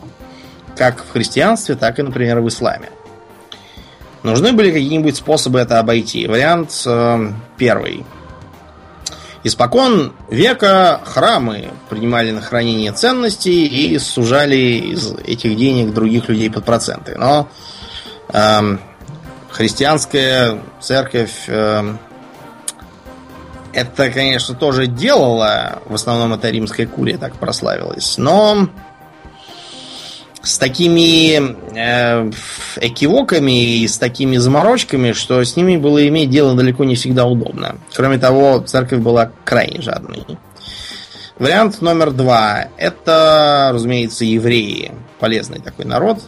[0.77, 2.89] Как в христианстве, так и, например, в исламе.
[4.23, 6.27] Нужны были какие-нибудь способы это обойти.
[6.27, 8.05] Вариант э, первый.
[9.43, 16.63] Испокон века храмы принимали на хранение ценностей и сужали из этих денег других людей под
[16.63, 17.15] проценты.
[17.17, 17.49] Но
[18.31, 18.77] э,
[19.49, 21.95] христианская церковь э,
[23.73, 25.81] это, конечно, тоже делала.
[25.85, 28.19] В основном это римская курия так прославилась.
[28.19, 28.69] Но
[30.43, 32.31] с такими э,
[32.77, 37.77] экивоками и с такими заморочками, что с ними было иметь дело далеко не всегда удобно.
[37.93, 40.25] Кроме того, церковь была крайне жадной.
[41.37, 42.67] Вариант номер два.
[42.77, 44.91] Это, разумеется, евреи.
[45.19, 46.19] Полезный такой народ.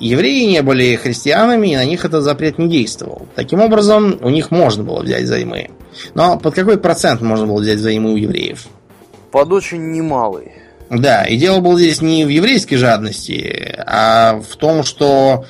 [0.00, 3.26] Евреи не были христианами, и на них этот запрет не действовал.
[3.34, 5.70] Таким образом, у них можно было взять займы.
[6.14, 8.66] Но под какой процент можно было взять займы у евреев?
[9.32, 10.52] Под очень немалый.
[10.90, 15.44] Да, и дело было здесь не в еврейской жадности, а в том, что,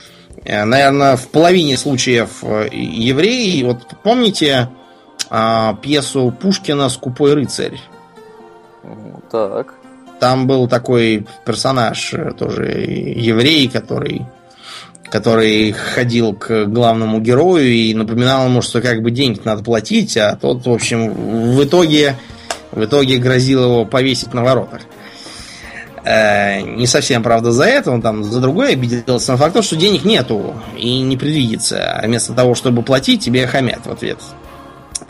[0.44, 4.68] э, наверное, в половине случаев э, евреи, вот помните
[5.30, 7.78] а, пьесу Пушкина «Скупой рыцарь»?
[9.30, 9.74] Так.
[10.20, 14.26] Там был такой персонаж, э, тоже еврей, который
[15.10, 20.36] который ходил к главному герою и напоминал ему, что как бы деньги надо платить, а
[20.36, 22.14] тот, в общем, в итоге,
[22.72, 24.82] в итоге грозил его повесить на воротах.
[26.10, 29.32] Э, не совсем, правда, за это, он там за другое обиделся.
[29.32, 31.92] Но факт то, что денег нету и не предвидится.
[31.92, 34.18] А вместо того, чтобы платить, тебе хамят в ответ.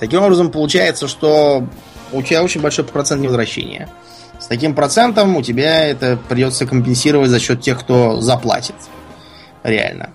[0.01, 1.65] Таким образом, получается, что
[2.11, 3.89] у тебя очень большой процент невозвращения.
[4.41, 8.75] С таким процентом у тебя это придется компенсировать за счет тех, кто заплатит.
[9.63, 10.11] Реально.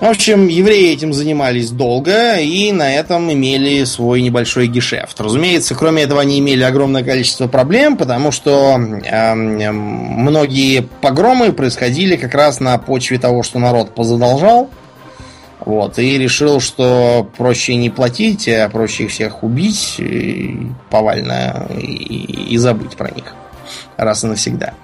[0.00, 5.20] В общем, евреи этим занимались долго и на этом имели свой небольшой гешефт.
[5.20, 12.32] Разумеется, кроме этого они имели огромное количество проблем, потому что э, многие погромы происходили как
[12.34, 14.70] раз на почве того, что народ позадолжал.
[15.66, 22.52] Вот, и решил, что проще не платить, а проще их всех убить и повально и,
[22.52, 23.34] и забыть про них
[23.96, 24.74] раз и навсегда.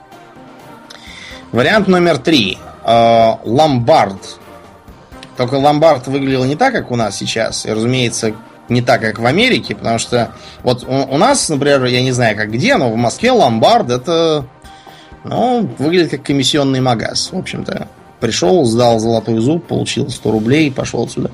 [1.53, 2.59] Вариант номер три.
[2.85, 4.41] Э, ломбард
[5.37, 8.35] только ломбард выглядел не так, как у нас сейчас, и, разумеется,
[8.69, 10.33] не так, как в Америке, потому что
[10.63, 14.47] вот у, у нас, например, я не знаю, как где, но в Москве ломбард это,
[15.25, 17.89] ну, выглядит как комиссионный магаз, в общем-то.
[18.21, 21.31] Пришел, сдал золотой зуб, получил 100 рублей и пошел сюда.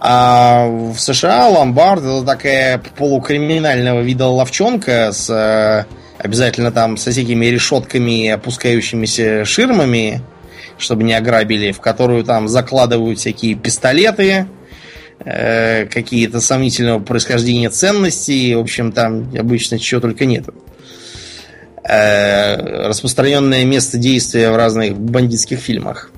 [0.00, 5.84] А в США ломбард это такая полукриминального вида ловчонка с э,
[6.18, 10.22] обязательно там со всякими решетками и опускающимися ширмами,
[10.80, 14.46] чтобы не ограбили, в которую там закладывают всякие пистолеты,
[15.24, 18.54] э, какие-то сомнительного происхождения ценности.
[18.54, 20.54] В общем, там обычно чего только нету.
[21.82, 26.10] Э, распространенное место действия в разных бандитских фильмах.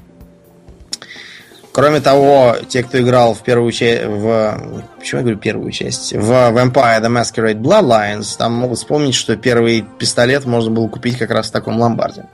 [1.72, 4.84] Кроме того, те, кто играл в первую часть, в...
[4.98, 6.12] Почему я говорю первую часть?
[6.12, 11.30] В Vampire The Masquerade Bloodlines, там могут вспомнить, что первый пистолет можно было купить как
[11.30, 12.24] раз в таком ломбарде.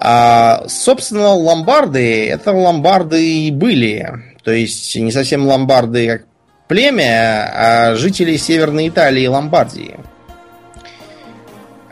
[0.00, 4.10] А, собственно, ломбарды, это ломбарды и были.
[4.42, 6.22] То есть, не совсем ломбарды как
[6.68, 9.96] племя, а жители Северной Италии и Ломбардии.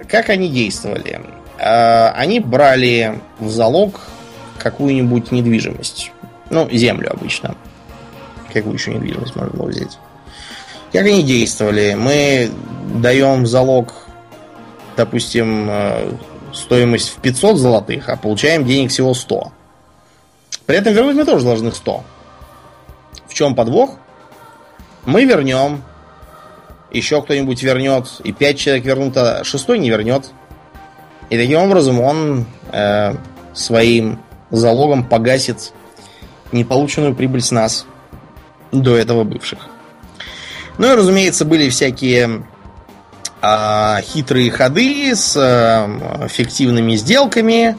[0.09, 1.21] Как они действовали?
[1.59, 4.01] А, они брали в залог
[4.59, 6.13] какую-нибудь недвижимость.
[6.49, 7.55] Ну, землю обычно.
[8.53, 9.99] Какую еще недвижимость можно было взять?
[10.93, 11.95] Как они действовали?
[11.95, 12.51] Мы
[13.03, 13.93] даем залог,
[14.97, 16.11] допустим, э,
[16.53, 19.53] стоимость в 500 золотых, а получаем денег всего 100.
[20.67, 22.05] При этом вернуть мы тоже должны 100.
[23.27, 23.97] В чем подвох?
[25.05, 25.83] Мы вернем,
[26.91, 30.31] еще кто-нибудь вернет, и 5 человек вернут, а шестой не вернет.
[31.31, 33.15] И таким образом он э,
[33.55, 34.19] своим
[34.51, 35.73] залогом погасит
[36.53, 37.87] неполученную прибыль с нас,
[38.73, 39.69] до этого бывших.
[40.79, 42.45] Ну и, разумеется, были всякие
[43.41, 47.77] а, хитрые ходы с а, фиктивными сделками,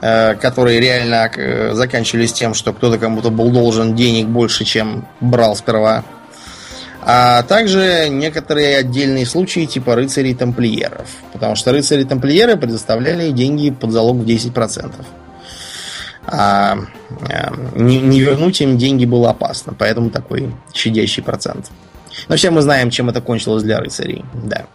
[0.00, 5.56] а, которые реально а, заканчивались тем, что кто-то кому-то был должен денег больше, чем брал
[5.56, 6.04] сперва.
[7.02, 11.08] А также некоторые отдельные случаи типа рыцарей-тамплиеров.
[11.32, 14.92] Потому что рыцари-тамплиеры предоставляли деньги под залог в 10%
[16.30, 16.78] а
[17.74, 21.70] не, не вернуть им деньги было опасно, поэтому такой щадящий процент.
[22.26, 24.66] Но все мы знаем, чем это кончилось для рыцарей, да.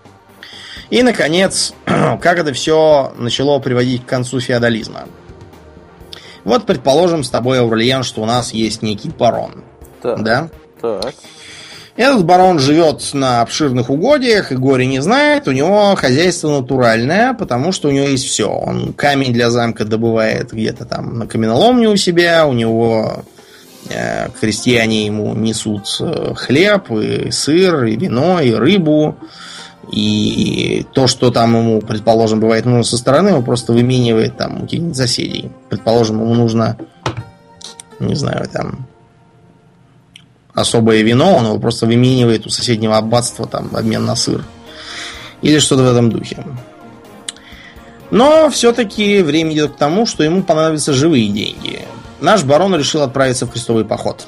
[0.89, 5.05] И, наконец, как это все начало приводить к концу феодализма.
[6.43, 9.63] Вот, предположим, с тобой, Аурлиен, что у нас есть некий парон.
[10.01, 10.49] Так, да?
[10.81, 11.13] Так.
[11.95, 15.47] Этот барон живет на обширных угодьях и горе не знает.
[15.47, 18.49] У него хозяйство натуральное, потому что у него есть все.
[18.49, 22.47] Он камень для замка добывает где-то там на каменоломне у себя.
[22.47, 23.23] У него
[24.39, 29.17] крестьяне ему несут э, хлеб, и сыр, и вино, и рыбу.
[29.91, 34.61] И то, что там ему, предположим, бывает нужно со стороны, он просто выменивает там у
[34.61, 35.51] каких-нибудь соседей.
[35.69, 36.77] Предположим, ему нужно,
[37.99, 38.87] не знаю, там
[40.53, 44.43] особое вино, он его просто выменивает у соседнего аббатства там в обмен на сыр.
[45.41, 46.45] Или что-то в этом духе.
[48.09, 51.81] Но все-таки время идет к тому, что ему понадобятся живые деньги.
[52.23, 54.27] Наш барон решил отправиться в крестовый поход.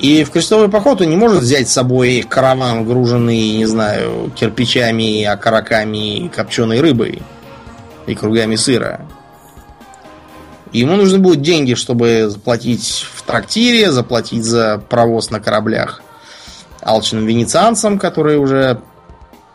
[0.00, 5.22] И в крестовый поход он не может взять с собой караван, груженный, не знаю, кирпичами,
[5.22, 7.22] окороками, копченой рыбой
[8.08, 9.02] и кругами сыра.
[10.72, 16.02] Ему нужны будут деньги, чтобы заплатить в трактире, заплатить за провоз на кораблях
[16.80, 18.80] алчным венецианцам, которые уже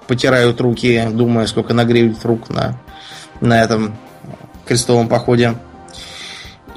[0.08, 2.80] потирают руки, думая, сколько нагреют рук на,
[3.42, 3.98] на этом
[4.66, 5.58] крестовом походе.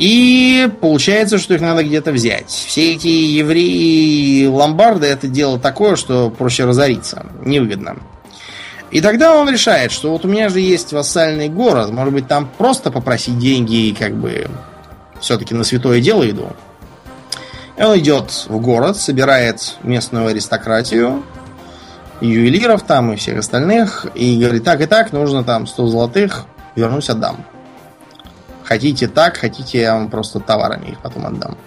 [0.01, 2.49] И получается, что их надо где-то взять.
[2.49, 7.27] Все эти евреи ломбарды это дело такое, что проще разориться.
[7.45, 7.99] Невыгодно.
[8.91, 12.49] И тогда он решает, что вот у меня же есть вассальный город, может быть, там
[12.57, 14.49] просто попросить деньги и как бы
[15.21, 16.49] все-таки на святое дело иду.
[17.77, 21.23] И он идет в город, собирает местную аристократию,
[22.23, 27.11] ювелиров там и всех остальных, и говорит, так и так, нужно там 100 золотых, вернусь,
[27.11, 27.45] отдам.
[28.71, 31.59] Хотите так, хотите, я вам просто товарами их потом отдам.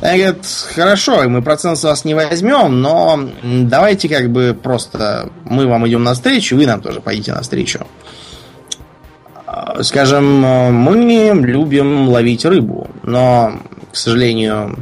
[0.00, 5.66] Они говорят, хорошо, мы процент с вас не возьмем, но давайте как бы просто мы
[5.66, 7.86] вам идем навстречу, вы нам тоже пойдите навстречу.
[9.44, 10.96] А, скажем, мы
[11.44, 13.60] любим ловить рыбу, но,
[13.92, 14.78] к сожалению,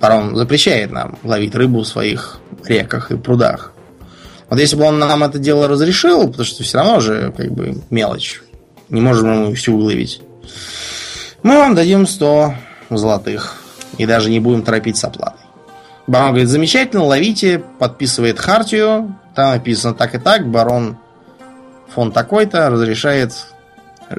[0.00, 3.72] паром запрещает нам ловить рыбу в своих реках и прудах.
[4.48, 7.80] Вот если бы он нам это дело разрешил, потому что все равно же как бы
[7.88, 8.42] мелочь,
[8.90, 10.20] не можем мы всю выловить,
[11.42, 12.54] мы вам дадим 100
[12.90, 13.62] золотых
[13.98, 15.40] и даже не будем торопить с оплатой.
[16.06, 20.98] Барон говорит, замечательно, ловите, подписывает хартию, там написано так и так, барон
[21.94, 23.32] фон такой-то разрешает
[24.08, 24.16] э,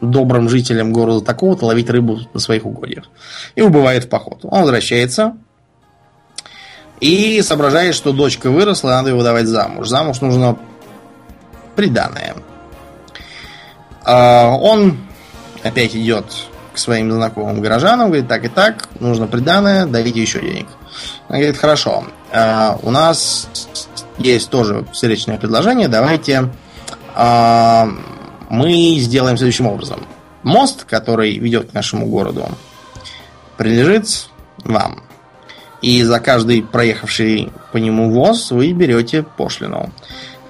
[0.00, 3.04] добрым жителям города такого-то ловить рыбу на своих угодьях.
[3.54, 4.40] И убывает в поход.
[4.42, 5.36] Он возвращается
[7.00, 9.88] и соображает, что дочка выросла, надо его давать замуж.
[9.88, 10.58] Замуж нужно
[11.74, 12.34] приданное.
[14.06, 14.98] А, он
[15.64, 16.26] опять идет
[16.72, 20.68] к своим знакомым горожанам, говорит, так и так, нужно приданное, дайте еще денег.
[21.28, 23.48] Она говорит, хорошо, э, у нас
[24.18, 26.50] есть тоже встречное предложение, давайте
[27.16, 27.88] а,
[28.48, 30.06] мы сделаем следующим образом.
[30.44, 32.46] Мост, который ведет к нашему городу,
[33.56, 34.28] принадлежит
[34.62, 35.02] вам.
[35.82, 39.90] И за каждый проехавший по нему воз вы берете пошлину.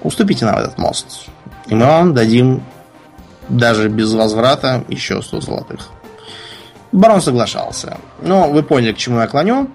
[0.01, 1.07] Уступите нам этот мост.
[1.67, 2.63] И мы вам дадим
[3.49, 5.89] даже без возврата еще 100 золотых.
[6.91, 7.97] Барон соглашался.
[8.21, 9.69] Но вы поняли, к чему я клоню.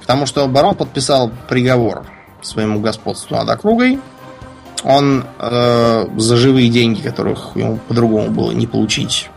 [0.00, 2.06] Потому что барон подписал приговор
[2.42, 3.98] своему господству над округой.
[4.84, 9.30] Он э, за живые деньги, которых ему по-другому было не получить,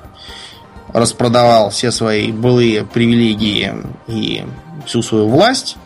[0.93, 3.73] распродавал все свои былые привилегии
[4.07, 4.45] и
[4.85, 5.77] всю свою власть.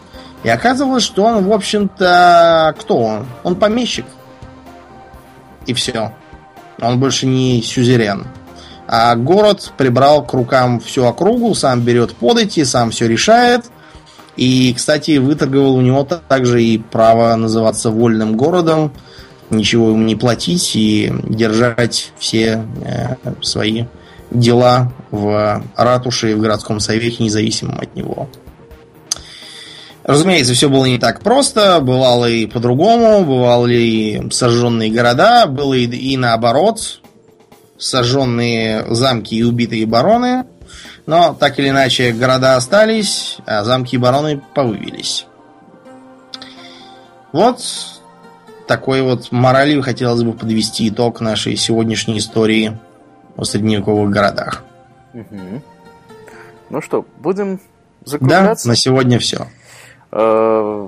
[0.44, 3.26] И оказывалось, что он, в общем-то, кто он?
[3.44, 4.06] Он помещик.
[5.66, 6.12] И все.
[6.84, 8.28] Он больше не сюзерен.
[8.88, 13.66] А город прибрал к рукам всю округу, сам берет подати, сам все решает.
[14.36, 18.92] И, кстати, выторговал у него также и право называться вольным городом,
[19.50, 23.86] ничего ему не платить и держать все э, свои
[24.32, 28.28] дела в ратуше и в городском совете, независимым от него.
[30.04, 35.86] Разумеется, все было не так просто, бывало и по-другому, бывали и сожженные города, было и,
[35.86, 37.02] и наоборот,
[37.78, 40.46] сожженные замки и убитые бароны,
[41.06, 45.26] но так или иначе города остались, а замки и бароны повывелись.
[47.32, 47.62] Вот
[48.68, 52.78] такой вот моралью хотелось бы подвести итог нашей сегодняшней истории
[53.38, 54.64] о средневековых городах.
[55.14, 55.62] Угу.
[56.70, 57.62] Ну что, будем
[58.04, 58.68] закругляться?
[58.68, 59.48] Да, на сегодня все.
[60.16, 60.88] Э,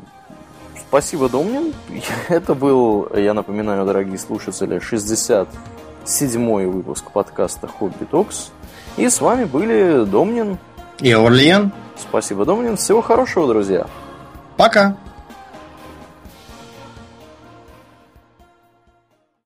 [0.87, 1.73] спасибо, Домнин.
[2.29, 8.51] Это был, я напоминаю, дорогие слушатели, 67-й выпуск подкаста Хобби Токс.
[8.97, 10.59] И с вами были Домнин
[10.99, 11.71] и Орлиен.
[11.97, 12.77] Спасибо, Домнин.
[12.77, 13.87] Всего хорошего, друзья.
[14.57, 14.95] Пока.